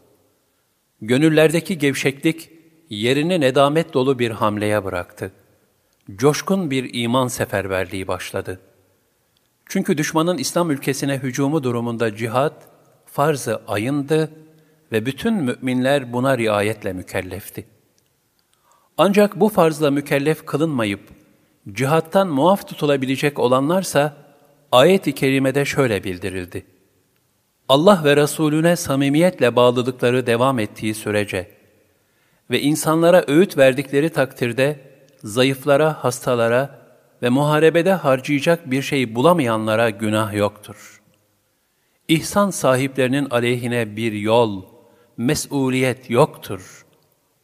Gönüllerdeki 1.01 1.77
gevşeklik, 1.77 2.49
yerini 2.89 3.41
nedamet 3.41 3.93
dolu 3.93 4.19
bir 4.19 4.31
hamleye 4.31 4.83
bıraktı. 4.85 5.31
Coşkun 6.15 6.71
bir 6.71 6.89
iman 6.93 7.27
seferberliği 7.27 8.07
başladı. 8.07 8.59
Çünkü 9.65 9.97
düşmanın 9.97 10.37
İslam 10.37 10.71
ülkesine 10.71 11.17
hücumu 11.17 11.63
durumunda 11.63 12.15
cihat, 12.15 12.67
farz-ı 13.05 13.61
ayındı 13.67 14.31
ve 14.91 15.05
bütün 15.05 15.33
müminler 15.33 16.13
buna 16.13 16.37
riayetle 16.37 16.93
mükellefti. 16.93 17.65
Ancak 18.97 19.39
bu 19.39 19.49
farzla 19.49 19.91
mükellef 19.91 20.45
kılınmayıp, 20.45 21.16
cihattan 21.71 22.27
muaf 22.27 22.67
tutulabilecek 22.67 23.39
olanlarsa, 23.39 24.17
ayet-i 24.71 25.15
kerimede 25.15 25.65
şöyle 25.65 26.03
bildirildi. 26.03 26.65
Allah 27.69 28.01
ve 28.03 28.15
Resulüne 28.15 28.75
samimiyetle 28.75 29.55
bağlılıkları 29.55 30.27
devam 30.27 30.59
ettiği 30.59 30.93
sürece 30.93 31.51
ve 32.49 32.61
insanlara 32.61 33.23
öğüt 33.27 33.57
verdikleri 33.57 34.09
takdirde 34.09 34.79
zayıflara, 35.23 36.03
hastalara 36.03 36.87
ve 37.21 37.29
muharebede 37.29 37.93
harcayacak 37.93 38.71
bir 38.71 38.81
şey 38.81 39.15
bulamayanlara 39.15 39.89
günah 39.89 40.33
yoktur. 40.33 41.01
İhsan 42.07 42.49
sahiplerinin 42.49 43.29
aleyhine 43.29 43.95
bir 43.95 44.11
yol, 44.11 44.63
mesuliyet 45.17 46.09
yoktur. 46.09 46.85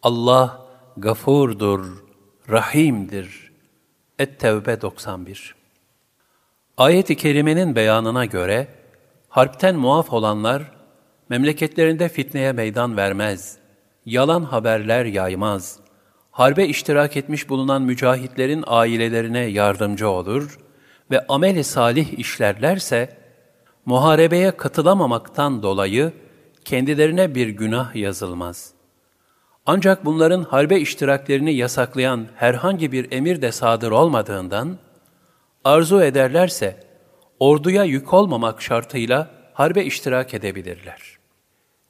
Allah 0.03 0.67
gafurdur, 0.97 2.03
rahimdir. 2.49 3.42
Et-Tevbe 4.19 4.81
91 4.81 5.55
Ayet-i 6.77 7.17
Kerime'nin 7.17 7.75
beyanına 7.75 8.25
göre, 8.25 8.67
harpten 9.29 9.75
muaf 9.75 10.13
olanlar, 10.13 10.71
memleketlerinde 11.29 12.09
fitneye 12.09 12.51
meydan 12.51 12.97
vermez, 12.97 13.57
yalan 14.05 14.43
haberler 14.43 15.05
yaymaz, 15.05 15.79
harbe 16.31 16.65
iştirak 16.65 17.17
etmiş 17.17 17.49
bulunan 17.49 17.81
mücahitlerin 17.81 18.63
ailelerine 18.67 19.39
yardımcı 19.39 20.09
olur 20.09 20.59
ve 21.11 21.27
ameli 21.27 21.63
salih 21.63 22.19
işlerlerse, 22.19 23.17
muharebeye 23.85 24.51
katılamamaktan 24.51 25.63
dolayı 25.63 26.13
kendilerine 26.65 27.35
bir 27.35 27.47
günah 27.47 27.95
yazılmaz. 27.95 28.72
Ancak 29.65 30.05
bunların 30.05 30.43
harbe 30.43 30.79
iştiraklerini 30.79 31.53
yasaklayan 31.53 32.27
herhangi 32.35 32.91
bir 32.91 33.11
emir 33.11 33.41
de 33.41 33.51
sadır 33.51 33.91
olmadığından, 33.91 34.77
arzu 35.63 36.01
ederlerse 36.01 36.83
orduya 37.39 37.83
yük 37.83 38.13
olmamak 38.13 38.61
şartıyla 38.61 39.31
harbe 39.53 39.85
iştirak 39.85 40.33
edebilirler. 40.33 41.01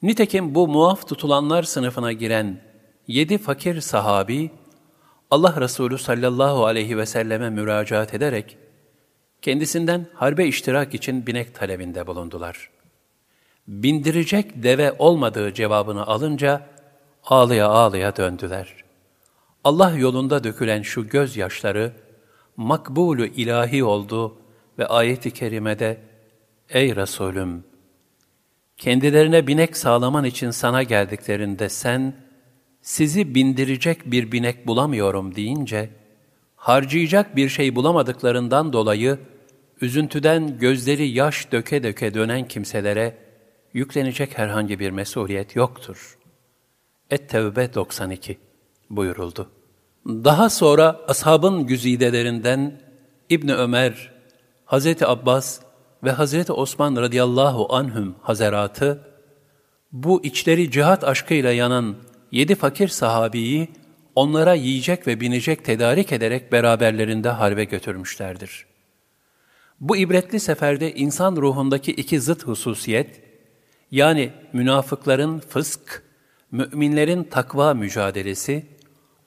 Nitekim 0.02 0.54
bu 0.54 0.68
muaf 0.68 1.08
tutulanlar 1.08 1.62
sınıfına 1.62 2.12
giren 2.12 2.60
yedi 3.06 3.38
fakir 3.38 3.80
sahabi, 3.80 4.50
Allah 5.30 5.60
Resulü 5.60 5.98
sallallahu 5.98 6.66
aleyhi 6.66 6.98
ve 6.98 7.06
selleme 7.06 7.50
müracaat 7.50 8.14
ederek, 8.14 8.56
kendisinden 9.42 10.06
harbe 10.14 10.46
iştirak 10.46 10.94
için 10.94 11.26
binek 11.26 11.54
talebinde 11.54 12.06
bulundular. 12.06 12.70
bindirecek 13.68 14.62
deve 14.62 14.92
olmadığı 14.98 15.54
cevabını 15.54 16.06
alınca 16.06 16.73
ağlıya 17.24 17.68
ağlıya 17.68 18.16
döndüler. 18.16 18.74
Allah 19.64 19.90
yolunda 19.90 20.44
dökülen 20.44 20.82
şu 20.82 21.08
gözyaşları 21.08 21.92
makbulü 22.56 23.28
ilahi 23.28 23.84
oldu 23.84 24.38
ve 24.78 24.86
ayet-i 24.86 25.30
kerimede 25.30 26.00
Ey 26.68 26.96
Resulüm! 26.96 27.64
Kendilerine 28.76 29.46
binek 29.46 29.76
sağlaman 29.76 30.24
için 30.24 30.50
sana 30.50 30.82
geldiklerinde 30.82 31.68
sen, 31.68 32.14
sizi 32.82 33.34
bindirecek 33.34 34.10
bir 34.10 34.32
binek 34.32 34.66
bulamıyorum 34.66 35.34
deyince, 35.34 35.90
harcayacak 36.56 37.36
bir 37.36 37.48
şey 37.48 37.76
bulamadıklarından 37.76 38.72
dolayı, 38.72 39.18
üzüntüden 39.80 40.58
gözleri 40.58 41.08
yaş 41.08 41.52
döke 41.52 41.82
döke 41.82 42.14
dönen 42.14 42.48
kimselere 42.48 43.16
yüklenecek 43.72 44.38
herhangi 44.38 44.78
bir 44.78 44.90
mesuliyet 44.90 45.56
yoktur. 45.56 46.18
Et-Tevbe 47.10 47.74
92 47.74 48.38
buyuruldu. 48.90 49.50
Daha 50.06 50.50
sonra 50.50 51.00
ashabın 51.08 51.66
güzidelerinden 51.66 52.80
İbni 53.30 53.54
Ömer, 53.54 54.12
Hazreti 54.64 55.06
Abbas 55.06 55.60
ve 56.04 56.10
Hazreti 56.10 56.52
Osman 56.52 56.96
radıyallahu 56.96 57.74
anhüm 57.74 58.14
hazeratı, 58.20 59.00
bu 59.92 60.24
içleri 60.24 60.70
cihat 60.70 61.04
aşkıyla 61.04 61.52
yanan 61.52 61.96
yedi 62.32 62.54
fakir 62.54 62.88
sahabiyi 62.88 63.68
onlara 64.14 64.54
yiyecek 64.54 65.06
ve 65.06 65.20
binecek 65.20 65.64
tedarik 65.64 66.12
ederek 66.12 66.52
beraberlerinde 66.52 67.28
harbe 67.28 67.64
götürmüşlerdir. 67.64 68.66
Bu 69.80 69.96
ibretli 69.96 70.40
seferde 70.40 70.94
insan 70.94 71.36
ruhundaki 71.36 71.92
iki 71.92 72.20
zıt 72.20 72.46
hususiyet, 72.46 73.22
yani 73.90 74.32
münafıkların 74.52 75.38
fısk, 75.38 76.03
müminlerin 76.52 77.24
takva 77.24 77.74
mücadelesi, 77.74 78.66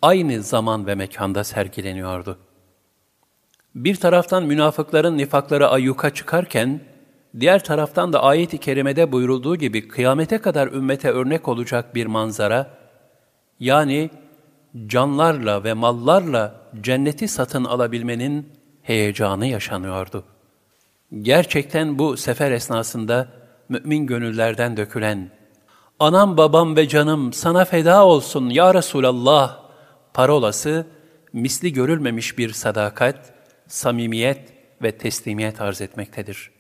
aynı 0.02 0.44
zaman 0.44 0.88
ve 0.88 0.96
mekanda 0.96 1.44
sergileniyordu. 1.44 2.38
Bir 3.76 3.96
taraftan 3.96 4.44
münafıkların 4.44 5.18
nifakları 5.18 5.68
ayyuka 5.68 6.14
çıkarken, 6.14 6.82
diğer 7.40 7.64
taraftan 7.64 8.14
da 8.14 8.24
ayet-i 8.24 8.58
kerimede 8.58 9.12
buyurulduğu 9.12 9.56
gibi 9.56 9.88
kıyamete 9.88 10.38
kadar 10.38 10.68
ümmete 10.68 11.10
örnek 11.10 11.48
olacak 11.48 11.96
bir 11.96 12.06
manzara, 12.06 12.78
yani 13.60 14.10
canlarla 14.88 15.64
ve 15.64 15.74
mallarla 15.74 16.62
cenneti 16.82 17.28
satın 17.28 17.64
alabilmenin 17.64 18.50
heyecanı 18.82 19.46
yaşanıyordu. 19.46 20.24
Gerçekten 21.22 22.00
bu 22.00 22.18
sefer 22.18 22.52
esnasında 22.52 23.28
mümin 23.70 24.08
gönüllerden 24.08 24.78
dökülen, 24.78 25.30
anam 26.00 26.38
babam 26.38 26.76
ve 26.76 26.88
canım 26.88 27.34
sana 27.34 27.66
feda 27.66 28.06
olsun 28.06 28.50
ya 28.50 28.74
Resulallah 28.74 29.60
parolası, 30.14 30.88
misli 31.34 31.74
görülmemiş 31.74 32.38
bir 32.38 32.54
sadakat, 32.54 33.34
samimiyet 33.68 34.54
ve 34.82 34.98
teslimiyet 34.98 35.62
arz 35.62 35.82
etmektedir. 35.82 36.52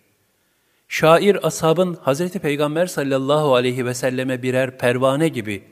Şair 0.87 1.47
ashabın 1.47 1.95
Hz. 2.05 2.31
Peygamber 2.31 2.85
sallallahu 2.85 3.55
aleyhi 3.55 3.85
ve 3.85 3.93
selleme 3.93 4.43
birer 4.43 4.77
pervane 4.77 5.27
gibi 5.27 5.63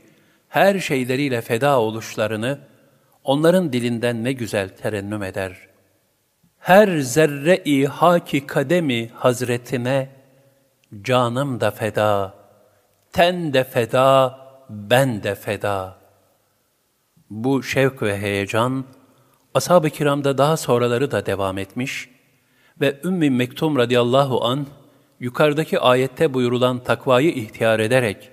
her 0.49 0.79
şeyleriyle 0.79 1.41
feda 1.41 1.79
oluşlarını 1.79 2.59
onların 3.23 3.73
dilinden 3.73 4.23
ne 4.23 4.33
güzel 4.33 4.69
terennüm 4.69 5.23
eder. 5.23 5.57
Her 6.59 6.99
zerre-i 6.99 7.87
haki 7.87 8.47
kademi 8.47 9.09
hazretine 9.09 10.09
canım 11.01 11.61
da 11.61 11.71
feda, 11.71 12.33
ten 13.15 13.53
de 13.53 13.63
feda, 13.63 14.39
ben 14.69 15.23
de 15.23 15.35
feda. 15.35 15.97
Bu 17.29 17.63
şevk 17.63 18.01
ve 18.01 18.17
heyecan, 18.17 18.85
ashab-ı 19.53 19.89
kiramda 19.89 20.37
daha 20.37 20.57
sonraları 20.57 21.11
da 21.11 21.25
devam 21.25 21.57
etmiş 21.57 22.09
ve 22.81 22.99
Ümmü 23.03 23.29
Mektum 23.29 23.77
radıyallahu 23.77 24.45
an 24.45 24.67
yukarıdaki 25.19 25.79
ayette 25.79 26.33
buyurulan 26.33 26.83
takvayı 26.83 27.31
ihtiyar 27.31 27.79
ederek 27.79 28.29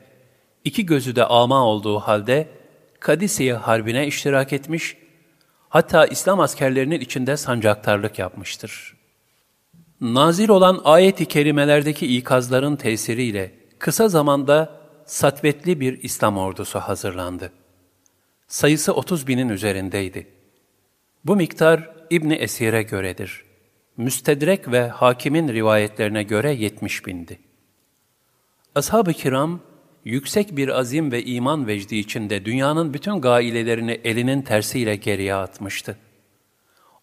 iki 0.64 0.86
gözü 0.86 1.16
de 1.16 1.24
ama 1.24 1.66
olduğu 1.66 1.98
halde 1.98 2.48
Kadisiye 3.00 3.54
Harbi'ne 3.54 4.06
iştirak 4.06 4.52
etmiş, 4.52 4.96
hatta 5.68 6.06
İslam 6.06 6.40
askerlerinin 6.40 7.00
içinde 7.00 7.36
sancaktarlık 7.36 8.18
yapmıştır. 8.18 8.96
Nazil 10.00 10.48
olan 10.48 10.80
ayet-i 10.84 11.26
kerimelerdeki 11.26 12.16
ikazların 12.16 12.76
tesiriyle 12.76 13.61
kısa 13.82 14.08
zamanda 14.08 14.80
satvetli 15.06 15.80
bir 15.80 16.02
İslam 16.02 16.38
ordusu 16.38 16.78
hazırlandı. 16.78 17.52
Sayısı 18.48 18.92
30 18.92 19.26
binin 19.26 19.48
üzerindeydi. 19.48 20.26
Bu 21.24 21.36
miktar 21.36 21.90
İbni 22.10 22.34
Esir'e 22.34 22.82
göredir. 22.82 23.44
Müstedrek 23.96 24.72
ve 24.72 24.88
hakimin 24.88 25.48
rivayetlerine 25.48 26.22
göre 26.22 26.52
70 26.52 27.06
bindi. 27.06 27.38
Ashab-ı 28.74 29.12
kiram, 29.12 29.60
yüksek 30.04 30.56
bir 30.56 30.68
azim 30.68 31.12
ve 31.12 31.24
iman 31.24 31.66
vecdi 31.66 31.96
içinde 31.96 32.44
dünyanın 32.44 32.94
bütün 32.94 33.20
gailelerini 33.20 34.00
elinin 34.04 34.42
tersiyle 34.42 34.96
geriye 34.96 35.34
atmıştı. 35.34 35.96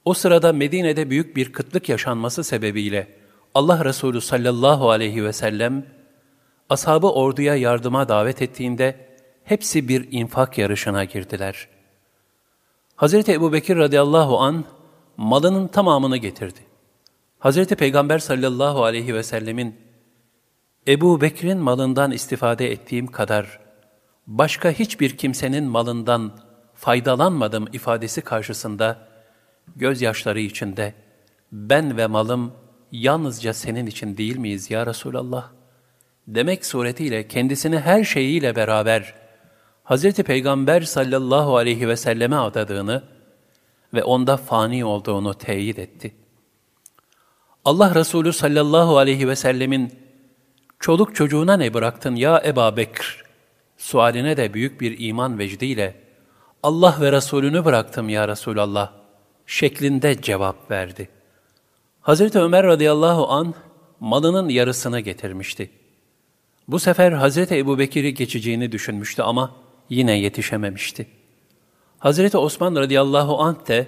O 0.06 0.14
sırada 0.14 0.54
Medine'de 0.54 1.10
büyük 1.10 1.36
bir 1.36 1.54
kıtlık 1.54 1.90
yaşanması 1.90 2.44
sebebiyle 2.44 3.08
Allah 3.56 3.86
Resulü 3.86 4.22
sallallahu 4.22 4.90
aleyhi 4.90 5.24
ve 5.24 5.34
sellem 5.34 5.99
ashabı 6.70 7.12
orduya 7.12 7.56
yardıma 7.56 8.10
davet 8.10 8.42
ettiğinde 8.42 9.10
hepsi 9.44 9.88
bir 9.88 10.08
infak 10.12 10.58
yarışına 10.58 11.04
girdiler. 11.04 11.68
Hazreti 12.96 13.34
Ebu 13.34 13.54
Bekir 13.54 13.78
radıyallahu 13.78 14.40
an 14.40 14.66
malının 15.18 15.68
tamamını 15.68 16.18
getirdi. 16.18 16.60
Hazreti 17.40 17.76
Peygamber 17.76 18.20
sallallahu 18.20 18.84
aleyhi 18.84 19.16
ve 19.16 19.24
sellemin 19.24 19.76
Ebu 20.88 21.22
Bekir'in 21.22 21.58
malından 21.58 22.12
istifade 22.12 22.72
ettiğim 22.72 23.08
kadar 23.08 23.60
başka 24.28 24.72
hiçbir 24.72 25.18
kimsenin 25.18 25.64
malından 25.64 26.32
faydalanmadım 26.74 27.68
ifadesi 27.74 28.22
karşısında 28.22 29.08
gözyaşları 29.76 30.40
içinde 30.40 30.94
ben 31.52 31.98
ve 31.98 32.08
malım 32.08 32.54
yalnızca 32.92 33.54
senin 33.54 33.86
için 33.86 34.18
değil 34.18 34.38
miyiz 34.38 34.72
ya 34.72 34.86
Resulallah? 34.86 35.59
Demek 36.30 36.66
suretiyle 36.66 37.28
kendisini 37.28 37.80
her 37.80 38.04
şeyiyle 38.04 38.56
beraber 38.56 39.14
Hz. 39.86 40.14
Peygamber 40.14 40.82
sallallahu 40.82 41.58
aleyhi 41.58 41.88
ve 41.88 41.96
selleme 41.96 42.36
adadığını 42.36 43.04
ve 43.94 44.04
onda 44.04 44.38
fani 44.38 44.86
olduğunu 44.86 45.34
teyit 45.34 45.80
etti. 45.80 46.16
Allah 47.66 47.96
Resulü 47.96 48.34
sallallahu 48.34 48.98
aleyhi 48.98 49.28
ve 49.28 49.36
sellemin 49.36 49.94
çoluk 50.80 51.16
çocuğuna 51.16 51.58
ne 51.58 51.74
bıraktın 51.74 52.16
ya 52.16 52.42
Eba 52.46 52.78
Bekr? 52.78 53.24
Sualine 53.78 54.38
de 54.38 54.54
büyük 54.54 54.82
bir 54.82 54.96
iman 55.00 55.40
vecdiyle 55.40 55.96
Allah 56.64 56.98
ve 57.02 57.12
Resulünü 57.12 57.66
bıraktım 57.66 58.10
ya 58.10 58.28
Resulallah 58.28 58.92
şeklinde 59.46 60.22
cevap 60.22 60.72
verdi. 60.72 61.10
Hazreti 62.02 62.40
Ömer 62.40 62.66
radıyallahu 62.66 63.30
an 63.30 63.54
malının 64.00 64.50
yarısını 64.50 65.00
getirmişti. 65.00 65.79
Bu 66.70 66.80
sefer 66.80 67.12
Hazreti 67.12 67.58
Ebu 67.58 67.80
Bekir'i 67.80 68.14
geçeceğini 68.14 68.72
düşünmüştü 68.72 69.22
ama 69.22 69.56
yine 69.90 70.20
yetişememişti. 70.20 71.08
Hazreti 72.00 72.38
Osman 72.38 72.76
radıyallahu 72.76 73.40
anh 73.40 73.68
de 73.68 73.88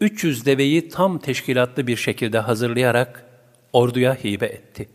300 0.00 0.46
deveyi 0.46 0.88
tam 0.88 1.18
teşkilatlı 1.18 1.86
bir 1.86 1.96
şekilde 1.96 2.38
hazırlayarak 2.38 3.24
orduya 3.72 4.14
hibe 4.14 4.46
etti. 4.46 4.88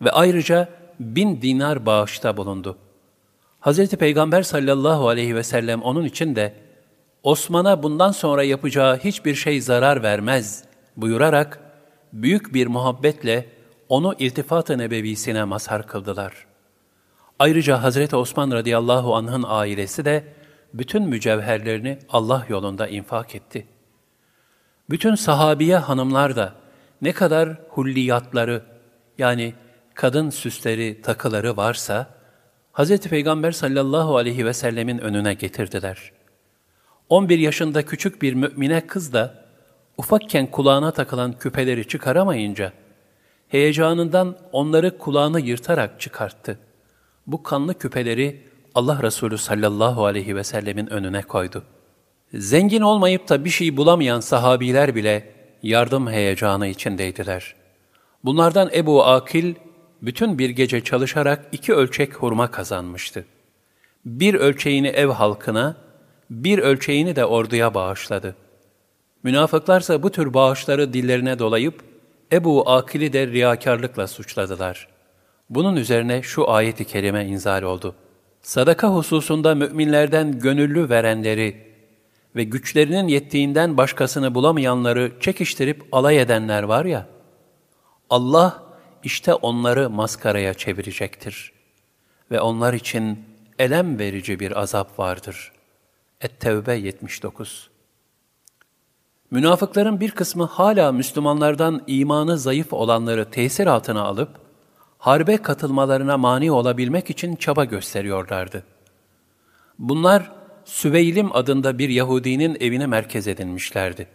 Ve 0.00 0.10
ayrıca 0.10 0.68
bin 1.00 1.42
dinar 1.42 1.86
bağışta 1.86 2.36
bulundu. 2.36 2.76
Hazreti 3.60 3.96
Peygamber 3.96 4.42
sallallahu 4.42 5.08
aleyhi 5.08 5.36
ve 5.36 5.42
sellem 5.42 5.82
onun 5.82 6.04
için 6.04 6.36
de 6.36 6.54
Osman'a 7.22 7.82
bundan 7.82 8.12
sonra 8.12 8.42
yapacağı 8.42 8.98
hiçbir 8.98 9.34
şey 9.34 9.60
zarar 9.60 10.02
vermez 10.02 10.64
buyurarak 10.96 11.60
büyük 12.12 12.54
bir 12.54 12.66
muhabbetle 12.66 13.46
onu 13.88 14.14
iltifat-ı 14.18 14.78
nebevisine 14.78 15.44
mazhar 15.44 15.86
kıldılar. 15.86 16.49
Ayrıca 17.40 17.82
Hazreti 17.82 18.16
Osman 18.16 18.50
radıyallahu 18.50 19.16
anh'ın 19.16 19.44
ailesi 19.48 20.04
de 20.04 20.24
bütün 20.74 21.02
mücevherlerini 21.02 21.98
Allah 22.08 22.46
yolunda 22.48 22.88
infak 22.88 23.34
etti. 23.34 23.66
Bütün 24.90 25.14
sahabiye 25.14 25.76
hanımlar 25.76 26.36
da 26.36 26.52
ne 27.02 27.12
kadar 27.12 27.48
hulliyatları 27.68 28.62
yani 29.18 29.54
kadın 29.94 30.30
süsleri, 30.30 31.02
takıları 31.02 31.56
varsa 31.56 32.06
Hz. 32.72 33.00
Peygamber 33.00 33.52
sallallahu 33.52 34.16
aleyhi 34.16 34.46
ve 34.46 34.52
sellemin 34.52 34.98
önüne 34.98 35.34
getirdiler. 35.34 36.12
11 37.08 37.38
yaşında 37.38 37.84
küçük 37.84 38.22
bir 38.22 38.34
mümine 38.34 38.86
kız 38.86 39.12
da 39.12 39.44
ufakken 39.96 40.46
kulağına 40.46 40.90
takılan 40.90 41.32
küpeleri 41.32 41.88
çıkaramayınca 41.88 42.72
Heyecanından 43.48 44.36
onları 44.52 44.98
kulağını 44.98 45.40
yırtarak 45.40 46.00
çıkarttı. 46.00 46.58
Bu 47.26 47.42
kanlı 47.42 47.78
küpeleri 47.78 48.42
Allah 48.74 49.02
Resulü 49.02 49.38
sallallahu 49.38 50.04
aleyhi 50.04 50.36
ve 50.36 50.44
sellemin 50.44 50.86
önüne 50.86 51.22
koydu. 51.22 51.64
Zengin 52.34 52.80
olmayıp 52.80 53.28
da 53.28 53.44
bir 53.44 53.50
şey 53.50 53.76
bulamayan 53.76 54.20
sahabiler 54.20 54.94
bile 54.94 55.34
yardım 55.62 56.10
heyecanı 56.10 56.66
içindeydiler. 56.66 57.54
Bunlardan 58.24 58.70
Ebu 58.74 59.04
Akil, 59.04 59.54
bütün 60.02 60.38
bir 60.38 60.50
gece 60.50 60.84
çalışarak 60.84 61.46
iki 61.52 61.74
ölçek 61.74 62.14
hurma 62.14 62.50
kazanmıştı. 62.50 63.24
Bir 64.04 64.34
ölçeğini 64.34 64.88
ev 64.88 65.08
halkına, 65.08 65.76
bir 66.30 66.58
ölçeğini 66.58 67.16
de 67.16 67.24
orduya 67.24 67.74
bağışladı. 67.74 68.36
Münafıklarsa 69.22 70.02
bu 70.02 70.10
tür 70.10 70.34
bağışları 70.34 70.92
dillerine 70.92 71.38
dolayıp, 71.38 71.82
Ebu 72.32 72.70
Akil'i 72.70 73.12
de 73.12 73.26
riyakarlıkla 73.26 74.06
suçladılar. 74.06 74.88
Bunun 75.50 75.76
üzerine 75.76 76.22
şu 76.22 76.50
ayeti 76.50 76.84
kerime 76.84 77.26
inzal 77.26 77.62
oldu. 77.62 77.94
Sadaka 78.42 78.94
hususunda 78.94 79.54
müminlerden 79.54 80.38
gönüllü 80.38 80.88
verenleri 80.88 81.70
ve 82.36 82.44
güçlerinin 82.44 83.08
yettiğinden 83.08 83.76
başkasını 83.76 84.34
bulamayanları 84.34 85.12
çekiştirip 85.20 85.84
alay 85.92 86.20
edenler 86.20 86.62
var 86.62 86.84
ya, 86.84 87.06
Allah 88.10 88.62
işte 89.04 89.34
onları 89.34 89.90
maskaraya 89.90 90.54
çevirecektir. 90.54 91.52
Ve 92.30 92.40
onlar 92.40 92.74
için 92.74 93.24
elem 93.58 93.98
verici 93.98 94.40
bir 94.40 94.60
azap 94.60 94.98
vardır. 94.98 95.52
Et-Tevbe 96.20 96.74
79 96.74 97.70
Münafıkların 99.30 100.00
bir 100.00 100.10
kısmı 100.10 100.44
hala 100.44 100.92
Müslümanlardan 100.92 101.82
imanı 101.86 102.38
zayıf 102.38 102.72
olanları 102.72 103.30
tesir 103.30 103.66
altına 103.66 104.02
alıp, 104.02 104.49
harbe 105.00 105.36
katılmalarına 105.36 106.18
mani 106.18 106.52
olabilmek 106.52 107.10
için 107.10 107.36
çaba 107.36 107.64
gösteriyorlardı. 107.64 108.62
Bunlar, 109.78 110.32
Süveylim 110.64 111.36
adında 111.36 111.78
bir 111.78 111.88
Yahudinin 111.88 112.56
evine 112.60 112.86
merkez 112.86 113.28
edinmişlerdi. 113.28 114.06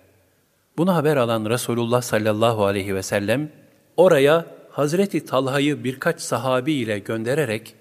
Bunu 0.77 0.95
haber 0.95 1.17
alan 1.17 1.49
Resulullah 1.49 2.01
sallallahu 2.01 2.65
aleyhi 2.65 2.95
ve 2.95 3.03
sellem, 3.03 3.51
oraya 3.97 4.45
Hazreti 4.71 5.25
Talha'yı 5.25 5.83
birkaç 5.83 6.21
sahabi 6.21 6.73
ile 6.73 6.99
göndererek 6.99 7.75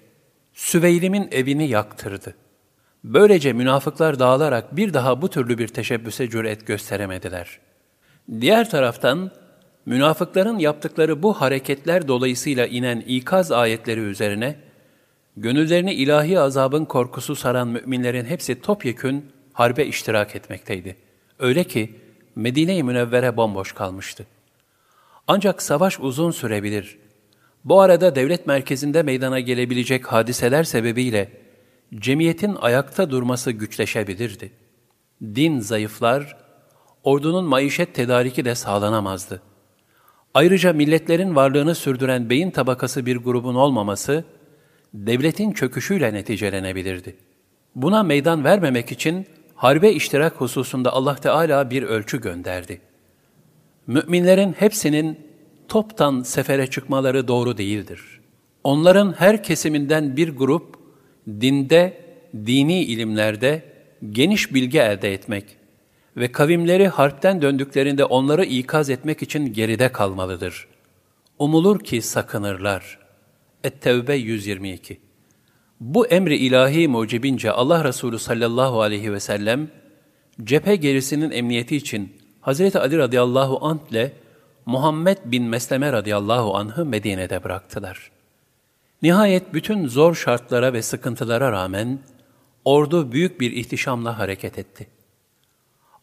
Süveylim'in 0.53 1.27
evini 1.31 1.67
yaktırdı. 1.67 2.35
Böylece 3.03 3.53
münafıklar 3.53 4.19
dağılarak 4.19 4.75
bir 4.75 4.93
daha 4.93 5.21
bu 5.21 5.29
türlü 5.29 5.57
bir 5.57 5.67
teşebbüse 5.67 6.29
cüret 6.29 6.67
gösteremediler. 6.67 7.59
Diğer 8.41 8.69
taraftan, 8.69 9.31
münafıkların 9.85 10.57
yaptıkları 10.57 11.23
bu 11.23 11.33
hareketler 11.33 12.07
dolayısıyla 12.07 12.65
inen 12.65 12.99
ikaz 12.99 13.51
ayetleri 13.51 13.99
üzerine, 13.99 14.55
gönüllerini 15.37 15.93
ilahi 15.93 16.39
azabın 16.39 16.85
korkusu 16.85 17.35
saran 17.35 17.67
müminlerin 17.67 18.25
hepsi 18.25 18.61
topyekün 18.61 19.31
harbe 19.53 19.85
iştirak 19.85 20.35
etmekteydi. 20.35 20.95
Öyle 21.39 21.63
ki 21.63 21.95
Medine-i 22.35 22.83
Münevvere 22.83 23.37
bomboş 23.37 23.71
kalmıştı. 23.71 24.25
Ancak 25.27 25.61
savaş 25.61 25.99
uzun 25.99 26.31
sürebilir. 26.31 26.97
Bu 27.65 27.81
arada 27.81 28.15
devlet 28.15 28.47
merkezinde 28.47 29.03
meydana 29.03 29.39
gelebilecek 29.39 30.05
hadiseler 30.05 30.63
sebebiyle 30.63 31.31
cemiyetin 31.95 32.55
ayakta 32.55 33.09
durması 33.09 33.51
güçleşebilirdi. 33.51 34.51
Din 35.21 35.59
zayıflar, 35.59 36.37
ordunun 37.03 37.45
maişet 37.45 37.95
tedariki 37.95 38.45
de 38.45 38.55
sağlanamazdı. 38.55 39.41
Ayrıca 40.35 40.73
milletlerin 40.73 41.35
varlığını 41.35 41.75
sürdüren 41.75 42.29
beyin 42.29 42.51
tabakası 42.51 43.05
bir 43.05 43.17
grubun 43.17 43.55
olmaması, 43.55 44.23
devletin 44.93 45.51
çöküşüyle 45.51 46.13
neticelenebilirdi. 46.13 47.15
Buna 47.75 48.03
meydan 48.03 48.43
vermemek 48.43 48.91
için 48.91 49.25
harbe 49.55 49.91
iştirak 49.91 50.33
hususunda 50.33 50.93
Allah 50.93 51.15
Teala 51.15 51.69
bir 51.71 51.83
ölçü 51.83 52.21
gönderdi. 52.21 52.81
Müminlerin 53.87 54.53
hepsinin 54.53 55.19
toptan 55.67 56.21
sefere 56.21 56.67
çıkmaları 56.67 57.27
doğru 57.27 57.57
değildir. 57.57 58.01
Onların 58.63 59.13
her 59.17 59.43
kesiminden 59.43 60.17
bir 60.17 60.29
grup, 60.29 60.75
dinde, 61.27 61.97
dini 62.33 62.83
ilimlerde 62.83 63.63
geniş 64.11 64.53
bilgi 64.53 64.79
elde 64.79 65.13
etmek 65.13 65.45
ve 66.17 66.31
kavimleri 66.31 66.87
harpten 66.87 67.41
döndüklerinde 67.41 68.05
onları 68.05 68.45
ikaz 68.45 68.89
etmek 68.89 69.21
için 69.21 69.53
geride 69.53 69.91
kalmalıdır. 69.91 70.67
Umulur 71.39 71.79
ki 71.79 72.01
sakınırlar. 72.01 72.99
Et-Tevbe 73.63 74.15
122 74.15 74.99
Bu 75.79 76.07
emri 76.07 76.37
ilahi 76.37 76.87
mucibince 76.87 77.51
Allah 77.51 77.83
Resulü 77.83 78.19
sallallahu 78.19 78.81
aleyhi 78.81 79.13
ve 79.13 79.19
sellem, 79.19 79.67
cephe 80.43 80.75
gerisinin 80.75 81.31
emniyeti 81.31 81.75
için 81.75 82.17
Hazreti 82.41 82.79
Ali 82.79 82.97
radıyallahu 82.97 83.65
anh 83.65 83.91
ile 83.91 84.13
Muhammed 84.65 85.17
bin 85.25 85.43
Mesleme 85.43 85.91
radıyallahu 85.91 86.55
anh'ı 86.57 86.85
Medine'de 86.85 87.43
bıraktılar. 87.43 88.11
Nihayet 89.01 89.53
bütün 89.53 89.87
zor 89.87 90.15
şartlara 90.15 90.73
ve 90.73 90.81
sıkıntılara 90.81 91.51
rağmen 91.51 91.99
ordu 92.65 93.11
büyük 93.11 93.41
bir 93.41 93.51
ihtişamla 93.51 94.19
hareket 94.19 94.59
etti. 94.59 94.87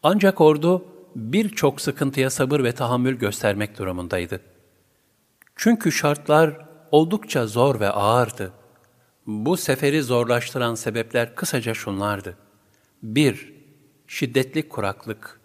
Ancak 0.03 0.41
ordu 0.41 0.85
birçok 1.15 1.81
sıkıntıya 1.81 2.29
sabır 2.29 2.63
ve 2.63 2.71
tahammül 2.71 3.15
göstermek 3.15 3.79
durumundaydı. 3.79 4.41
Çünkü 5.55 5.91
şartlar 5.91 6.65
oldukça 6.91 7.47
zor 7.47 7.79
ve 7.79 7.89
ağırdı. 7.89 8.53
Bu 9.27 9.57
seferi 9.57 10.03
zorlaştıran 10.03 10.75
sebepler 10.75 11.35
kısaca 11.35 11.73
şunlardı. 11.73 12.37
1. 13.03 13.53
Şiddetli 14.07 14.69
kuraklık. 14.69 15.39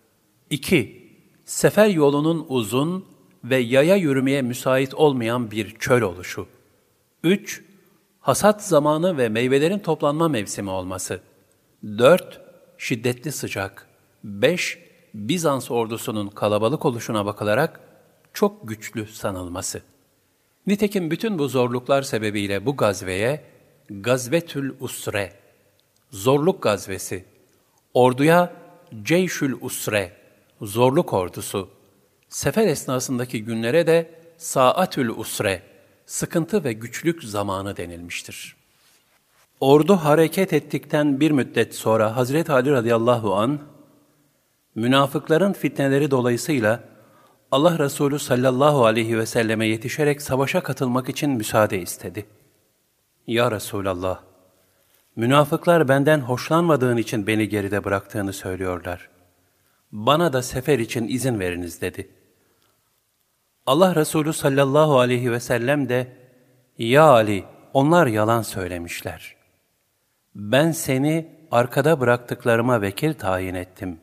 2. 0.51 1.09
Sefer 1.45 1.87
yolunun 1.87 2.47
uzun 2.49 3.05
ve 3.45 3.57
yaya 3.57 3.97
yürümeye 3.97 4.43
müsait 4.43 4.95
olmayan 4.95 5.51
bir 5.51 5.77
çöl 5.79 6.03
oluşu. 6.03 6.47
3. 7.25 7.65
Hasat 8.21 8.65
zamanı 8.65 9.19
ve 9.19 9.29
meyvelerin 9.29 9.79
toplanma 9.79 10.29
mevsimi 10.29 10.71
olması. 10.71 11.21
4. 11.85 12.41
Şiddetli 12.79 13.33
sıcak. 13.33 13.88
5. 14.25 14.79
Bizans 15.15 15.71
ordusunun 15.71 16.29
kalabalık 16.29 16.85
oluşuna 16.85 17.27
bakılarak 17.27 17.81
çok 18.33 18.69
güçlü 18.69 19.07
sanılması. 19.07 19.83
Nitekim 20.67 21.11
bütün 21.11 21.39
bu 21.39 21.49
zorluklar 21.49 22.03
sebebiyle 22.03 22.67
bu 22.67 22.77
gazveye 22.77 23.45
Gazvetül 23.91 24.75
Usre, 24.81 25.33
zorluk 26.11 26.63
gazvesi, 26.63 27.25
orduya 27.95 28.53
Ceyşül 29.03 29.57
Usre, 29.61 30.13
zorluk 30.63 31.13
ordusu, 31.13 31.71
sefer 32.29 32.67
esnasındaki 32.67 33.45
günlere 33.45 33.87
de 33.87 34.11
Saatül 34.39 35.09
Usre, 35.09 35.63
sıkıntı 36.07 36.65
ve 36.65 36.73
güçlük 36.73 37.25
zamanı 37.25 37.77
denilmiştir. 37.77 38.57
Ordu 39.61 39.97
hareket 39.97 40.53
ettikten 40.53 41.21
bir 41.21 41.31
müddet 41.31 41.75
sonra 41.75 42.17
Hazreti 42.17 42.53
Ali 42.53 42.71
radıyallahu 42.71 43.35
an 43.35 43.61
münafıkların 44.79 45.53
fitneleri 45.53 46.11
dolayısıyla 46.11 46.81
Allah 47.51 47.79
Resulü 47.79 48.19
sallallahu 48.19 48.85
aleyhi 48.85 49.19
ve 49.19 49.27
selleme 49.27 49.67
yetişerek 49.67 50.23
savaşa 50.23 50.61
katılmak 50.61 51.09
için 51.09 51.31
müsaade 51.31 51.81
istedi. 51.81 52.27
Ya 53.27 53.51
Resulallah, 53.51 54.21
münafıklar 55.17 55.89
benden 55.89 56.21
hoşlanmadığın 56.21 56.97
için 56.97 57.27
beni 57.27 57.49
geride 57.49 57.85
bıraktığını 57.85 58.33
söylüyorlar. 58.33 59.09
Bana 59.93 60.33
da 60.33 60.43
sefer 60.43 60.79
için 60.79 61.09
izin 61.09 61.41
veriniz 61.41 61.81
dedi. 61.81 62.09
Allah 63.67 63.95
Resulü 63.95 64.33
sallallahu 64.33 64.99
aleyhi 64.99 65.33
ve 65.33 65.41
sellem 65.41 65.89
de, 65.89 66.17
Ya 66.79 67.05
Ali, 67.05 67.45
onlar 67.75 68.07
yalan 68.07 68.43
söylemişler. 68.43 69.37
Ben 70.35 70.73
seni 70.73 71.29
arkada 71.51 72.01
bıraktıklarıma 72.01 72.83
vekil 72.83 73.15
tayin 73.15 73.55
ettim. 73.55 74.01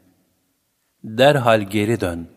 Derhal 1.05 1.61
geri 1.61 2.01
dön.'' 2.01 2.35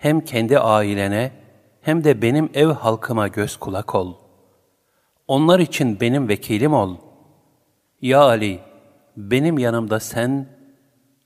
hem 0.00 0.20
kendi 0.20 0.58
ailene 0.58 1.32
hem 1.80 2.04
de 2.04 2.22
benim 2.22 2.50
ev 2.54 2.66
halkıma 2.66 3.28
göz 3.28 3.56
kulak 3.56 3.94
ol. 3.94 4.14
Onlar 5.28 5.58
için 5.58 6.00
benim 6.00 6.28
vekilim 6.28 6.72
ol. 6.72 6.96
Ya 8.02 8.20
Ali, 8.20 8.60
benim 9.16 9.58
yanımda 9.58 10.00
sen, 10.00 10.46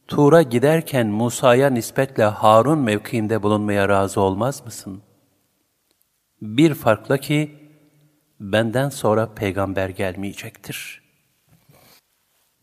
Tur'a 0.09 0.43
giderken 0.43 1.07
Musa'ya 1.07 1.71
nispetle 1.71 2.25
Harun 2.25 2.79
mevkiinde 2.79 3.43
bulunmaya 3.43 3.89
razı 3.89 4.21
olmaz 4.21 4.65
mısın? 4.65 5.03
Bir 6.43 6.75
farkla 6.75 7.19
ki, 7.19 7.51
benden 8.41 8.89
sonra 8.89 9.35
peygamber 9.35 9.89
gelmeyecektir. 9.89 11.03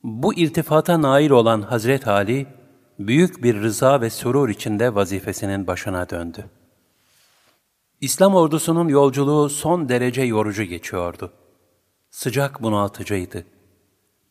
Bu 0.03 0.33
iltifata 0.33 1.01
nail 1.01 1.29
olan 1.29 1.61
Hazret 1.61 2.07
Ali, 2.07 2.47
büyük 3.07 3.43
bir 3.43 3.61
rıza 3.61 4.01
ve 4.01 4.09
surur 4.09 4.49
içinde 4.49 4.95
vazifesinin 4.95 5.67
başına 5.67 6.09
döndü. 6.09 6.49
İslam 8.01 8.35
ordusunun 8.35 8.87
yolculuğu 8.87 9.49
son 9.49 9.89
derece 9.89 10.21
yorucu 10.21 10.63
geçiyordu. 10.63 11.33
Sıcak 12.09 12.63
bunaltıcıydı. 12.63 13.45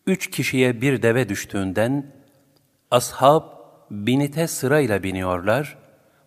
Üç 0.07 0.31
kişiye 0.31 0.81
bir 0.81 1.03
deve 1.03 1.29
düştüğünden, 1.29 2.14
ashab 2.91 3.43
binite 3.91 4.47
sırayla 4.47 5.03
biniyorlar, 5.03 5.79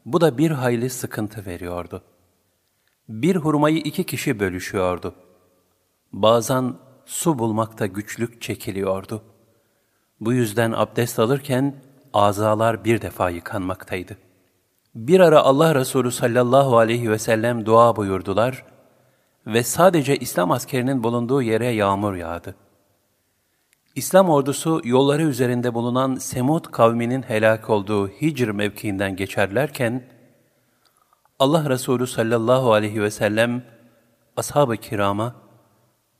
bu 0.05 0.21
da 0.21 0.37
bir 0.37 0.51
hayli 0.51 0.89
sıkıntı 0.89 1.45
veriyordu. 1.45 2.03
Bir 3.09 3.35
hurmayı 3.35 3.77
iki 3.77 4.03
kişi 4.03 4.39
bölüşüyordu. 4.39 5.15
Bazen 6.13 6.75
su 7.05 7.39
bulmakta 7.39 7.85
güçlük 7.85 8.41
çekiliyordu. 8.41 9.23
Bu 10.19 10.33
yüzden 10.33 10.71
abdest 10.71 11.19
alırken 11.19 11.75
azalar 12.13 12.85
bir 12.85 13.01
defa 13.01 13.29
yıkanmaktaydı. 13.29 14.17
Bir 14.95 15.19
ara 15.19 15.41
Allah 15.41 15.75
Resulü 15.75 16.11
sallallahu 16.11 16.77
aleyhi 16.77 17.11
ve 17.11 17.19
sellem 17.19 17.65
dua 17.65 17.95
buyurdular 17.95 18.65
ve 19.47 19.63
sadece 19.63 20.17
İslam 20.17 20.51
askerinin 20.51 21.03
bulunduğu 21.03 21.41
yere 21.41 21.67
yağmur 21.67 22.15
yağdı. 22.15 22.55
İslam 23.95 24.29
ordusu 24.29 24.81
yolları 24.83 25.23
üzerinde 25.23 25.73
bulunan 25.73 26.15
Semud 26.15 26.65
kavminin 26.65 27.21
helak 27.21 27.69
olduğu 27.69 28.07
Hicr 28.07 28.47
mevkiinden 28.47 29.15
geçerlerken, 29.15 30.03
Allah 31.39 31.69
Resulü 31.69 32.07
sallallahu 32.07 32.73
aleyhi 32.73 33.01
ve 33.01 33.11
sellem 33.11 33.63
ashab-ı 34.37 34.77
kirama, 34.77 35.35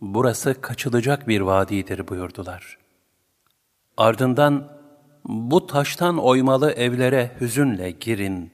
burası 0.01 0.61
kaçılacak 0.61 1.27
bir 1.27 1.41
vadidir 1.41 2.07
buyurdular. 2.07 2.77
Ardından, 3.97 4.72
bu 5.25 5.67
taştan 5.67 6.17
oymalı 6.17 6.71
evlere 6.71 7.31
hüzünle 7.41 7.91
girin, 7.91 8.51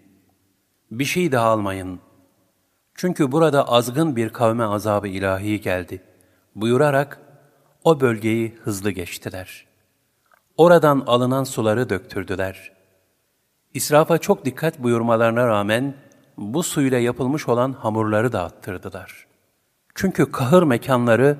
bir 0.91 1.05
şey 1.05 1.31
de 1.31 1.37
almayın. 1.37 1.99
Çünkü 2.95 3.31
burada 3.31 3.67
azgın 3.67 4.15
bir 4.15 4.29
kavme 4.29 4.63
azabı 4.63 5.07
ilahi 5.07 5.61
geldi. 5.61 6.01
Buyurarak, 6.55 7.19
o 7.83 7.99
bölgeyi 8.01 8.55
hızlı 8.63 8.91
geçtiler. 8.91 9.65
Oradan 10.57 11.03
alınan 11.07 11.43
suları 11.43 11.89
döktürdüler. 11.89 12.71
İsrafa 13.73 14.17
çok 14.17 14.45
dikkat 14.45 14.79
buyurmalarına 14.83 15.47
rağmen 15.47 15.93
bu 16.37 16.63
suyla 16.63 16.99
yapılmış 16.99 17.49
olan 17.49 17.73
hamurları 17.73 18.31
da 18.31 18.43
attırdılar. 18.43 19.27
Çünkü 19.95 20.31
kahır 20.31 20.63
mekanları 20.63 21.37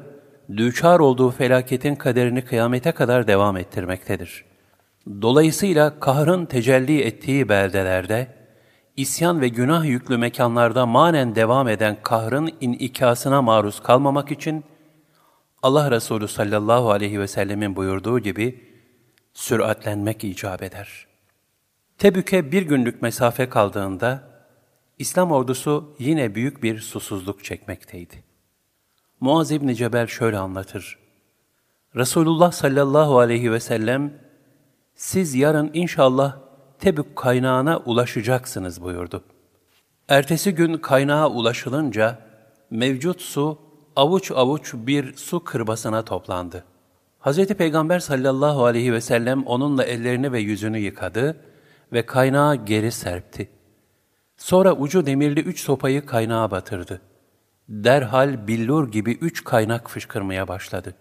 düçar 0.58 1.00
olduğu 1.00 1.32
felaketin 1.32 1.96
kaderini 1.96 2.46
kıyamete 2.46 2.92
kadar 2.92 3.28
devam 3.28 3.58
ettirmektedir. 3.58 4.49
Dolayısıyla 5.22 5.99
kahrın 5.99 6.45
tecelli 6.45 7.01
ettiği 7.01 7.49
beldelerde, 7.49 8.36
isyan 8.97 9.41
ve 9.41 9.47
günah 9.47 9.86
yüklü 9.86 10.18
mekanlarda 10.18 10.86
manen 10.86 11.36
devam 11.36 11.68
eden 11.68 11.97
kahrın 12.03 12.53
inikasına 12.62 13.41
maruz 13.41 13.80
kalmamak 13.80 14.32
için, 14.32 14.64
Allah 15.64 15.91
Resulü 15.91 16.28
sallallahu 16.28 16.91
aleyhi 16.91 17.20
ve 17.20 17.28
sellemin 17.28 17.76
buyurduğu 17.76 18.20
gibi 18.20 18.64
süratlenmek 19.34 20.24
icap 20.24 20.64
eder. 20.64 21.07
Tebük'e 21.97 22.51
bir 22.51 22.62
günlük 22.62 23.01
mesafe 23.01 23.49
kaldığında 23.49 24.24
İslam 24.97 25.32
ordusu 25.32 25.95
yine 25.99 26.36
büyük 26.36 26.64
bir 26.64 26.80
susuzluk 26.80 27.43
çekmekteydi. 27.43 28.24
Muaz 29.20 29.51
İbni 29.51 29.76
Cebel 29.76 30.07
şöyle 30.07 30.38
anlatır. 30.38 30.99
Resulullah 31.95 32.51
sallallahu 32.51 33.20
aleyhi 33.20 33.51
ve 33.51 33.60
sellem, 33.60 34.29
siz 35.00 35.36
yarın 35.36 35.72
inşallah 35.74 36.38
Tebük 36.80 37.16
kaynağına 37.16 37.78
ulaşacaksınız 37.78 38.84
buyurdu. 38.84 39.24
Ertesi 40.08 40.56
gün 40.56 40.78
kaynağa 40.78 41.30
ulaşılınca 41.30 42.20
mevcut 42.70 43.22
su 43.22 43.60
avuç 43.95 44.32
avuç 44.32 44.74
bir 44.74 45.18
su 45.18 45.43
kırbasına 45.43 46.06
toplandı. 46.06 46.64
Hz. 47.20 47.47
Peygamber 47.47 48.00
sallallahu 48.00 48.66
aleyhi 48.66 48.93
ve 48.93 49.02
sellem 49.02 49.43
onunla 49.43 49.84
ellerini 49.84 50.32
ve 50.32 50.39
yüzünü 50.39 50.78
yıkadı 50.78 51.38
ve 51.93 52.06
kaynağı 52.06 52.56
geri 52.56 52.91
serpti. 52.91 53.50
Sonra 54.38 54.74
ucu 54.74 55.06
demirli 55.06 55.39
üç 55.39 55.60
sopayı 55.60 56.06
kaynağa 56.06 56.52
batırdı. 56.52 57.02
Derhal 57.70 58.47
billur 58.47 58.91
gibi 58.91 59.12
üç 59.12 59.43
kaynak 59.43 59.89
fışkırmaya 59.89 60.47
başladı. 60.47 60.95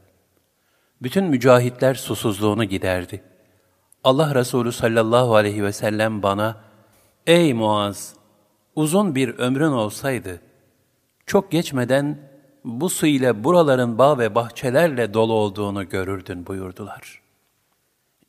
Bütün 1.03 1.25
mücahitler 1.25 1.95
susuzluğunu 1.95 2.65
giderdi. 2.65 3.28
Allah 4.09 4.35
Resulü 4.35 4.73
sallallahu 4.73 5.35
aleyhi 5.35 5.65
ve 5.65 5.73
sellem 5.73 6.23
bana, 6.23 6.57
Ey 7.27 7.55
Muaz! 7.55 8.15
Uzun 8.75 9.15
bir 9.15 9.39
ömrün 9.39 9.73
olsaydı, 9.73 10.41
çok 11.27 11.51
geçmeden 11.51 12.19
bu 12.65 12.91
su 12.91 13.07
ile 13.07 13.45
buraların 13.45 13.99
bağ 13.99 14.19
ve 14.19 14.35
bahçelerle 14.35 15.15
dolu 15.15 15.33
olduğunu 15.33 15.89
görürdün 15.89 16.47
buyurdular. 16.47 17.21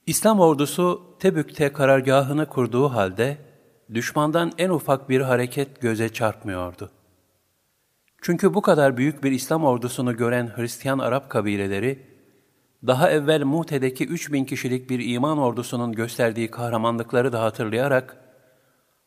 İslam 0.05 0.39
ordusu 0.39 1.01
Tebük'te 1.19 1.73
karargahını 1.73 2.45
kurduğu 2.45 2.89
halde, 2.89 3.38
düşmandan 3.93 4.51
en 4.57 4.69
ufak 4.69 5.09
bir 5.09 5.21
hareket 5.21 5.82
göze 5.82 6.09
çarpmıyordu. 6.09 6.91
Çünkü 8.21 8.53
bu 8.53 8.61
kadar 8.61 8.97
büyük 8.97 9.23
bir 9.23 9.32
İslam 9.32 9.65
ordusunu 9.65 10.17
gören 10.17 10.51
Hristiyan 10.55 10.99
Arap 10.99 11.30
kabileleri, 11.30 12.09
daha 12.88 13.11
evvel 13.11 13.43
Muhte'deki 13.43 14.05
3000 14.05 14.45
kişilik 14.45 14.89
bir 14.89 15.13
iman 15.13 15.38
ordusunun 15.38 15.91
gösterdiği 15.91 16.51
kahramanlıkları 16.51 17.34
da 17.34 17.43
hatırlayarak, 17.43 18.17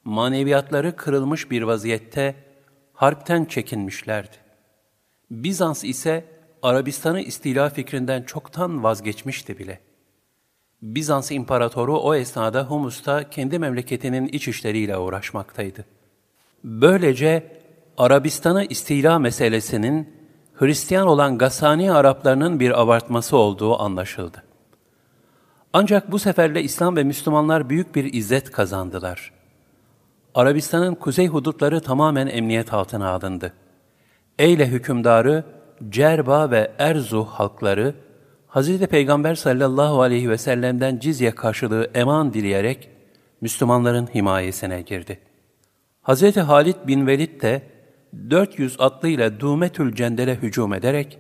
maneviyatları 0.04 0.96
kırılmış 0.96 1.50
bir 1.50 1.62
vaziyette 1.62 2.34
harpten 2.92 3.44
çekinmişlerdi. 3.44 4.36
Bizans 5.30 5.84
ise 5.84 6.24
Arabistan'ı 6.62 7.20
istila 7.20 7.70
fikrinden 7.70 8.22
çoktan 8.22 8.82
vazgeçmişti 8.82 9.58
bile. 9.58 9.80
Bizans 10.82 11.30
imparatoru 11.30 11.98
o 11.98 12.14
esnada 12.14 12.64
Humus'ta 12.64 13.30
kendi 13.30 13.58
memleketinin 13.58 14.28
iç 14.28 14.48
işleriyle 14.48 14.98
uğraşmaktaydı. 14.98 15.84
Böylece 16.64 17.60
Arabistan'ı 17.98 18.64
istila 18.64 19.18
meselesinin 19.18 20.21
Hristiyan 20.54 21.06
olan 21.06 21.38
Gassani 21.38 21.92
Araplarının 21.92 22.60
bir 22.60 22.80
abartması 22.80 23.36
olduğu 23.36 23.82
anlaşıldı. 23.82 24.42
Ancak 25.72 26.12
bu 26.12 26.18
seferle 26.18 26.62
İslam 26.62 26.96
ve 26.96 27.04
Müslümanlar 27.04 27.70
büyük 27.70 27.94
bir 27.94 28.12
izzet 28.12 28.50
kazandılar. 28.50 29.32
Arabistan'ın 30.34 30.94
kuzey 30.94 31.28
hudutları 31.28 31.80
tamamen 31.80 32.26
emniyet 32.26 32.72
altına 32.72 33.08
alındı. 33.08 33.52
Eyle 34.38 34.66
hükümdarı, 34.66 35.44
Cerba 35.88 36.50
ve 36.50 36.72
Erzu 36.78 37.24
halkları, 37.24 37.94
Hz. 38.48 38.78
Peygamber 38.78 39.34
sallallahu 39.34 40.02
aleyhi 40.02 40.30
ve 40.30 40.38
sellem'den 40.38 40.98
cizye 40.98 41.30
karşılığı 41.30 41.90
eman 41.94 42.32
dileyerek 42.32 42.88
Müslümanların 43.40 44.06
himayesine 44.14 44.82
girdi. 44.82 45.20
Hz. 46.02 46.36
Halid 46.36 46.76
bin 46.86 47.06
Velid 47.06 47.42
de 47.42 47.62
400 48.30 48.76
atlıyla 48.78 49.40
Dumetül 49.40 49.94
Cendel'e 49.94 50.34
hücum 50.34 50.74
ederek 50.74 51.18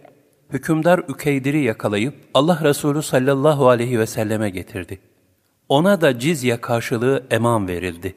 hükümdar 0.52 0.98
Ükeydir'i 1.08 1.62
yakalayıp 1.62 2.14
Allah 2.34 2.60
Resulü 2.64 3.02
sallallahu 3.02 3.68
aleyhi 3.68 3.98
ve 3.98 4.06
selleme 4.06 4.50
getirdi. 4.50 4.98
Ona 5.68 6.00
da 6.00 6.18
cizye 6.18 6.60
karşılığı 6.60 7.26
eman 7.30 7.68
verildi. 7.68 8.14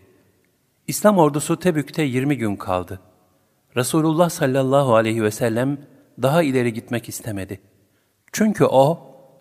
İslam 0.87 1.17
ordusu 1.17 1.59
Tebük'te 1.59 2.03
20 2.03 2.37
gün 2.37 2.55
kaldı. 2.55 2.99
Resulullah 3.75 4.29
sallallahu 4.29 4.95
aleyhi 4.95 5.23
ve 5.23 5.31
sellem 5.31 5.77
daha 6.21 6.43
ileri 6.43 6.73
gitmek 6.73 7.09
istemedi. 7.09 7.59
Çünkü 8.31 8.65
o, 8.65 8.99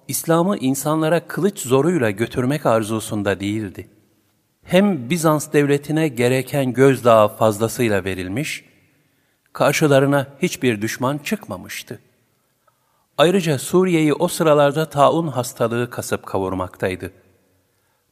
İslam'ı 0.09 0.57
insanlara 0.57 1.27
kılıç 1.27 1.59
zoruyla 1.59 2.11
götürmek 2.11 2.67
arzusunda 2.67 3.41
değildi. 3.41 3.89
Hem 4.63 5.11
Bizans 5.11 5.53
devletine 5.53 6.09
gereken 6.09 6.73
gözdağı 6.73 7.37
fazlasıyla 7.37 8.05
verilmiş, 8.05 8.65
karşılarına 9.55 10.27
hiçbir 10.43 10.83
düşman 10.83 11.19
çıkmamıştı. 11.19 12.01
Ayrıca 13.19 13.59
Suriye'yi 13.59 14.15
o 14.15 14.29
sıralarda 14.29 14.91
taun 14.91 15.29
hastalığı 15.29 15.91
kasıp 15.91 16.27
kavurmaktaydı. 16.27 17.13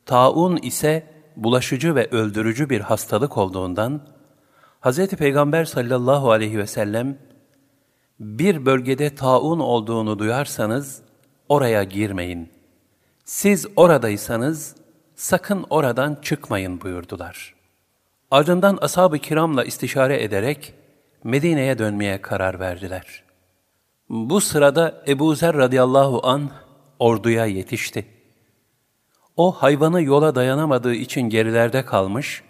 Taun 0.07 0.57
ise 0.57 1.07
bulaşıcı 1.37 1.95
ve 1.95 2.09
öldürücü 2.11 2.71
bir 2.71 2.81
hastalık 2.81 3.39
olduğundan, 3.39 4.01
Hz. 4.81 5.07
Peygamber 5.07 5.65
sallallahu 5.65 6.31
aleyhi 6.31 6.59
ve 6.59 6.67
sellem, 6.67 7.19
bir 8.21 8.67
bölgede 8.67 9.15
taun 9.15 9.61
olduğunu 9.61 10.19
duyarsanız, 10.19 11.03
oraya 11.49 11.85
girmeyin. 11.85 12.53
Siz 13.25 13.67
oradaysanız, 13.77 14.77
sakın 15.17 15.67
oradan 15.71 16.19
çıkmayın 16.23 16.81
buyurdular. 16.81 17.55
Ardından 18.31 18.79
ashab-ı 18.81 19.19
kiramla 19.19 19.65
istişare 19.65 20.23
ederek, 20.23 20.75
Medine'ye 21.25 21.79
dönmeye 21.79 22.23
karar 22.23 22.61
verdiler. 22.61 23.25
Bu 24.09 24.41
sırada 24.41 25.05
Ebu 25.09 25.35
Zer 25.35 25.57
radıyallahu 25.57 26.27
an 26.27 26.51
orduya 26.99 27.47
yetişti. 27.47 28.07
O 29.37 29.53
hayvanı 29.53 30.03
yola 30.03 30.35
dayanamadığı 30.35 30.95
için 30.95 31.23
gerilerde 31.23 31.85
kalmış, 31.85 32.43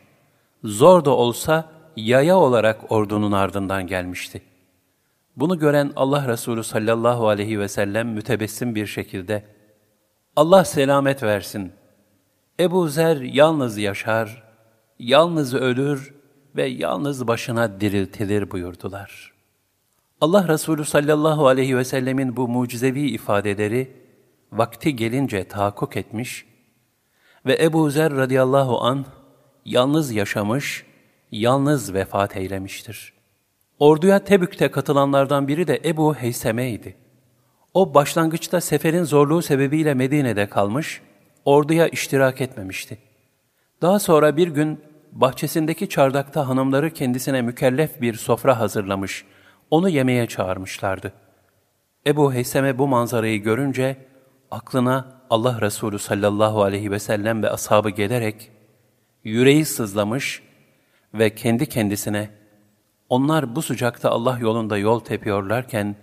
zor 0.65 1.05
da 1.05 1.11
olsa 1.11 1.73
yaya 1.97 2.37
olarak 2.37 2.93
ordunun 2.93 3.33
ardından 3.33 3.87
gelmişti. 3.87 4.43
Bunu 5.37 5.59
gören 5.59 5.93
Allah 5.97 6.29
Resulü 6.29 6.65
sallallahu 6.65 7.29
aleyhi 7.29 7.61
ve 7.61 7.69
sellem 7.69 8.09
mütebessim 8.09 8.75
bir 8.75 8.87
şekilde, 8.87 9.45
Allah 10.37 10.65
selamet 10.65 11.23
versin. 11.23 11.73
Ebu 12.61 12.89
Zer 12.89 13.17
yalnız 13.17 13.79
yaşar, 13.79 14.43
yalnız 14.99 15.55
ölür 15.55 16.12
ve 16.57 16.67
yalnız 16.67 17.27
başına 17.27 17.81
diriltilir 17.81 18.51
buyurdular. 18.51 19.33
Allah 20.21 20.49
Resulü 20.49 20.85
sallallahu 20.85 21.47
aleyhi 21.47 21.77
ve 21.77 21.85
sellemin 21.85 22.37
bu 22.37 22.49
mucizevi 22.49 23.11
ifadeleri 23.11 23.91
vakti 24.53 24.97
gelince 24.97 25.45
tahakkuk 25.45 25.97
etmiş 25.97 26.47
ve 27.47 27.65
Ebu 27.65 27.91
Zer 27.91 28.13
radıyallahu 28.13 28.81
an 28.81 29.07
yalnız 29.65 30.13
yaşamış, 30.13 30.87
yalnız 31.33 31.95
vefat 31.95 32.37
eylemiştir. 32.37 33.13
Orduya 33.79 34.25
Tebük'te 34.25 34.71
katılanlardan 34.71 35.49
biri 35.49 35.67
de 35.67 35.81
Ebu 35.85 36.15
Heyseme'ydi. 36.15 36.97
O 37.75 37.95
başlangıçta 37.95 38.61
seferin 38.61 39.05
zorluğu 39.05 39.43
sebebiyle 39.43 39.95
Medine'de 39.95 40.49
kalmış, 40.49 41.01
orduya 41.45 41.89
iştirak 41.89 42.41
etmemişti. 42.41 42.99
Daha 43.83 43.99
sonra 43.99 44.37
bir 44.37 44.49
gün 44.49 44.81
bahçesindeki 45.13 45.89
çardakta 45.89 46.49
hanımları 46.49 46.91
kendisine 46.91 47.43
mükellef 47.43 48.01
bir 48.01 48.15
sofra 48.15 48.61
hazırlamış, 48.61 49.25
onu 49.71 49.89
yemeğe 49.89 50.27
çağırmışlardı. 50.27 51.13
Ebu 52.07 52.33
Heyseme 52.33 52.79
bu 52.79 52.89
manzarayı 52.89 53.43
görünce 53.43 53.97
aklına 54.51 55.23
Allah 55.31 55.61
Resulü 55.61 55.99
sallallahu 55.99 56.63
aleyhi 56.63 56.91
ve 56.91 56.99
sellem 56.99 57.43
ve 57.43 57.51
ashabı 57.51 57.91
gelerek 57.91 58.51
yüreği 59.25 59.65
sızlamış 59.65 60.43
ve 61.15 61.35
kendi 61.35 61.69
kendisine 61.69 62.31
onlar 63.09 63.57
bu 63.57 63.63
sıcakta 63.63 64.11
Allah 64.11 64.39
yolunda 64.41 64.79
yol 64.79 65.01
tepiyorlarken 65.01 65.97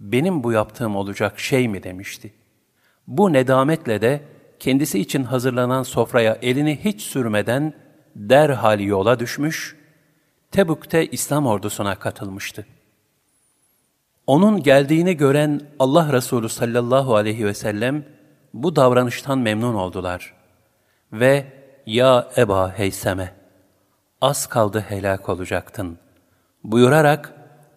benim 0.00 0.42
bu 0.42 0.52
yaptığım 0.52 0.96
olacak 0.96 1.40
şey 1.40 1.68
mi 1.68 1.82
demişti. 1.82 2.32
Bu 3.06 3.32
nedametle 3.32 4.00
de 4.00 4.22
kendisi 4.58 5.00
için 5.00 5.22
hazırlanan 5.22 5.82
sofraya 5.82 6.38
elini 6.42 6.84
hiç 6.84 7.02
sürmeden 7.02 7.85
derhal 8.16 8.80
yola 8.80 9.18
düşmüş, 9.18 9.76
Tebük'te 10.50 11.06
İslam 11.06 11.46
ordusuna 11.46 11.98
katılmıştı. 11.98 12.66
Onun 14.26 14.62
geldiğini 14.62 15.16
gören 15.16 15.60
Allah 15.78 16.12
Resulü 16.12 16.48
sallallahu 16.48 17.16
aleyhi 17.16 17.46
ve 17.46 17.54
sellem 17.54 18.04
bu 18.54 18.76
davranıştan 18.76 19.38
memnun 19.38 19.74
oldular. 19.74 20.34
Ve 21.12 21.46
ya 21.86 22.28
Eba 22.36 22.72
Heyseme, 22.78 23.34
az 24.20 24.46
kaldı 24.46 24.80
helak 24.80 25.28
olacaktın 25.28 25.98
buyurarak 26.64 27.32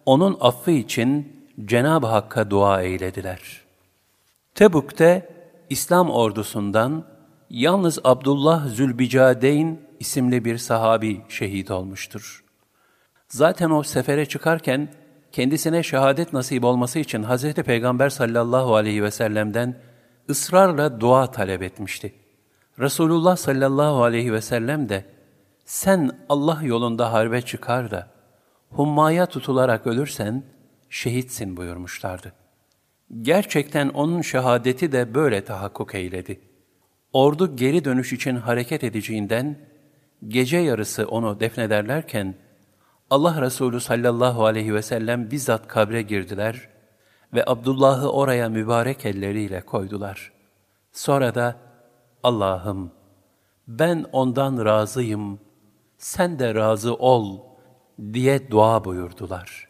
onun 0.06 0.36
affı 0.40 0.70
için 0.70 1.36
Cenab-ı 1.64 2.06
Hakk'a 2.06 2.50
dua 2.50 2.82
eylediler. 2.82 3.60
Tebük'te 4.54 5.28
İslam 5.70 6.10
ordusundan 6.10 7.04
yalnız 7.50 7.98
Abdullah 8.04 8.68
Zülbicadeyn 8.68 9.80
isimli 10.00 10.44
bir 10.44 10.58
sahabi 10.58 11.20
şehit 11.28 11.70
olmuştur. 11.70 12.44
Zaten 13.28 13.70
o 13.70 13.82
sefere 13.82 14.26
çıkarken 14.26 14.88
kendisine 15.32 15.82
şehadet 15.82 16.32
nasip 16.32 16.64
olması 16.64 16.98
için 16.98 17.22
Hz. 17.24 17.52
Peygamber 17.52 18.08
sallallahu 18.08 18.74
aleyhi 18.74 19.02
ve 19.02 19.10
sellem'den 19.10 19.78
ısrarla 20.30 21.00
dua 21.00 21.30
talep 21.30 21.62
etmişti. 21.62 22.14
Resulullah 22.78 23.36
sallallahu 23.36 24.02
aleyhi 24.02 24.32
ve 24.32 24.40
sellem 24.40 24.88
de 24.88 25.04
sen 25.64 26.10
Allah 26.28 26.60
yolunda 26.62 27.12
harbe 27.12 27.42
çıkar 27.42 27.90
da 27.90 28.10
hummaya 28.70 29.26
tutularak 29.26 29.86
ölürsen 29.86 30.42
şehitsin 30.90 31.56
buyurmuşlardı. 31.56 32.32
Gerçekten 33.22 33.88
onun 33.88 34.22
şehadeti 34.22 34.92
de 34.92 35.14
böyle 35.14 35.44
tahakkuk 35.44 35.94
eyledi. 35.94 36.40
Ordu 37.12 37.56
geri 37.56 37.84
dönüş 37.84 38.12
için 38.12 38.36
hareket 38.36 38.84
edeceğinden 38.84 39.56
gece 40.28 40.58
yarısı 40.58 41.06
onu 41.06 41.40
defnederlerken 41.40 42.34
Allah 43.10 43.42
Resulü 43.42 43.80
sallallahu 43.80 44.44
aleyhi 44.44 44.74
ve 44.74 44.82
sellem 44.82 45.30
bizzat 45.30 45.68
kabre 45.68 46.02
girdiler 46.02 46.68
ve 47.34 47.44
Abdullah'ı 47.46 48.12
oraya 48.12 48.48
mübarek 48.48 49.06
elleriyle 49.06 49.60
koydular. 49.60 50.32
Sonra 50.92 51.34
da 51.34 51.56
Allah'ım 52.22 52.92
ben 53.68 54.06
ondan 54.12 54.64
razıyım, 54.64 55.40
sen 55.98 56.38
de 56.38 56.54
razı 56.54 56.94
ol 56.94 57.38
diye 58.12 58.50
dua 58.50 58.84
buyurdular. 58.84 59.68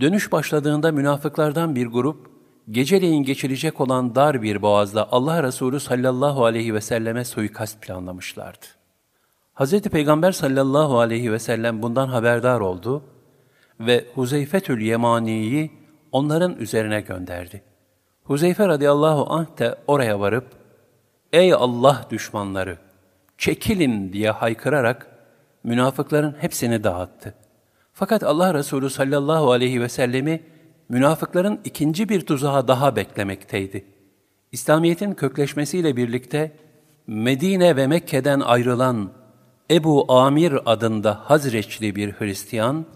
Dönüş 0.00 0.32
başladığında 0.32 0.92
münafıklardan 0.92 1.74
bir 1.74 1.86
grup, 1.86 2.30
geceleyin 2.70 3.22
geçilecek 3.22 3.80
olan 3.80 4.14
dar 4.14 4.42
bir 4.42 4.62
boğazda 4.62 5.12
Allah 5.12 5.42
Resulü 5.42 5.80
sallallahu 5.80 6.44
aleyhi 6.44 6.74
ve 6.74 6.80
selleme 6.80 7.24
suikast 7.24 7.82
planlamışlardı. 7.82 8.75
Hz. 9.56 9.80
Peygamber 9.80 10.32
sallallahu 10.32 10.98
aleyhi 10.98 11.32
ve 11.32 11.38
sellem 11.38 11.82
bundan 11.82 12.08
haberdar 12.08 12.60
oldu 12.60 13.04
ve 13.80 14.04
Huzeyfetül 14.14 14.80
Yemani'yi 14.80 15.70
onların 16.12 16.56
üzerine 16.56 17.00
gönderdi. 17.00 17.62
Huzeyfe 18.24 18.68
radıyallahu 18.68 19.32
anh 19.32 19.58
de 19.58 19.78
oraya 19.86 20.20
varıp, 20.20 20.46
Ey 21.32 21.54
Allah 21.54 22.06
düşmanları! 22.10 22.78
Çekilin 23.38 24.12
diye 24.12 24.30
haykırarak 24.30 25.06
münafıkların 25.64 26.36
hepsini 26.38 26.84
dağıttı. 26.84 27.34
Fakat 27.92 28.22
Allah 28.22 28.54
Resulü 28.54 28.90
sallallahu 28.90 29.52
aleyhi 29.52 29.80
ve 29.80 29.88
sellemi 29.88 30.42
münafıkların 30.88 31.60
ikinci 31.64 32.08
bir 32.08 32.26
tuzağa 32.26 32.68
daha 32.68 32.96
beklemekteydi. 32.96 33.84
İslamiyet'in 34.52 35.14
kökleşmesiyle 35.14 35.96
birlikte 35.96 36.52
Medine 37.06 37.76
ve 37.76 37.86
Mekke'den 37.86 38.40
ayrılan 38.40 39.10
Ebu 39.70 40.12
Amir 40.12 40.72
adında 40.72 41.30
Hazreçli 41.30 41.96
bir 41.96 42.12
Hristiyan, 42.12 42.86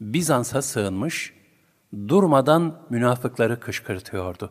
Bizans'a 0.00 0.62
sığınmış, 0.62 1.34
durmadan 2.08 2.86
münafıkları 2.90 3.60
kışkırtıyordu. 3.60 4.50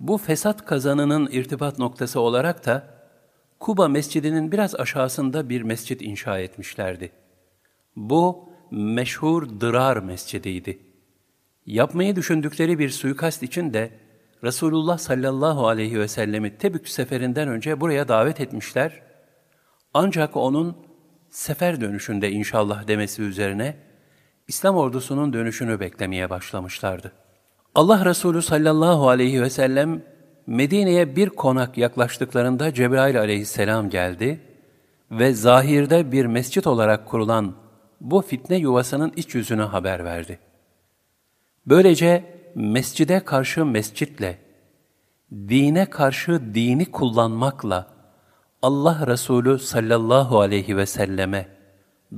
Bu 0.00 0.18
fesat 0.18 0.64
kazanının 0.64 1.28
irtibat 1.32 1.78
noktası 1.78 2.20
olarak 2.20 2.66
da 2.66 2.86
Kuba 3.60 3.88
Mescidi'nin 3.88 4.52
biraz 4.52 4.74
aşağısında 4.74 5.48
bir 5.48 5.62
mescit 5.62 6.02
inşa 6.02 6.38
etmişlerdi. 6.38 7.12
Bu 7.96 8.48
meşhur 8.70 9.60
Dırar 9.60 9.96
Mescidiydi. 9.96 10.78
Yapmayı 11.66 12.16
düşündükleri 12.16 12.78
bir 12.78 12.90
suikast 12.90 13.42
için 13.42 13.74
de 13.74 13.90
Resulullah 14.42 14.98
sallallahu 14.98 15.68
aleyhi 15.68 16.00
ve 16.00 16.08
sellemi 16.08 16.58
Tebük 16.58 16.88
seferinden 16.88 17.48
önce 17.48 17.80
buraya 17.80 18.08
davet 18.08 18.40
etmişler. 18.40 19.13
Ancak 19.94 20.36
onun 20.36 20.76
sefer 21.30 21.80
dönüşünde 21.80 22.30
inşallah 22.30 22.88
demesi 22.88 23.22
üzerine 23.22 23.76
İslam 24.48 24.76
ordusunun 24.76 25.32
dönüşünü 25.32 25.80
beklemeye 25.80 26.30
başlamışlardı. 26.30 27.12
Allah 27.74 28.04
Resulü 28.04 28.42
sallallahu 28.42 29.08
aleyhi 29.08 29.42
ve 29.42 29.50
sellem 29.50 30.02
Medine'ye 30.46 31.16
bir 31.16 31.30
konak 31.30 31.78
yaklaştıklarında 31.78 32.74
Cebrail 32.74 33.20
aleyhisselam 33.20 33.90
geldi 33.90 34.40
ve 35.10 35.34
zahirde 35.34 36.12
bir 36.12 36.26
mescit 36.26 36.66
olarak 36.66 37.06
kurulan 37.06 37.54
bu 38.00 38.22
fitne 38.22 38.56
yuvasının 38.56 39.12
iç 39.16 39.34
yüzünü 39.34 39.62
haber 39.62 40.04
verdi. 40.04 40.38
Böylece 41.66 42.24
mescide 42.54 43.20
karşı 43.20 43.64
mescitle, 43.64 44.38
dine 45.32 45.90
karşı 45.90 46.54
dini 46.54 46.90
kullanmakla 46.90 47.93
Allah 48.64 49.06
Resulü 49.06 49.58
sallallahu 49.58 50.40
aleyhi 50.40 50.76
ve 50.76 50.86
selleme, 50.86 51.48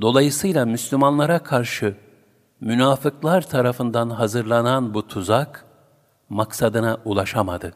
dolayısıyla 0.01 0.67
Müslümanlara 0.67 1.39
karşı 1.39 1.95
münafıklar 2.61 3.43
tarafından 3.43 4.11
hazırlanan 4.11 4.95
bu 4.95 5.09
tuzak, 5.09 5.65
maksadına 6.29 6.99
ulaşamadı. 7.05 7.73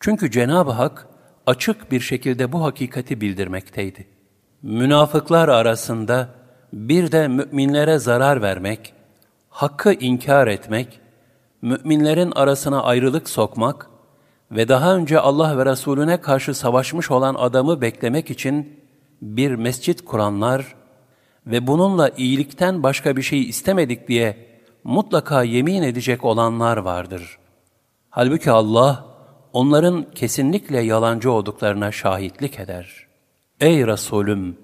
Çünkü 0.00 0.30
Cenab-ı 0.30 0.70
Hak 0.70 1.06
açık 1.46 1.90
bir 1.92 2.00
şekilde 2.00 2.52
bu 2.52 2.64
hakikati 2.64 3.20
bildirmekteydi. 3.20 4.06
Münafıklar 4.62 5.48
arasında 5.48 6.28
bir 6.72 7.12
de 7.12 7.28
müminlere 7.28 7.98
zarar 7.98 8.42
vermek, 8.42 8.94
hakkı 9.50 9.92
inkar 9.92 10.46
etmek, 10.46 11.00
müminlerin 11.62 12.30
arasına 12.30 12.82
ayrılık 12.82 13.28
sokmak 13.28 13.90
ve 14.50 14.68
daha 14.68 14.96
önce 14.96 15.20
Allah 15.20 15.58
ve 15.58 15.66
Resulüne 15.66 16.20
karşı 16.20 16.54
savaşmış 16.54 17.10
olan 17.10 17.34
adamı 17.34 17.80
beklemek 17.80 18.30
için 18.30 18.80
bir 19.22 19.54
mescit 19.54 20.04
kuranlar 20.04 20.74
ve 21.46 21.66
bununla 21.66 22.08
iyilikten 22.08 22.82
başka 22.82 23.16
bir 23.16 23.22
şey 23.22 23.48
istemedik 23.48 24.08
diye 24.08 24.48
mutlaka 24.84 25.42
yemin 25.42 25.82
edecek 25.82 26.24
olanlar 26.24 26.76
vardır. 26.76 27.38
Halbuki 28.10 28.50
Allah 28.50 29.04
onların 29.52 30.06
kesinlikle 30.14 30.80
yalancı 30.80 31.32
olduklarına 31.32 31.92
şahitlik 31.92 32.60
eder. 32.60 33.06
Ey 33.60 33.86
Resulüm! 33.86 34.56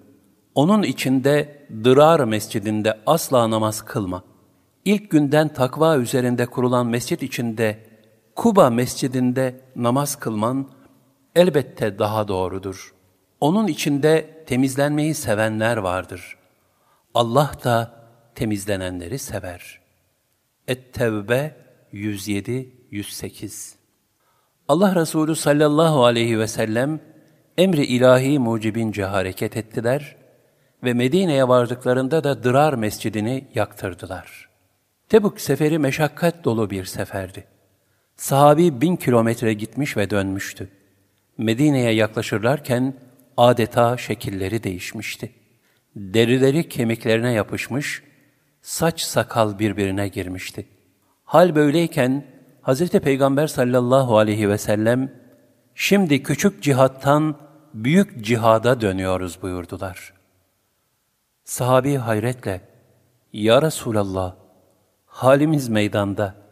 Onun 0.54 0.82
içinde 0.82 1.66
Dırar 1.84 2.24
mescidinde 2.24 3.00
asla 3.06 3.50
namaz 3.50 3.82
kılma. 3.82 4.22
İlk 4.84 5.10
günden 5.10 5.48
takva 5.48 5.96
üzerinde 5.96 6.46
kurulan 6.46 6.86
mescit 6.86 7.22
içinde 7.22 7.93
Kuba 8.36 8.70
mescidinde 8.70 9.60
namaz 9.76 10.16
kılman 10.16 10.68
elbette 11.34 11.98
daha 11.98 12.28
doğrudur. 12.28 12.94
Onun 13.40 13.66
içinde 13.66 14.44
temizlenmeyi 14.46 15.14
sevenler 15.14 15.76
vardır. 15.76 16.36
Allah 17.14 17.52
da 17.64 17.92
temizlenenleri 18.34 19.18
sever. 19.18 19.80
Et-Tevbe 20.68 21.56
107-108 21.92 23.74
Allah 24.68 24.94
Resulü 24.94 25.36
sallallahu 25.36 26.04
aleyhi 26.04 26.38
ve 26.38 26.48
sellem 26.48 27.00
emri 27.58 27.84
ilahi 27.84 28.38
mucibince 28.38 29.04
hareket 29.04 29.56
ettiler 29.56 30.16
ve 30.84 30.94
Medine'ye 30.94 31.48
vardıklarında 31.48 32.24
da 32.24 32.44
Dırar 32.44 32.74
mescidini 32.74 33.48
yaktırdılar. 33.54 34.48
Tebuk 35.08 35.40
seferi 35.40 35.78
meşakkat 35.78 36.44
dolu 36.44 36.70
bir 36.70 36.84
seferdi. 36.84 37.53
Sahabi 38.16 38.80
bin 38.80 38.96
kilometre 38.96 39.52
gitmiş 39.52 39.96
ve 39.96 40.10
dönmüştü. 40.10 40.70
Medine'ye 41.38 41.90
yaklaşırlarken 41.90 42.94
adeta 43.36 43.96
şekilleri 43.96 44.62
değişmişti. 44.62 45.32
Derileri 45.96 46.68
kemiklerine 46.68 47.32
yapışmış, 47.32 48.02
saç 48.62 49.00
sakal 49.00 49.58
birbirine 49.58 50.08
girmişti. 50.08 50.66
Hal 51.24 51.54
böyleyken 51.54 52.24
Hz. 52.62 52.90
Peygamber 52.90 53.46
sallallahu 53.46 54.18
aleyhi 54.18 54.48
ve 54.48 54.58
sellem, 54.58 55.12
şimdi 55.74 56.22
küçük 56.22 56.62
cihattan 56.62 57.36
büyük 57.74 58.24
cihada 58.24 58.80
dönüyoruz 58.80 59.42
buyurdular. 59.42 60.12
Sahabi 61.44 61.96
hayretle, 61.96 62.60
Ya 63.32 63.62
Resulallah, 63.62 64.36
halimiz 65.06 65.68
meydanda, 65.68 66.43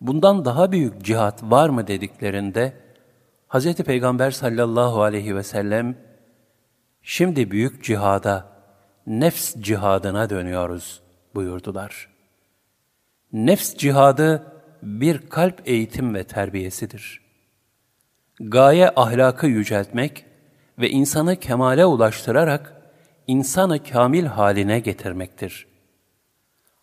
bundan 0.00 0.44
daha 0.44 0.72
büyük 0.72 1.04
cihat 1.04 1.42
var 1.42 1.68
mı 1.68 1.86
dediklerinde, 1.86 2.72
Hz. 3.48 3.74
Peygamber 3.74 4.30
sallallahu 4.30 5.02
aleyhi 5.02 5.36
ve 5.36 5.42
sellem, 5.42 5.96
şimdi 7.02 7.50
büyük 7.50 7.84
cihada, 7.84 8.48
nefs 9.06 9.56
cihadına 9.56 10.30
dönüyoruz 10.30 11.00
buyurdular. 11.34 12.08
Nefs 13.32 13.76
cihadı 13.76 14.52
bir 14.82 15.28
kalp 15.28 15.68
eğitim 15.68 16.14
ve 16.14 16.24
terbiyesidir. 16.24 17.20
Gaye 18.40 18.90
ahlakı 18.96 19.46
yüceltmek 19.46 20.24
ve 20.78 20.90
insanı 20.90 21.36
kemale 21.36 21.84
ulaştırarak 21.86 22.82
insanı 23.26 23.82
kamil 23.82 24.24
haline 24.24 24.80
getirmektir. 24.80 25.66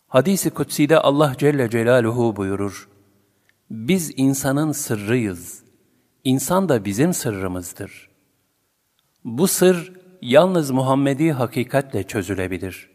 Hadis-i 0.08 0.50
Kutsi'de 0.50 0.98
Allah 0.98 1.34
Celle 1.38 1.70
Celaluhu 1.70 2.36
buyurur, 2.36 2.88
Biz 3.72 4.12
insanın 4.16 4.72
sırrıyız, 4.72 5.62
insan 6.24 6.68
da 6.68 6.84
bizim 6.84 7.14
sırrımızdır. 7.14 8.10
Bu 9.24 9.48
sır 9.48 9.92
yalnız 10.22 10.70
Muhammedi 10.70 11.32
hakikatle 11.32 12.02
çözülebilir. 12.02 12.90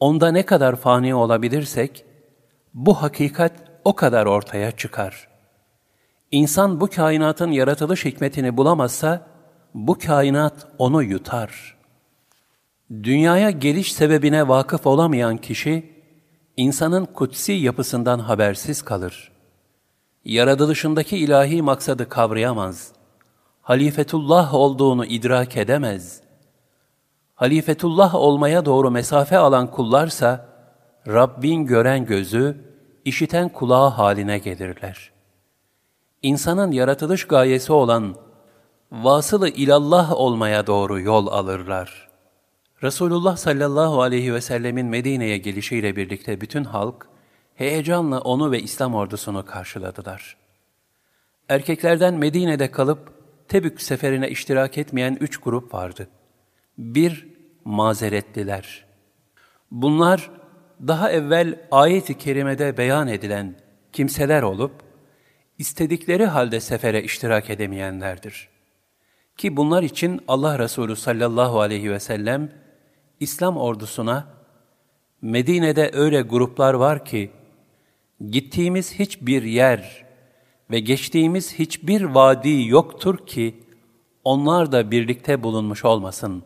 Onda 0.00 0.30
ne 0.32 0.46
kadar 0.46 0.76
fani 0.76 1.14
olabilirsek, 1.14 2.04
bu 2.74 3.02
hakikat 3.02 3.52
o 3.84 3.96
kadar 3.96 4.26
ortaya 4.26 4.70
çıkar. 4.70 5.28
İnsan 6.30 6.80
bu 6.80 6.86
kainatın 6.86 7.50
yaratılış 7.50 8.04
hikmetini 8.04 8.56
bulamazsa, 8.56 9.26
bu 9.74 9.98
kainat 9.98 10.68
onu 10.78 11.02
yutar. 11.02 11.76
Dünyaya 12.90 13.50
geliş 13.50 13.92
sebebine 13.92 14.48
vakıf 14.48 14.86
olamayan 14.86 15.36
kişi, 15.36 16.02
insanın 16.56 17.04
kutsi 17.04 17.52
yapısından 17.52 18.18
habersiz 18.18 18.82
kalır. 18.82 19.35
Yaratılışındaki 20.26 21.18
ilahi 21.18 21.62
maksadı 21.62 22.08
kavrayamaz. 22.08 22.92
Halifetullah 23.62 24.54
olduğunu 24.54 25.04
idrak 25.04 25.56
edemez. 25.56 26.20
Halifetullah 27.34 28.14
olmaya 28.14 28.64
doğru 28.64 28.90
mesafe 28.90 29.38
alan 29.38 29.70
kullarsa, 29.70 30.48
Rabbin 31.08 31.66
gören 31.66 32.06
gözü, 32.06 32.56
işiten 33.04 33.48
kulağı 33.48 33.88
haline 33.88 34.38
gelirler. 34.38 35.12
İnsanın 36.22 36.72
yaratılış 36.72 37.26
gayesi 37.26 37.72
olan 37.72 38.16
vasılı 38.92 39.48
ilallah 39.48 40.12
olmaya 40.12 40.66
doğru 40.66 41.00
yol 41.00 41.26
alırlar. 41.26 42.08
Resulullah 42.82 43.36
sallallahu 43.36 44.02
aleyhi 44.02 44.34
ve 44.34 44.40
sellemin 44.40 44.86
Medine'ye 44.86 45.38
gelişiyle 45.38 45.96
birlikte 45.96 46.40
bütün 46.40 46.64
halk 46.64 47.15
heyecanla 47.56 48.20
onu 48.20 48.50
ve 48.50 48.60
İslam 48.62 48.94
ordusunu 48.94 49.44
karşıladılar. 49.44 50.36
Erkeklerden 51.48 52.14
Medine'de 52.14 52.70
kalıp 52.70 53.16
Tebük 53.48 53.82
seferine 53.82 54.30
iştirak 54.30 54.78
etmeyen 54.78 55.16
üç 55.20 55.36
grup 55.36 55.74
vardı. 55.74 56.08
Bir, 56.78 57.28
mazeretliler. 57.64 58.84
Bunlar 59.70 60.30
daha 60.86 61.10
evvel 61.10 61.60
ayet-i 61.70 62.18
kerimede 62.18 62.76
beyan 62.76 63.08
edilen 63.08 63.54
kimseler 63.92 64.42
olup, 64.42 64.72
istedikleri 65.58 66.26
halde 66.26 66.60
sefere 66.60 67.02
iştirak 67.02 67.50
edemeyenlerdir. 67.50 68.48
Ki 69.36 69.56
bunlar 69.56 69.82
için 69.82 70.20
Allah 70.28 70.58
Resulü 70.58 70.96
sallallahu 70.96 71.60
aleyhi 71.60 71.90
ve 71.90 72.00
sellem, 72.00 72.52
İslam 73.20 73.56
ordusuna, 73.56 74.26
Medine'de 75.22 75.90
öyle 75.94 76.22
gruplar 76.22 76.74
var 76.74 77.04
ki, 77.04 77.30
gittiğimiz 78.30 78.94
hiçbir 78.94 79.42
yer 79.42 80.04
ve 80.70 80.80
geçtiğimiz 80.80 81.54
hiçbir 81.54 82.02
vadi 82.02 82.68
yoktur 82.68 83.26
ki, 83.26 83.54
onlar 84.24 84.72
da 84.72 84.90
birlikte 84.90 85.42
bulunmuş 85.42 85.84
olmasın. 85.84 86.42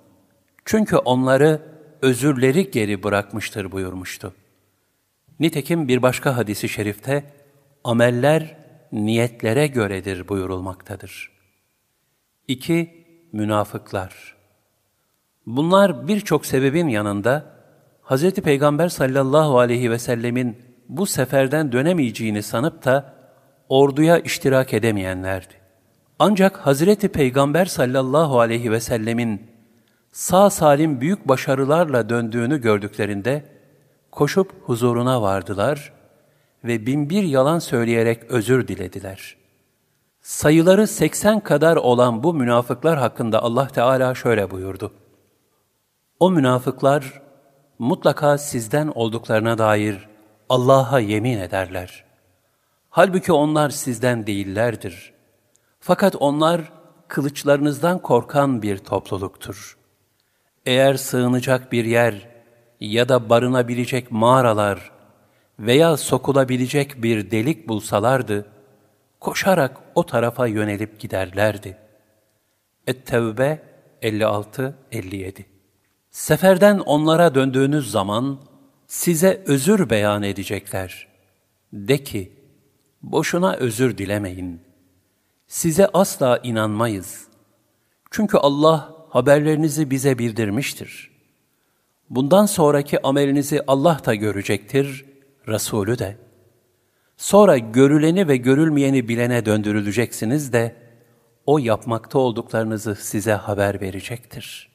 Çünkü 0.64 0.96
onları 0.96 1.62
özürleri 2.02 2.70
geri 2.70 3.02
bırakmıştır 3.02 3.72
buyurmuştu. 3.72 4.34
Nitekim 5.40 5.88
bir 5.88 6.02
başka 6.02 6.36
hadisi 6.36 6.68
şerifte, 6.68 7.24
ameller 7.84 8.56
niyetlere 8.92 9.66
göredir 9.66 10.28
buyurulmaktadır. 10.28 11.32
2. 12.48 13.04
Münafıklar 13.32 14.36
Bunlar 15.46 16.08
birçok 16.08 16.46
sebebin 16.46 16.88
yanında, 16.88 17.60
Hz. 18.02 18.30
Peygamber 18.30 18.88
sallallahu 18.88 19.58
aleyhi 19.58 19.90
ve 19.90 19.98
sellemin 19.98 20.69
bu 20.90 21.06
seferden 21.06 21.72
dönemeyeceğini 21.72 22.42
sanıp 22.42 22.84
da 22.84 23.14
orduya 23.68 24.18
iştirak 24.18 24.74
edemeyenlerdi. 24.74 25.54
Ancak 26.18 26.56
Hazreti 26.56 27.08
Peygamber 27.08 27.64
sallallahu 27.64 28.40
aleyhi 28.40 28.72
ve 28.72 28.80
sellemin 28.80 29.50
sağ 30.12 30.50
salim 30.50 31.00
büyük 31.00 31.28
başarılarla 31.28 32.08
döndüğünü 32.08 32.60
gördüklerinde 32.60 33.44
koşup 34.10 34.52
huzuruna 34.62 35.22
vardılar 35.22 35.92
ve 36.64 36.86
binbir 36.86 37.22
yalan 37.22 37.58
söyleyerek 37.58 38.24
özür 38.24 38.68
dilediler. 38.68 39.36
Sayıları 40.20 40.86
80 40.86 41.40
kadar 41.40 41.76
olan 41.76 42.22
bu 42.22 42.34
münafıklar 42.34 42.98
hakkında 42.98 43.42
Allah 43.42 43.68
Teala 43.68 44.14
şöyle 44.14 44.50
buyurdu. 44.50 44.92
O 46.20 46.30
münafıklar 46.30 47.22
mutlaka 47.78 48.38
sizden 48.38 48.88
olduklarına 48.88 49.58
dair 49.58 50.09
Allah'a 50.50 51.00
yemin 51.00 51.38
ederler. 51.38 52.04
Halbuki 52.90 53.32
onlar 53.32 53.70
sizden 53.70 54.26
değillerdir. 54.26 55.12
Fakat 55.80 56.16
onlar 56.16 56.72
kılıçlarınızdan 57.08 57.98
korkan 57.98 58.62
bir 58.62 58.78
topluluktur. 58.78 59.78
Eğer 60.66 60.94
sığınacak 60.94 61.72
bir 61.72 61.84
yer 61.84 62.28
ya 62.80 63.08
da 63.08 63.30
barınabilecek 63.30 64.10
mağaralar 64.10 64.90
veya 65.58 65.96
sokulabilecek 65.96 67.02
bir 67.02 67.30
delik 67.30 67.68
bulsalardı, 67.68 68.46
koşarak 69.20 69.76
o 69.94 70.06
tarafa 70.06 70.46
yönelip 70.46 71.00
giderlerdi. 71.00 71.78
Et-Tevbe 72.86 73.62
56-57 74.02 75.44
Seferden 76.10 76.78
onlara 76.78 77.34
döndüğünüz 77.34 77.90
zaman 77.90 78.49
size 78.90 79.42
özür 79.46 79.90
beyan 79.90 80.22
edecekler. 80.22 81.08
De 81.72 82.04
ki, 82.04 82.32
boşuna 83.02 83.54
özür 83.54 83.98
dilemeyin. 83.98 84.60
Size 85.46 85.86
asla 85.86 86.40
inanmayız. 86.42 87.26
Çünkü 88.10 88.38
Allah 88.38 88.94
haberlerinizi 89.08 89.90
bize 89.90 90.18
bildirmiştir. 90.18 91.10
Bundan 92.10 92.46
sonraki 92.46 93.02
amelinizi 93.02 93.60
Allah 93.66 94.00
da 94.06 94.14
görecektir, 94.14 95.04
Resulü 95.48 95.98
de. 95.98 96.16
Sonra 97.16 97.58
görüleni 97.58 98.28
ve 98.28 98.36
görülmeyeni 98.36 99.08
bilene 99.08 99.46
döndürüleceksiniz 99.46 100.52
de, 100.52 100.76
o 101.46 101.58
yapmakta 101.58 102.18
olduklarınızı 102.18 102.94
size 102.94 103.32
haber 103.32 103.80
verecektir.'' 103.80 104.69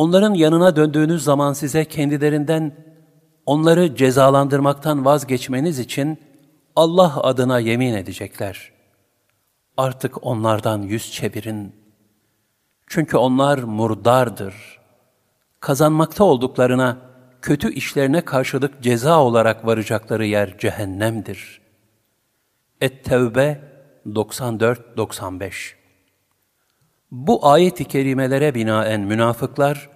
Onların 0.00 0.34
yanına 0.34 0.76
döndüğünüz 0.76 1.24
zaman 1.24 1.52
size 1.52 1.84
kendilerinden 1.84 2.72
onları 3.46 3.96
cezalandırmaktan 3.96 5.04
vazgeçmeniz 5.04 5.78
için 5.78 6.18
Allah 6.76 7.22
adına 7.22 7.58
yemin 7.58 7.94
edecekler. 7.94 8.72
Artık 9.76 10.26
onlardan 10.26 10.82
yüz 10.82 11.12
çevirin. 11.12 11.74
Çünkü 12.86 13.16
onlar 13.16 13.58
murdardır. 13.58 14.54
Kazanmakta 15.60 16.24
olduklarına, 16.24 16.96
kötü 17.42 17.72
işlerine 17.72 18.20
karşılık 18.20 18.82
ceza 18.82 19.22
olarak 19.22 19.66
varacakları 19.66 20.26
yer 20.26 20.58
cehennemdir. 20.58 21.60
Et-Tevbe 22.80 23.60
94-95 24.06 25.79
Bu 27.10 27.48
ayet-i 27.48 27.84
kerimelere 27.84 28.54
binaen 28.54 29.00
münafıklar, 29.00 29.90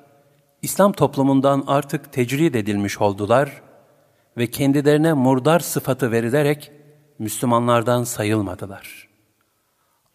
İslam 0.63 0.93
toplumundan 0.93 1.65
artık 1.67 2.13
tecrid 2.13 2.55
edilmiş 2.55 3.01
oldular 3.01 3.63
ve 4.37 4.47
kendilerine 4.47 5.13
murdar 5.13 5.61
sıfatı 5.61 6.13
verilerek 6.13 6.73
Müslümanlardan 7.19 8.05
sayılmadılar. 8.05 9.09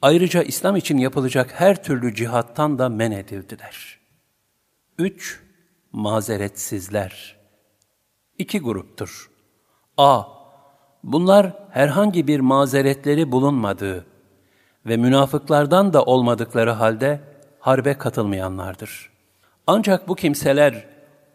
Ayrıca 0.01 0.43
İslam 0.43 0.75
için 0.75 0.97
yapılacak 0.97 1.59
her 1.59 1.83
türlü 1.83 2.15
cihattan 2.15 2.79
da 2.79 2.89
men 2.89 3.11
edildiler. 3.11 3.99
3. 4.97 5.41
Mazeretsizler 5.91 7.39
İki 8.37 8.59
gruptur. 8.59 9.31
A. 9.97 10.23
Bunlar 11.03 11.53
herhangi 11.71 12.27
bir 12.27 12.39
mazeretleri 12.39 13.31
bulunmadığı 13.31 14.05
ve 14.85 14.97
münafıklardan 14.97 15.93
da 15.93 16.03
olmadıkları 16.03 16.71
halde 16.71 17.19
harbe 17.59 17.93
katılmayanlardır. 17.93 19.09
Ancak 19.67 20.07
bu 20.07 20.15
kimseler 20.15 20.85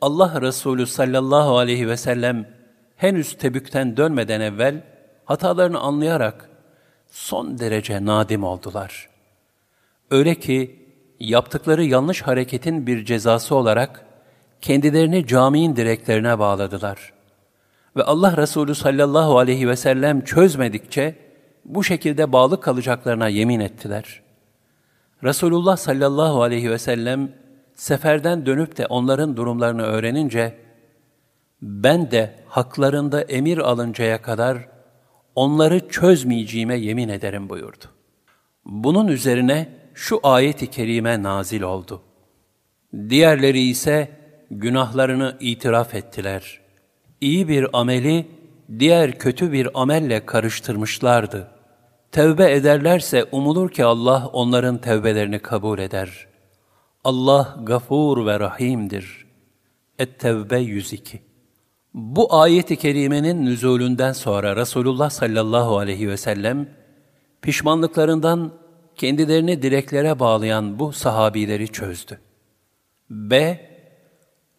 Allah 0.00 0.40
Resulü 0.40 0.86
sallallahu 0.86 1.58
aleyhi 1.58 1.88
ve 1.88 1.96
sellem 1.96 2.48
henüz 2.96 3.38
Tebük'ten 3.38 3.96
dönmeden 3.96 4.40
evvel 4.40 4.82
hatalarını 5.24 5.80
anlayarak 5.80 6.50
son 7.10 7.58
derece 7.58 8.04
nadim 8.04 8.44
oldular. 8.44 9.08
Öyle 10.10 10.34
ki 10.34 10.84
yaptıkları 11.20 11.84
yanlış 11.84 12.22
hareketin 12.22 12.86
bir 12.86 13.04
cezası 13.04 13.54
olarak 13.54 14.06
kendilerini 14.60 15.26
caminin 15.26 15.76
direklerine 15.76 16.38
bağladılar. 16.38 17.12
Ve 17.96 18.02
Allah 18.02 18.36
Resulü 18.36 18.74
sallallahu 18.74 19.38
aleyhi 19.38 19.68
ve 19.68 19.76
sellem 19.76 20.24
çözmedikçe 20.24 21.23
bu 21.64 21.84
şekilde 21.84 22.32
bağlı 22.32 22.60
kalacaklarına 22.60 23.28
yemin 23.28 23.60
ettiler. 23.60 24.22
Resulullah 25.24 25.76
sallallahu 25.76 26.42
aleyhi 26.42 26.70
ve 26.70 26.78
sellem 26.78 27.32
seferden 27.74 28.46
dönüp 28.46 28.76
de 28.76 28.86
onların 28.86 29.36
durumlarını 29.36 29.82
öğrenince, 29.82 30.58
ben 31.62 32.10
de 32.10 32.34
haklarında 32.46 33.22
emir 33.22 33.58
alıncaya 33.58 34.22
kadar 34.22 34.68
onları 35.34 35.88
çözmeyeceğime 35.88 36.76
yemin 36.76 37.08
ederim 37.08 37.48
buyurdu. 37.48 37.84
Bunun 38.64 39.08
üzerine 39.08 39.68
şu 39.94 40.20
ayet-i 40.22 40.70
kerime 40.70 41.22
nazil 41.22 41.62
oldu. 41.62 42.02
Diğerleri 43.08 43.60
ise 43.60 44.10
günahlarını 44.50 45.36
itiraf 45.40 45.94
ettiler. 45.94 46.60
İyi 47.20 47.48
bir 47.48 47.66
ameli 47.72 48.26
diğer 48.78 49.18
kötü 49.18 49.52
bir 49.52 49.82
amelle 49.82 50.26
karıştırmışlardı. 50.26 51.53
Tevbe 52.14 52.52
ederlerse 52.52 53.24
umulur 53.32 53.70
ki 53.70 53.84
Allah 53.84 54.30
onların 54.32 54.78
tevbelerini 54.78 55.38
kabul 55.38 55.78
eder. 55.78 56.26
Allah 57.04 57.56
gafur 57.62 58.26
ve 58.26 58.40
rahimdir. 58.40 59.26
Et-Tevbe 59.98 60.58
102 60.58 61.22
Bu 61.94 62.34
ayet-i 62.34 62.76
kerimenin 62.76 63.46
nüzulünden 63.46 64.12
sonra 64.12 64.56
Resulullah 64.56 65.10
sallallahu 65.10 65.78
aleyhi 65.78 66.08
ve 66.08 66.16
sellem, 66.16 66.68
pişmanlıklarından 67.42 68.52
kendilerini 68.96 69.62
direklere 69.62 70.18
bağlayan 70.18 70.78
bu 70.78 70.92
sahabileri 70.92 71.68
çözdü. 71.68 72.20
B. 73.10 73.60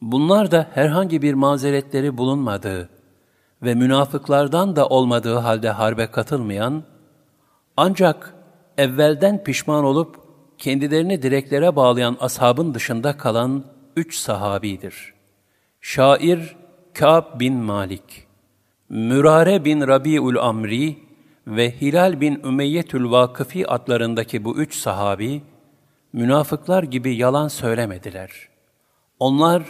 Bunlar 0.02 0.52
da 0.52 0.68
herhangi 0.74 1.22
bir 1.22 1.34
mazeretleri 1.34 2.18
bulunmadığı 2.18 2.90
ve 3.64 3.76
münafıklardan 3.76 4.76
da 4.76 4.88
olmadığı 4.88 5.36
halde 5.36 5.70
harbe 5.70 6.08
katılmayan, 6.08 6.84
ancak 7.78 8.36
evvelden 8.78 9.44
pişman 9.44 9.84
olup 9.84 10.20
kendilerini 10.58 11.22
direklere 11.22 11.76
bağlayan 11.76 12.18
ashabın 12.20 12.74
dışında 12.74 13.18
kalan 13.18 13.64
üç 13.96 14.16
sahabidir. 14.16 15.14
Şair 15.82 16.56
Kâb 16.94 17.40
bin 17.40 17.54
Malik, 17.54 18.28
Mürare 18.90 19.66
bin 19.66 19.82
Rabi'ül 19.88 20.40
Amri 20.40 20.98
ve 21.48 21.82
Hilal 21.82 22.22
bin 22.22 22.42
Ümeyyetül 22.44 23.12
Vakıfi 23.12 23.68
adlarındaki 23.68 24.44
bu 24.44 24.58
üç 24.58 24.76
sahabi, 24.76 25.42
münafıklar 26.14 26.84
gibi 26.84 27.16
yalan 27.16 27.48
söylemediler. 27.48 28.32
Onlar, 29.20 29.64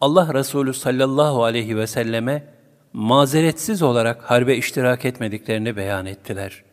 Allah 0.00 0.34
Resulü 0.34 0.74
sallallahu 0.74 1.44
aleyhi 1.44 1.76
ve 1.76 1.86
selleme 1.86 2.54
mazeretsiz 2.92 3.82
olarak 3.82 4.22
harbe 4.22 4.56
iştirak 4.56 5.04
etmediklerini 5.04 5.76
beyan 5.76 6.06
ettiler. 6.06 6.63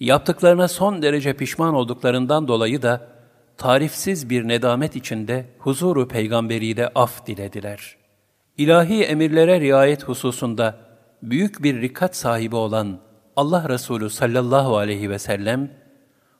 Yaptıklarına 0.00 0.68
son 0.68 1.02
derece 1.02 1.32
pişman 1.32 1.74
olduklarından 1.74 2.48
dolayı 2.48 2.82
da 2.82 3.08
tarifsiz 3.56 4.30
bir 4.30 4.48
nedamet 4.48 4.96
içinde 4.96 5.46
huzuru 5.58 6.08
peygamberi 6.08 6.76
de 6.76 6.88
af 6.94 7.26
dilediler. 7.26 7.96
İlahi 8.58 9.04
emirlere 9.04 9.60
riayet 9.60 10.04
hususunda 10.04 10.78
büyük 11.22 11.62
bir 11.62 11.82
rikat 11.82 12.16
sahibi 12.16 12.56
olan 12.56 12.98
Allah 13.36 13.68
Resulü 13.68 14.10
sallallahu 14.10 14.76
aleyhi 14.76 15.10
ve 15.10 15.18
sellem 15.18 15.70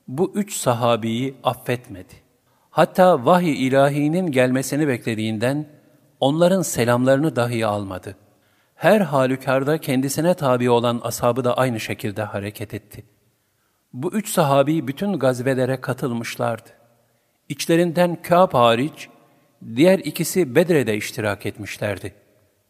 bu 0.07 0.31
üç 0.35 0.53
sahabiyi 0.53 1.35
affetmedi. 1.43 2.13
Hatta 2.69 3.25
vahiy 3.25 3.67
ilahinin 3.67 4.31
gelmesini 4.31 4.87
beklediğinden 4.87 5.67
onların 6.19 6.61
selamlarını 6.61 7.35
dahi 7.35 7.65
almadı. 7.65 8.15
Her 8.75 9.01
halükarda 9.01 9.77
kendisine 9.77 10.33
tabi 10.33 10.69
olan 10.69 11.01
ashabı 11.03 11.43
da 11.43 11.57
aynı 11.57 11.79
şekilde 11.79 12.23
hareket 12.23 12.73
etti. 12.73 13.03
Bu 13.93 14.13
üç 14.13 14.29
sahabi 14.29 14.87
bütün 14.87 15.13
gazvelere 15.13 15.81
katılmışlardı. 15.81 16.69
İçlerinden 17.49 18.21
Kâb 18.21 18.53
hariç, 18.53 19.09
diğer 19.75 19.99
ikisi 19.99 20.55
Bedre'de 20.55 20.97
iştirak 20.97 21.45
etmişlerdi. 21.45 22.13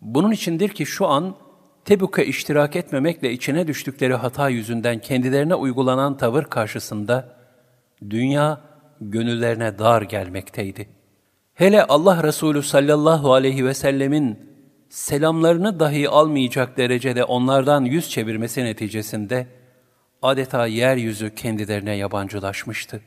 Bunun 0.02 0.32
içindir 0.32 0.70
ki 0.70 0.86
şu 0.86 1.08
an 1.08 1.36
Tebuk'a 1.86 2.22
iştirak 2.22 2.76
etmemekle 2.76 3.32
içine 3.32 3.68
düştükleri 3.68 4.14
hata 4.14 4.50
yüzünden 4.50 5.00
kendilerine 5.00 5.56
uygulanan 5.56 6.18
tavır 6.18 6.44
karşısında 6.44 7.38
dünya 8.10 8.62
gönüllerine 9.02 9.80
dar 9.80 10.02
gelmekteydi. 10.02 10.90
Hele 11.54 11.84
Allah 11.84 12.24
Resulü 12.24 12.64
sallallahu 12.64 13.34
aleyhi 13.34 13.66
ve 13.66 13.74
sellemin 13.74 14.40
selamlarını 14.90 15.80
dahi 15.80 16.10
almayacak 16.10 16.78
derecede 16.78 17.24
onlardan 17.24 17.86
yüz 17.86 18.10
çevirmesi 18.10 18.64
neticesinde 18.64 19.48
adeta 20.22 20.68
yeryüzü 20.68 21.36
kendilerine 21.36 21.96
yabancılaşmıştı. 21.96 23.02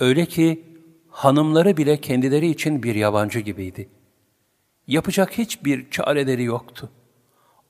Öyle 0.00 0.26
ki 0.26 0.64
hanımları 1.10 1.76
bile 1.76 2.00
kendileri 2.00 2.46
için 2.50 2.82
bir 2.82 2.94
yabancı 2.94 3.40
gibiydi. 3.40 3.88
Yapacak 4.86 5.38
hiçbir 5.38 5.90
çareleri 5.90 6.44
yoktu. 6.44 6.90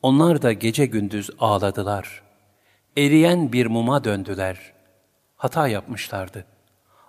Onlar 0.03 0.43
da 0.43 0.53
gece 0.53 0.87
gündüz 0.87 1.31
ağladılar. 1.41 2.23
Eriyen 2.97 3.53
bir 3.53 3.67
muma 3.67 4.05
döndüler. 4.05 4.73
Hata 5.37 5.69
yapmışlardı. 5.69 6.45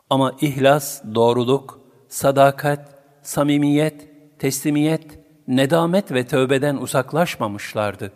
Ama 0.09 0.35
ihlas, 0.41 1.03
doğruluk, 1.15 1.79
sadakat, 2.09 2.89
samimiyet, 3.21 4.07
teslimiyet, 4.39 5.19
nedamet 5.47 6.11
ve 6.11 6.27
tövbeden 6.27 6.77
uzaklaşmamışlardı. 6.77 8.11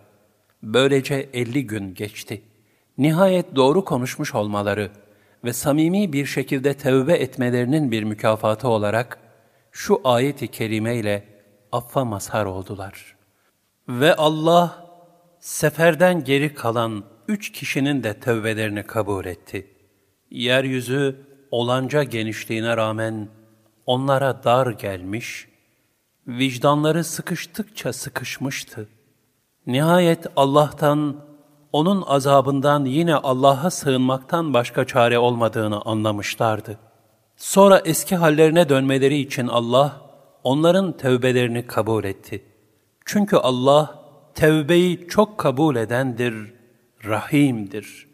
Böylece 0.63 1.29
elli 1.33 1.67
gün 1.67 1.93
geçti. 1.93 2.41
Nihayet 3.01 3.55
doğru 3.55 3.85
konuşmuş 3.85 4.35
olmaları 4.35 4.91
ve 5.43 5.53
samimi 5.53 6.13
bir 6.13 6.25
şekilde 6.25 6.73
tövbe 6.73 7.13
etmelerinin 7.13 7.91
bir 7.91 8.03
mükafatı 8.03 8.67
olarak 8.67 9.17
şu 9.71 10.01
ayeti 10.03 10.47
kerime 10.47 10.95
ile 10.95 11.27
affa 11.71 12.05
mazhar 12.05 12.45
oldular. 12.45 13.15
Ve 13.89 14.15
Allah 14.15 14.85
seferden 15.39 16.23
geri 16.23 16.53
kalan 16.53 17.03
üç 17.27 17.51
kişinin 17.51 18.03
de 18.03 18.19
tövbelerini 18.19 18.83
kabul 18.83 19.25
etti. 19.25 19.67
Yeryüzü 20.31 21.15
olanca 21.51 22.03
genişliğine 22.03 22.77
rağmen 22.77 23.29
onlara 23.85 24.43
dar 24.43 24.67
gelmiş, 24.67 25.47
vicdanları 26.27 27.03
sıkıştıkça 27.03 27.93
sıkışmıştı. 27.93 28.89
Nihayet 29.67 30.27
Allah'tan, 30.35 31.30
onun 31.73 32.03
azabından 32.07 32.85
yine 32.85 33.15
Allah'a 33.15 33.71
sığınmaktan 33.71 34.53
başka 34.53 34.87
çare 34.87 35.19
olmadığını 35.19 35.81
anlamışlardı. 35.81 36.79
Sonra 37.35 37.81
eski 37.85 38.15
hallerine 38.15 38.69
dönmeleri 38.69 39.17
için 39.17 39.47
Allah, 39.47 40.01
onların 40.43 40.97
tövbelerini 40.97 41.67
kabul 41.67 42.03
etti. 42.03 42.45
Çünkü 43.05 43.35
Allah 43.35 44.01
tevbeyi 44.35 45.07
çok 45.07 45.37
kabul 45.37 45.75
edendir, 45.75 46.53
rahimdir. 47.05 48.07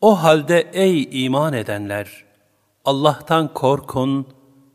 O 0.00 0.22
halde 0.22 0.70
ey 0.72 1.24
iman 1.24 1.52
edenler, 1.52 2.24
Allah'tan 2.84 3.54
korkun 3.54 4.26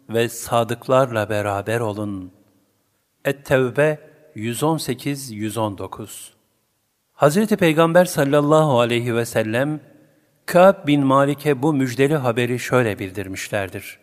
ve 0.09 0.29
sadıklarla 0.29 1.29
beraber 1.29 1.79
olun. 1.79 2.31
Et-Tevbe 3.25 3.99
118-119 4.35 6.34
Hazreti 7.15 7.57
Peygamber 7.57 8.05
sallallahu 8.05 8.79
aleyhi 8.79 9.15
ve 9.15 9.25
sellem, 9.25 9.79
Kâb 10.45 10.87
bin 10.87 11.05
Malik'e 11.05 11.61
bu 11.61 11.73
müjdeli 11.73 12.15
haberi 12.15 12.59
şöyle 12.59 12.99
bildirmişlerdir. 12.99 13.99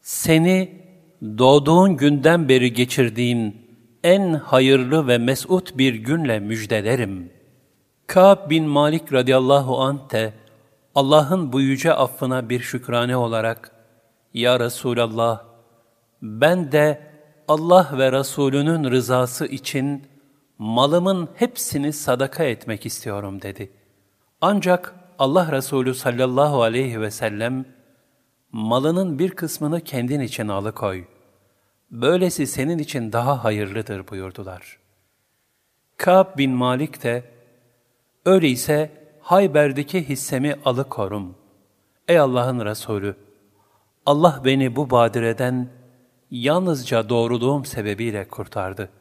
Seni 0.00 0.72
doğduğun 1.22 1.96
günden 1.96 2.48
beri 2.48 2.72
geçirdiğin 2.72 3.56
en 4.04 4.34
hayırlı 4.34 5.08
ve 5.08 5.18
mesut 5.18 5.78
bir 5.78 5.94
günle 5.94 6.40
müjdelerim. 6.40 7.32
Kâb 8.06 8.50
bin 8.50 8.64
Malik 8.64 9.12
radıyallahu 9.12 9.80
anh 9.80 10.10
de 10.10 10.32
Allah'ın 10.94 11.52
bu 11.52 11.60
yüce 11.60 11.92
affına 11.92 12.48
bir 12.48 12.60
şükrane 12.60 13.16
olarak, 13.16 13.72
Ya 14.34 14.60
Resulallah, 14.60 15.42
ben 16.22 16.72
de 16.72 17.00
Allah 17.48 17.90
ve 17.98 18.12
Resulünün 18.12 18.90
rızası 18.90 19.46
için 19.46 20.09
malımın 20.60 21.28
hepsini 21.34 21.92
sadaka 21.92 22.44
etmek 22.44 22.86
istiyorum 22.86 23.42
dedi. 23.42 23.70
Ancak 24.40 24.94
Allah 25.18 25.52
Resulü 25.52 25.94
sallallahu 25.94 26.62
aleyhi 26.62 27.00
ve 27.00 27.10
sellem, 27.10 27.64
malının 28.52 29.18
bir 29.18 29.30
kısmını 29.30 29.80
kendin 29.80 30.20
için 30.20 30.48
alıkoy. 30.48 31.04
Böylesi 31.90 32.46
senin 32.46 32.78
için 32.78 33.12
daha 33.12 33.44
hayırlıdır 33.44 34.08
buyurdular. 34.08 34.78
Kâb 35.96 36.38
bin 36.38 36.50
Malik 36.50 37.02
de, 37.02 37.24
öyleyse 38.24 38.90
Hayber'deki 39.20 40.08
hissemi 40.08 40.56
alıkorum. 40.64 41.34
Ey 42.08 42.18
Allah'ın 42.18 42.64
Resulü! 42.64 43.16
Allah 44.06 44.40
beni 44.44 44.76
bu 44.76 44.90
badireden 44.90 45.68
yalnızca 46.30 47.08
doğruluğum 47.08 47.64
sebebiyle 47.64 48.28
kurtardı. 48.28 48.99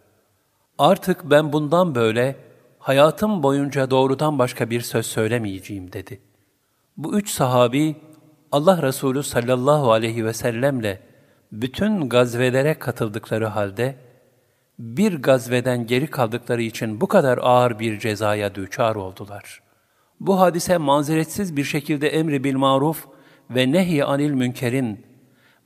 Artık 0.80 1.30
ben 1.30 1.53
bundan 1.53 1.95
böyle 1.95 2.35
hayatım 2.80 3.43
boyunca 3.43 3.91
doğrudan 3.91 4.39
başka 4.39 4.69
bir 4.69 4.81
söz 4.81 5.06
söylemeyeceğim 5.06 5.93
dedi. 5.93 6.22
Bu 6.97 7.18
üç 7.18 7.30
sahabi 7.30 7.95
Allah 8.51 8.81
Resulü 8.81 9.23
sallallahu 9.23 9.91
aleyhi 9.91 10.26
ve 10.26 10.34
sellemle 10.34 11.01
bütün 11.51 12.10
gazvelere 12.10 12.73
katıldıkları 12.73 13.45
halde 13.45 13.95
bir 14.80 15.22
gazveden 15.22 15.88
geri 15.88 16.07
kaldıkları 16.07 16.61
için 16.61 17.01
bu 17.01 17.07
kadar 17.07 17.38
ağır 17.38 17.80
bir 17.80 17.99
cezaya 17.99 18.56
düçar 18.56 18.95
oldular. 18.95 19.61
Bu 20.19 20.39
hadise 20.39 20.77
manziretsiz 20.77 21.57
bir 21.57 21.64
şekilde 21.64 22.10
emri 22.10 22.43
bil 22.43 22.56
maruf 22.56 23.06
ve 23.49 23.72
nehy 23.72 24.03
anil 24.03 24.31
münkerin 24.31 25.06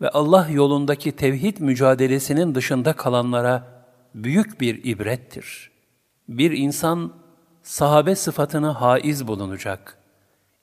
ve 0.01 0.09
Allah 0.09 0.47
yolundaki 0.51 1.11
tevhid 1.11 1.59
mücadelesinin 1.59 2.55
dışında 2.55 2.93
kalanlara 2.93 3.72
büyük 4.15 4.61
bir 4.61 4.83
ibrettir. 4.83 5.71
Bir 6.27 6.51
insan 6.51 7.13
sahabe 7.63 8.15
sıfatını 8.15 8.67
haiz 8.67 9.27
bulunacak. 9.27 9.97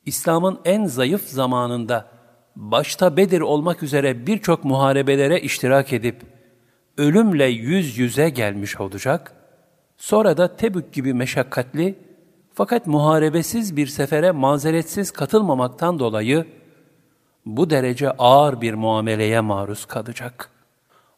İslam'ın 0.07 0.61
en 0.65 0.87
zayıf 0.87 1.29
zamanında 1.29 2.09
başta 2.57 3.17
Bedir 3.17 3.41
olmak 3.41 3.83
üzere 3.83 4.27
birçok 4.27 4.65
muharebelere 4.65 5.41
iştirak 5.41 5.93
edip 5.93 6.23
ölümle 6.99 7.45
yüz 7.45 7.99
yüze 7.99 8.31
gelmiş 8.31 8.81
olacak. 8.81 9.33
Sonra 9.97 10.37
da 10.37 10.57
Tebük 10.57 10.93
gibi 10.93 11.15
meşakkatli 11.15 11.99
fakat 12.55 12.87
muharebesiz 12.87 13.77
bir 13.77 13.87
sefere 13.87 14.31
mazeretsiz 14.31 15.11
katılmamaktan 15.11 15.99
dolayı 15.99 16.47
bu 17.47 17.71
derece 17.71 18.11
ağır 18.11 18.61
bir 18.61 18.75
muameleye 18.75 19.41
maruz 19.41 19.85
kalacak. 19.85 20.51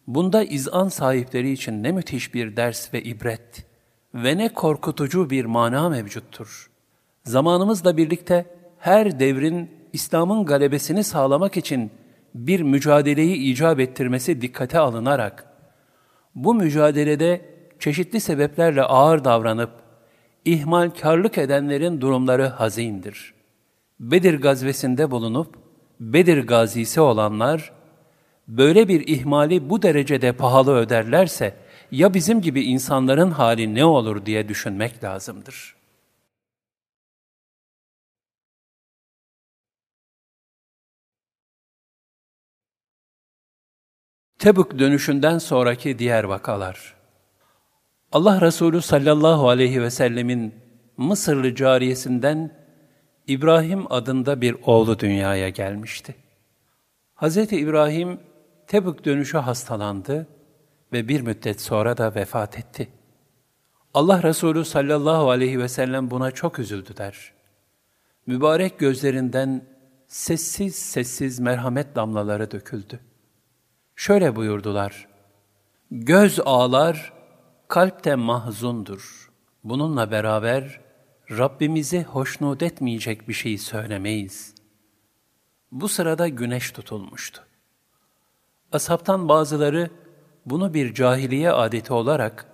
Bunda 0.06 0.44
izan 0.44 0.88
sahipleri 0.88 1.50
için 1.50 1.82
ne 1.82 1.92
müthiş 1.92 2.34
bir 2.34 2.56
ders 2.56 2.94
ve 2.94 3.02
ibret 3.02 3.66
ve 4.14 4.38
ne 4.38 4.48
korkutucu 4.48 5.30
bir 5.30 5.44
mana 5.44 5.88
mevcuttur. 5.88 6.70
Zamanımızla 7.24 7.96
birlikte 7.96 8.46
her 8.78 9.20
devrin 9.20 9.70
İslam'ın 9.92 10.44
galebesini 10.44 11.04
sağlamak 11.04 11.56
için 11.56 11.90
bir 12.34 12.60
mücadeleyi 12.60 13.36
icap 13.36 13.80
ettirmesi 13.80 14.40
dikkate 14.40 14.78
alınarak, 14.78 15.46
bu 16.34 16.54
mücadelede 16.54 17.40
çeşitli 17.78 18.20
sebeplerle 18.20 18.82
ağır 18.82 19.24
davranıp, 19.24 19.70
ihmalkarlık 20.44 21.38
edenlerin 21.38 22.00
durumları 22.00 22.46
hazindir. 22.46 23.34
Bedir 24.00 24.40
gazvesinde 24.40 25.10
bulunup, 25.10 25.62
Bedir 26.00 26.46
gazisi 26.46 27.00
olanlar, 27.00 27.72
böyle 28.56 28.88
bir 28.88 29.08
ihmali 29.08 29.70
bu 29.70 29.82
derecede 29.82 30.32
pahalı 30.32 30.76
öderlerse, 30.76 31.54
ya 31.90 32.14
bizim 32.14 32.40
gibi 32.40 32.62
insanların 32.62 33.30
hali 33.30 33.74
ne 33.74 33.84
olur 33.84 34.26
diye 34.26 34.48
düşünmek 34.48 35.04
lazımdır.'' 35.04 35.82
Tebük 44.42 44.78
dönüşünden 44.78 45.38
sonraki 45.38 45.98
diğer 45.98 46.24
vakalar. 46.24 46.94
Allah 48.12 48.40
Resulü 48.40 48.82
sallallahu 48.82 49.48
aleyhi 49.48 49.82
ve 49.82 49.90
sellemin 49.90 50.54
Mısırlı 50.96 51.54
cariyesinden 51.54 52.50
İbrahim 53.26 53.92
adında 53.92 54.40
bir 54.40 54.56
oğlu 54.62 54.98
dünyaya 54.98 55.48
gelmişti. 55.48 56.14
Hz. 57.16 57.36
İbrahim 57.36 58.20
Tebük 58.72 59.04
dönüşü 59.04 59.38
hastalandı 59.38 60.28
ve 60.92 61.08
bir 61.08 61.20
müddet 61.20 61.60
sonra 61.60 61.96
da 61.96 62.14
vefat 62.14 62.58
etti. 62.58 62.88
Allah 63.94 64.22
Resulü 64.22 64.64
sallallahu 64.64 65.30
aleyhi 65.30 65.58
ve 65.58 65.68
sellem 65.68 66.10
buna 66.10 66.30
çok 66.30 66.58
üzüldü 66.58 66.96
der. 66.96 67.32
Mübarek 68.26 68.78
gözlerinden 68.78 69.64
sessiz 70.06 70.76
sessiz 70.76 71.40
merhamet 71.40 71.96
damlaları 71.96 72.50
döküldü. 72.50 73.00
Şöyle 73.96 74.36
buyurdular, 74.36 75.08
Göz 75.90 76.40
ağlar, 76.44 77.12
kalp 77.68 78.04
de 78.04 78.14
mahzundur. 78.14 79.30
Bununla 79.64 80.10
beraber 80.10 80.80
Rabbimizi 81.30 82.02
hoşnut 82.02 82.62
etmeyecek 82.62 83.28
bir 83.28 83.34
şey 83.34 83.58
söylemeyiz. 83.58 84.54
Bu 85.72 85.88
sırada 85.88 86.28
güneş 86.28 86.70
tutulmuştu. 86.70 87.51
Ashabtan 88.72 89.28
bazıları 89.28 89.90
bunu 90.46 90.74
bir 90.74 90.94
cahiliye 90.94 91.52
adeti 91.52 91.92
olarak 91.92 92.46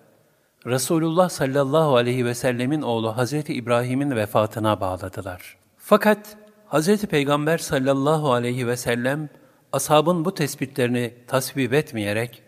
Resulullah 0.67 1.29
sallallahu 1.29 1.97
aleyhi 1.97 2.25
ve 2.25 2.35
sellemin 2.35 2.83
oğlu 2.83 3.17
Hazreti 3.17 3.55
İbrahim'in 3.55 4.11
vefatına 4.11 4.81
bağladılar. 4.81 5.57
Fakat 5.77 6.37
Hazreti 6.67 7.07
Peygamber 7.07 7.59
sallallahu 7.59 8.33
aleyhi 8.33 8.67
ve 8.67 8.77
sellem 8.77 9.29
ashabın 9.73 10.25
bu 10.25 10.35
tespitlerini 10.35 11.15
tasvip 11.27 11.73
etmeyerek, 11.73 12.43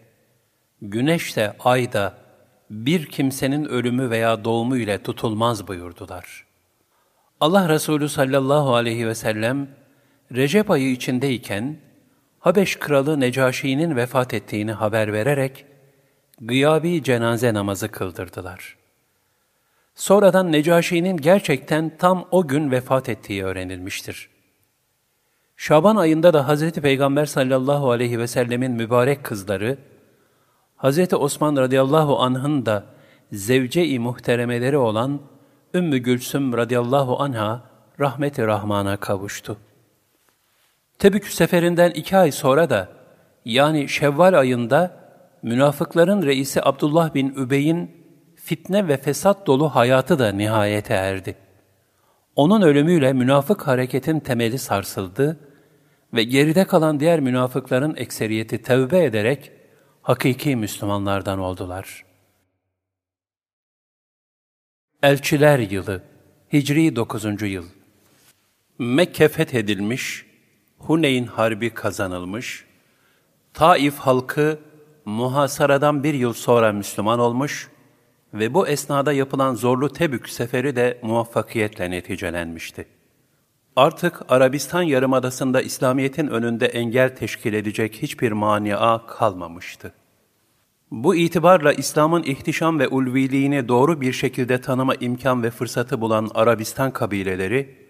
güneş 0.83 1.37
de 1.37 1.57
ay 1.65 1.93
da 1.93 2.15
bir 2.71 3.07
kimsenin 3.07 3.65
ölümü 3.65 4.11
veya 4.11 4.45
doğumu 4.45 4.77
ile 4.77 5.03
tutulmaz 5.03 5.69
buyurdular. 5.69 6.47
Allah 7.41 7.69
Resulü 7.69 8.09
sallallahu 8.09 8.75
aleyhi 8.75 9.07
ve 9.07 9.15
sellem, 9.15 9.69
Recep 10.33 10.71
ayı 10.71 10.91
içindeyken, 10.91 11.77
Habeş 12.41 12.77
kralı 12.77 13.21
Necaşi'nin 13.21 13.97
vefat 13.97 14.35
ettiğini 14.35 14.73
haber 14.73 15.13
vererek, 15.13 15.67
gıyabi 16.41 17.03
cenaze 17.03 17.55
namazı 17.55 17.89
kıldırdılar. 17.89 18.77
Sonradan 19.95 20.53
Necaşi'nin 20.53 21.17
gerçekten 21.17 21.97
tam 21.99 22.29
o 22.31 22.49
gün 22.49 22.71
vefat 22.71 23.09
ettiği 23.09 23.45
öğrenilmiştir. 23.45 24.31
Şaban 25.57 25.97
ayında 25.97 26.33
da 26.33 26.49
Hz. 26.49 26.73
Peygamber 26.73 27.27
sallallahu 27.27 27.91
aleyhi 27.91 28.19
ve 28.19 28.27
sellemin 28.27 28.73
mübarek 28.73 29.25
kızları, 29.25 29.79
Hz. 30.77 31.13
Osman 31.13 31.57
radıyallahu 31.57 32.19
anh'ın 32.19 32.67
da 32.67 32.85
zevce-i 33.33 33.99
muhteremeleri 33.99 34.77
olan 34.77 35.21
Ümmü 35.75 35.99
Gülsüm 35.99 36.57
radıyallahu 36.57 37.23
anha 37.23 37.63
rahmeti 38.01 38.47
rahmana 38.47 38.97
kavuştu. 38.97 39.57
Tebük 41.01 41.27
seferinden 41.29 41.91
iki 41.91 42.17
ay 42.17 42.33
sonra 42.33 42.71
da 42.71 42.89
yani 43.45 43.89
Şevval 43.89 44.39
ayında 44.39 44.97
münafıkların 45.43 46.23
reisi 46.23 46.65
Abdullah 46.65 47.15
bin 47.15 47.35
Übey'in 47.35 47.91
fitne 48.37 48.89
ve 48.89 48.97
fesat 48.97 49.47
dolu 49.47 49.69
hayatı 49.69 50.19
da 50.19 50.33
nihayete 50.33 50.95
erdi. 50.95 51.37
Onun 52.37 52.63
ölümüyle 52.63 53.13
münafık 53.13 53.67
hareketin 53.67 54.21
temeli 54.21 54.59
sarsıldı 54.59 55.41
ve 56.15 56.23
geride 56.23 56.65
kalan 56.65 57.01
diğer 57.01 57.21
münafıkların 57.21 57.97
ekseriyeti 57.97 58.63
tevbe 58.63 59.05
ederek 59.05 59.53
hakiki 60.03 60.57
Müslümanlardan 60.57 61.39
oldular. 61.39 62.05
Elçiler 65.03 65.59
Yılı 65.59 66.03
Hicri 66.53 66.97
9. 66.97 67.43
Yıl 67.43 67.65
Mekke 68.79 69.29
fethedilmiş, 69.29 70.30
Huneyn 70.87 71.27
Harbi 71.27 71.71
kazanılmış, 71.71 72.65
Taif 73.55 73.99
halkı 73.99 74.59
muhasaradan 75.05 76.05
bir 76.05 76.15
yıl 76.15 76.33
sonra 76.33 76.73
Müslüman 76.73 77.19
olmuş 77.19 77.69
ve 78.35 78.55
bu 78.55 78.69
esnada 78.69 79.13
yapılan 79.13 79.55
zorlu 79.55 79.93
Tebük 79.93 80.29
seferi 80.29 80.77
de 80.77 80.99
muvaffakiyetle 81.03 81.91
neticelenmişti. 81.91 82.87
Artık 83.77 84.23
Arabistan 84.29 84.83
Yarımadası'nda 84.83 85.63
İslamiyet'in 85.63 86.27
önünde 86.27 86.67
engel 86.67 87.17
teşkil 87.17 87.53
edecek 87.53 88.03
hiçbir 88.03 88.33
mania 88.33 89.07
kalmamıştı. 89.07 89.93
Bu 90.91 91.15
itibarla 91.15 91.73
İslam'ın 91.73 92.23
ihtişam 92.23 92.79
ve 92.79 92.89
ulviliğini 92.89 93.69
doğru 93.69 94.01
bir 94.01 94.13
şekilde 94.13 94.61
tanıma 94.61 94.95
imkan 94.95 95.43
ve 95.43 95.51
fırsatı 95.51 96.01
bulan 96.01 96.31
Arabistan 96.35 96.91
kabileleri, 96.91 97.90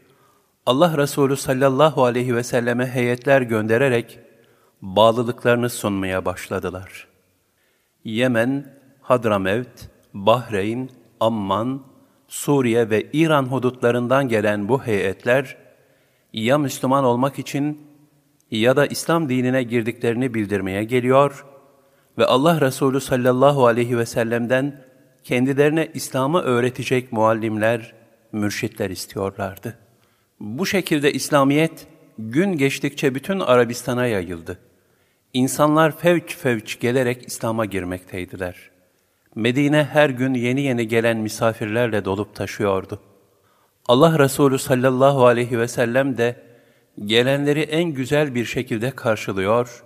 Allah 0.70 0.98
Resulü 0.98 1.36
sallallahu 1.36 2.04
aleyhi 2.04 2.36
ve 2.36 2.42
selleme 2.42 2.86
heyetler 2.86 3.42
göndererek 3.42 4.18
bağlılıklarını 4.82 5.70
sunmaya 5.70 6.24
başladılar. 6.24 7.08
Yemen, 8.04 8.74
Hadramevt, 9.00 9.88
Bahreyn, 10.14 10.90
Amman, 11.20 11.82
Suriye 12.28 12.90
ve 12.90 13.06
İran 13.12 13.44
hudutlarından 13.44 14.28
gelen 14.28 14.68
bu 14.68 14.82
heyetler, 14.82 15.56
ya 16.32 16.58
Müslüman 16.58 17.04
olmak 17.04 17.38
için 17.38 17.86
ya 18.50 18.76
da 18.76 18.86
İslam 18.86 19.28
dinine 19.28 19.62
girdiklerini 19.62 20.34
bildirmeye 20.34 20.84
geliyor 20.84 21.46
ve 22.18 22.26
Allah 22.26 22.60
Resulü 22.60 23.00
sallallahu 23.00 23.66
aleyhi 23.66 23.98
ve 23.98 24.06
sellem'den 24.06 24.84
kendilerine 25.24 25.90
İslam'ı 25.94 26.40
öğretecek 26.40 27.12
muallimler, 27.12 27.94
mürşitler 28.32 28.90
istiyorlardı. 28.90 29.89
Bu 30.40 30.66
şekilde 30.66 31.12
İslamiyet 31.12 31.86
gün 32.18 32.52
geçtikçe 32.52 33.14
bütün 33.14 33.40
Arabistan'a 33.40 34.06
yayıldı. 34.06 34.58
İnsanlar 35.32 35.98
fevç 35.98 36.36
fevç 36.36 36.80
gelerek 36.80 37.26
İslam'a 37.26 37.64
girmekteydiler. 37.64 38.70
Medine 39.34 39.84
her 39.84 40.10
gün 40.10 40.34
yeni 40.34 40.62
yeni 40.62 40.88
gelen 40.88 41.16
misafirlerle 41.16 42.04
dolup 42.04 42.34
taşıyordu. 42.34 43.00
Allah 43.88 44.18
Resulü 44.18 44.58
sallallahu 44.58 45.26
aleyhi 45.26 45.58
ve 45.58 45.68
sellem 45.68 46.18
de 46.18 46.36
gelenleri 47.04 47.60
en 47.60 47.84
güzel 47.84 48.34
bir 48.34 48.44
şekilde 48.44 48.90
karşılıyor, 48.90 49.84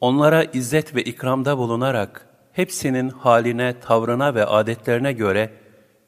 onlara 0.00 0.44
izzet 0.44 0.94
ve 0.94 1.02
ikramda 1.02 1.58
bulunarak 1.58 2.28
hepsinin 2.52 3.08
haline, 3.08 3.80
tavrına 3.80 4.34
ve 4.34 4.44
adetlerine 4.44 5.12
göre 5.12 5.50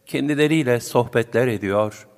kendileriyle 0.07 0.81
sohbetler 0.81 1.47
ediyor, 1.47 2.09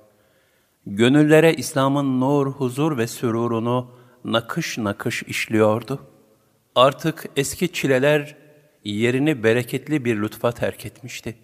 gönüllere 0.85 1.53
İslam'ın 1.53 2.19
nur, 2.19 2.47
huzur 2.47 2.97
ve 2.97 3.07
sürurunu 3.07 3.91
nakış 4.23 4.77
nakış 4.77 5.23
işliyordu. 5.23 5.99
Artık 6.75 7.25
eski 7.35 7.73
çileler 7.73 8.35
yerini 8.83 9.43
bereketli 9.43 10.05
bir 10.05 10.21
lütfa 10.21 10.51
terk 10.51 10.85
etmişti. 10.85 11.35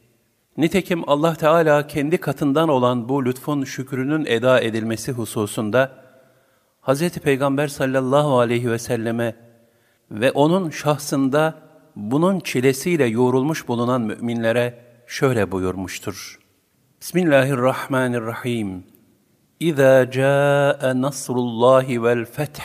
Nitekim 0.58 1.10
Allah 1.10 1.36
Teala 1.36 1.88
kendi 1.88 2.18
katından 2.18 2.70
olan 2.70 3.10
bu 3.10 3.26
lütfun 3.26 3.64
şükrünün 3.64 4.26
eda 4.26 4.62
edilmesi 4.62 5.12
hususunda 5.12 6.04
Hz. 6.82 7.10
Peygamber 7.10 7.68
sallallahu 7.68 8.40
aleyhi 8.40 8.72
ve 8.72 8.80
selleme 8.80 9.36
ve 10.12 10.32
onun 10.32 10.70
şahsında 10.70 11.56
bunun 11.96 12.40
çilesiyle 12.40 13.06
yoğrulmuş 13.06 13.68
bulunan 13.68 14.02
müminlere 14.02 14.80
şöyle 15.08 15.52
buyurmuştur. 15.52 16.40
Bismillahirrahmanirrahim. 17.02 18.97
İza 19.61 20.11
caa 20.11 20.93
nasrullahi 20.95 22.03
vel 22.03 22.25
feth 22.25 22.61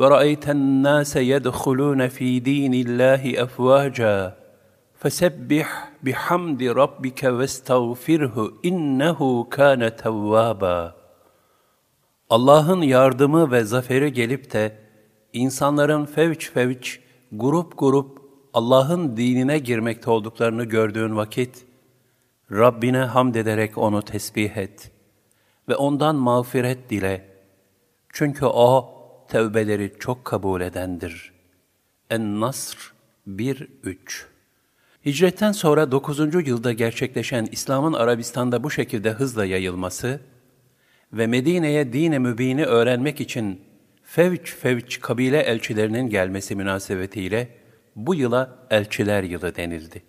ورأيت 0.00 0.46
الناس 0.48 1.12
يدخلون 1.32 2.00
في 2.16 2.28
دين 2.50 2.74
الله 2.84 3.22
أفواجا 3.44 4.16
فسبح 5.00 5.68
بحمد 6.04 6.62
ربك 6.62 7.20
واستغفره 7.24 8.36
إنه 8.64 9.20
كان 9.56 9.96
توابا 9.96 11.00
Allah'ın 12.30 12.82
yardımı 12.82 13.52
ve 13.52 13.64
zaferi 13.64 14.12
gelip 14.12 14.52
de 14.52 14.78
insanların 15.32 16.04
fevç 16.04 16.50
fevç, 16.50 17.00
grup 17.32 17.78
grup 17.78 18.18
Allah'ın 18.54 19.16
dinine 19.16 19.58
girmekte 19.58 20.10
olduklarını 20.10 20.64
gördüğün 20.64 21.16
vakit, 21.16 21.66
Rabbine 22.52 22.98
hamd 22.98 23.34
ederek 23.34 23.78
onu 23.78 24.02
tesbih 24.02 24.56
et 24.56 24.90
Ve 25.69 25.75
ondan 25.75 26.15
mağfiret 26.15 26.89
dile. 26.89 27.25
Çünkü 28.09 28.45
O, 28.45 28.95
tevbeleri 29.27 29.93
çok 29.99 30.25
kabul 30.25 30.61
edendir. 30.61 31.33
En-Nasr 32.09 32.93
1-3 33.27 34.25
Hicretten 35.05 35.51
sonra 35.51 35.91
9. 35.91 36.47
yılda 36.47 36.73
gerçekleşen 36.73 37.47
İslam'ın 37.51 37.93
Arabistan'da 37.93 38.63
bu 38.63 38.71
şekilde 38.71 39.11
hızla 39.11 39.45
yayılması 39.45 40.19
ve 41.13 41.27
Medine'ye 41.27 41.93
dine 41.93 42.19
mübini 42.19 42.65
öğrenmek 42.65 43.21
için 43.21 43.61
fevç 44.03 44.55
fevç 44.55 44.99
kabile 44.99 45.39
elçilerinin 45.39 46.09
gelmesi 46.09 46.55
münasebetiyle 46.55 47.49
bu 47.95 48.15
yıla 48.15 48.67
elçiler 48.69 49.23
yılı 49.23 49.55
denildi. 49.55 50.03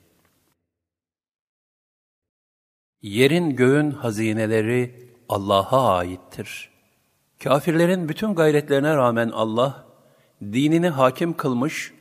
Yerin 3.03 3.57
göğün 3.57 3.91
hazineleri 3.91 5.06
Allah'a 5.29 5.97
aittir. 5.97 6.71
Kafirlerin 7.45 8.09
bütün 8.09 8.35
gayretlerine 8.35 8.97
rağmen 8.97 9.29
Allah, 9.29 9.87
dinini 10.43 10.89
hakim 10.89 11.37
kılmış 11.37 11.93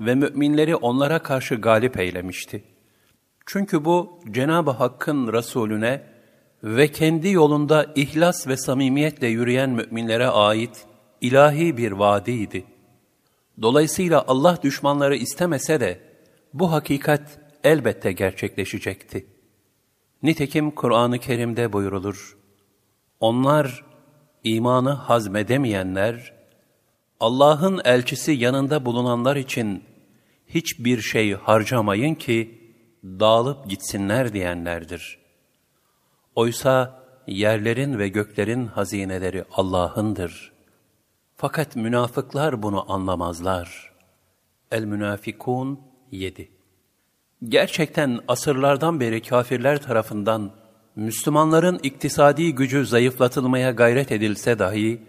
ve 0.00 0.14
müminleri 0.14 0.76
onlara 0.76 1.18
karşı 1.18 1.54
galip 1.54 1.98
eylemişti. 2.00 2.64
Çünkü 3.46 3.84
bu 3.84 4.20
Cenab-ı 4.30 4.70
Hakk'ın 4.70 5.32
Resulüne 5.32 6.02
ve 6.62 6.92
kendi 6.92 7.28
yolunda 7.28 7.92
ihlas 7.94 8.48
ve 8.48 8.56
samimiyetle 8.56 9.26
yürüyen 9.26 9.70
müminlere 9.70 10.26
ait 10.26 10.86
ilahi 11.20 11.76
bir 11.76 11.92
vaadiydi. 11.92 12.64
Dolayısıyla 13.62 14.24
Allah 14.28 14.58
düşmanları 14.62 15.16
istemese 15.16 15.80
de 15.80 16.00
bu 16.54 16.72
hakikat 16.72 17.38
elbette 17.64 18.12
gerçekleşecekti. 18.12 19.26
Nitekim 20.22 20.70
Kur'an-ı 20.70 21.18
Kerim'de 21.18 21.72
buyurulur. 21.72 22.43
Onlar 23.24 23.84
imanı 24.44 24.90
hazmedemeyenler, 24.90 26.32
Allah'ın 27.20 27.80
elçisi 27.84 28.32
yanında 28.32 28.84
bulunanlar 28.84 29.36
için 29.36 29.84
hiçbir 30.46 31.00
şey 31.00 31.34
harcamayın 31.34 32.14
ki 32.14 32.60
dağılıp 33.04 33.70
gitsinler 33.70 34.32
diyenlerdir. 34.32 35.18
Oysa 36.34 37.02
yerlerin 37.26 37.98
ve 37.98 38.08
göklerin 38.08 38.66
hazineleri 38.66 39.44
Allah'ındır. 39.52 40.52
Fakat 41.36 41.76
münafıklar 41.76 42.62
bunu 42.62 42.92
anlamazlar. 42.92 43.92
El-Münafikun 44.70 45.80
7 46.10 46.50
Gerçekten 47.44 48.20
asırlardan 48.28 49.00
beri 49.00 49.22
kafirler 49.22 49.82
tarafından 49.82 50.63
Müslümanların 50.96 51.80
iktisadi 51.82 52.54
gücü 52.54 52.86
zayıflatılmaya 52.86 53.70
gayret 53.70 54.12
edilse 54.12 54.58
dahi, 54.58 55.02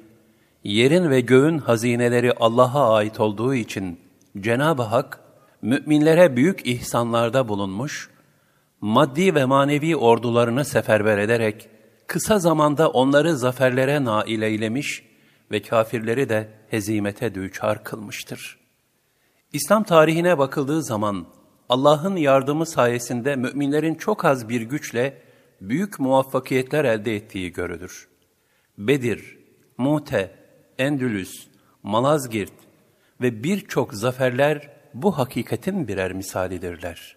yerin 0.64 1.10
ve 1.10 1.22
göğün 1.22 1.58
hazineleri 1.58 2.34
Allah'a 2.34 2.96
ait 2.96 3.20
olduğu 3.20 3.56
için 3.56 4.00
Cenab-ı 4.40 4.82
Hak, 4.82 5.20
müminlere 5.62 6.36
büyük 6.36 6.68
ihsanlarda 6.68 7.48
bulunmuş, 7.48 8.10
maddi 8.82 9.36
ve 9.36 9.46
manevi 9.46 9.96
ordularını 9.96 10.66
seferber 10.66 11.18
ederek, 11.18 11.70
kısa 12.08 12.40
zamanda 12.40 12.90
onları 12.90 13.38
zaferlere 13.38 14.04
nail 14.04 14.42
eylemiş 14.42 15.04
ve 15.52 15.62
kafirleri 15.62 16.30
de 16.30 16.50
hezimete 16.70 17.36
düçar 17.36 17.84
kılmıştır. 17.84 18.60
İslam 19.54 19.84
tarihine 19.84 20.38
bakıldığı 20.38 20.84
zaman, 20.84 21.26
Allah'ın 21.70 22.16
yardımı 22.16 22.66
sayesinde 22.66 23.36
müminlerin 23.36 23.96
çok 23.96 24.26
az 24.26 24.50
bir 24.50 24.62
güçle 24.62 25.25
büyük 25.62 26.00
muvaffakiyetler 26.00 26.86
elde 26.86 27.16
ettiği 27.16 27.52
görülür. 27.52 28.08
Bedir, 28.78 29.38
Mute, 29.78 30.36
Endülüs, 30.78 31.48
Malazgirt 31.84 32.54
ve 33.22 33.44
birçok 33.44 33.94
zaferler 33.94 34.70
bu 34.94 35.18
hakikatin 35.18 35.88
birer 35.88 36.14
misalidirler. 36.14 37.16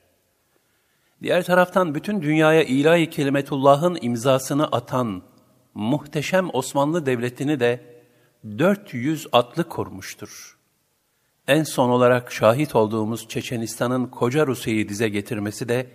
Diğer 1.23 1.45
taraftan 1.45 1.95
bütün 1.95 2.23
dünyaya 2.23 2.63
ilahi 2.63 3.11
kelimetullah'ın 3.11 3.99
imzasını 4.01 4.67
atan 4.67 5.23
muhteşem 5.75 6.49
Osmanlı 6.53 7.07
Devleti'ni 7.07 7.61
de 7.61 7.81
400 8.59 9.27
atlı 9.33 9.69
kurmuştur. 9.69 10.59
En 11.49 11.63
son 11.63 11.89
olarak 11.89 12.33
şahit 12.33 12.75
olduğumuz 12.75 13.29
Çeçenistan'ın 13.29 14.07
koca 14.07 14.47
Rusya'yı 14.47 14.89
dize 14.89 15.09
getirmesi 15.09 15.69
de 15.69 15.87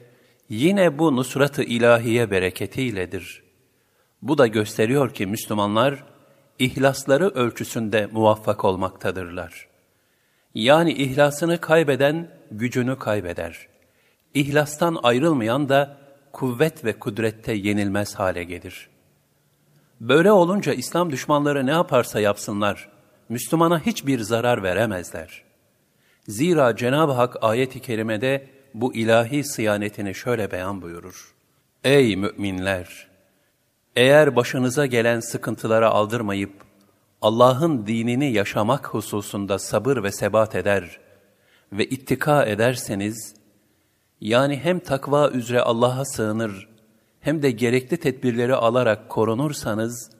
yine 0.50 1.00
bu 1.00 1.16
nusrat-ı 1.16 1.64
ilahiye 1.64 2.32
bereketiyledir. 2.32 3.44
Bu 4.22 4.38
da 4.38 4.48
gösteriyor 4.48 5.14
ki 5.14 5.26
Müslümanlar 5.26 6.04
ihlasları 6.60 7.30
ölçüsünde 7.30 8.10
muvaffak 8.12 8.66
olmaktadırlar. 8.66 9.68
Yani 10.56 10.94
ihlasını 10.94 11.62
kaybeden 11.62 12.32
gücünü 12.52 13.00
kaybeder. 13.00 13.68
İhlastan 14.34 15.00
ayrılmayan 15.04 15.70
da 15.70 15.98
kuvvet 16.32 16.86
ve 16.86 17.00
kudrette 17.00 17.54
yenilmez 17.54 18.16
hale 18.16 18.44
gelir. 18.44 18.90
Böyle 20.02 20.32
olunca 20.32 20.74
İslam 20.74 21.12
düşmanları 21.12 21.66
ne 21.66 21.72
yaparsa 21.72 22.20
yapsınlar, 22.20 22.90
Müslümana 23.30 23.80
hiçbir 23.80 24.20
zarar 24.20 24.64
veremezler. 24.64 25.44
Zira 26.28 26.76
Cenab-ı 26.76 27.12
Hak 27.12 27.44
ayet-i 27.44 27.80
kerimede 27.80 28.50
bu 28.74 28.94
ilahi 28.94 29.44
sıyanetini 29.44 30.16
şöyle 30.16 30.52
beyan 30.52 30.82
buyurur. 30.82 31.34
Ey 31.84 32.16
müminler! 32.16 33.08
Eğer 33.96 34.36
başınıza 34.36 34.86
gelen 34.86 35.20
sıkıntılara 35.20 35.90
aldırmayıp, 35.90 36.54
Allah'ın 37.22 37.88
dinini 37.88 38.32
yaşamak 38.32 38.88
hususunda 38.88 39.60
sabır 39.60 40.04
ve 40.04 40.12
sebat 40.12 40.56
eder 40.56 41.00
ve 41.74 41.86
ittika 41.86 42.46
ederseniz, 42.46 43.36
yani 44.22 44.58
hem 44.58 44.80
takva 44.80 45.30
üzere 45.30 45.62
Allah'a 45.62 46.06
sığınır, 46.06 46.70
hem 47.20 47.42
de 47.42 47.52
gerekli 47.52 47.98
tedbirleri 47.98 48.56
alarak 48.56 49.10
korunursanız, 49.10 50.12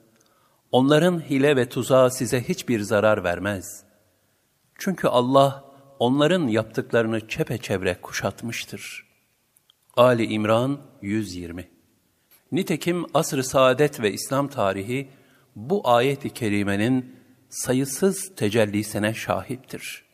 onların 0.72 1.20
hile 1.20 1.56
ve 1.56 1.70
tuzağı 1.70 2.12
size 2.12 2.44
hiçbir 2.44 2.80
zarar 2.80 3.24
vermez. 3.24 3.84
Çünkü 4.78 5.08
Allah, 5.08 5.73
onların 6.00 6.48
yaptıklarını 6.48 7.28
çepeçevre 7.28 7.98
kuşatmıştır. 8.02 9.08
Ali 9.96 10.26
İmran 10.26 10.82
120 11.02 11.70
Nitekim 12.52 13.06
asr-ı 13.14 13.44
saadet 13.44 14.02
ve 14.02 14.14
İslam 14.14 14.48
tarihi 14.48 15.10
bu 15.56 15.90
ayet-i 15.90 16.30
kerimenin 16.30 17.16
sayısız 17.50 18.36
tecellisine 18.36 19.14
şahittir. 19.14 20.06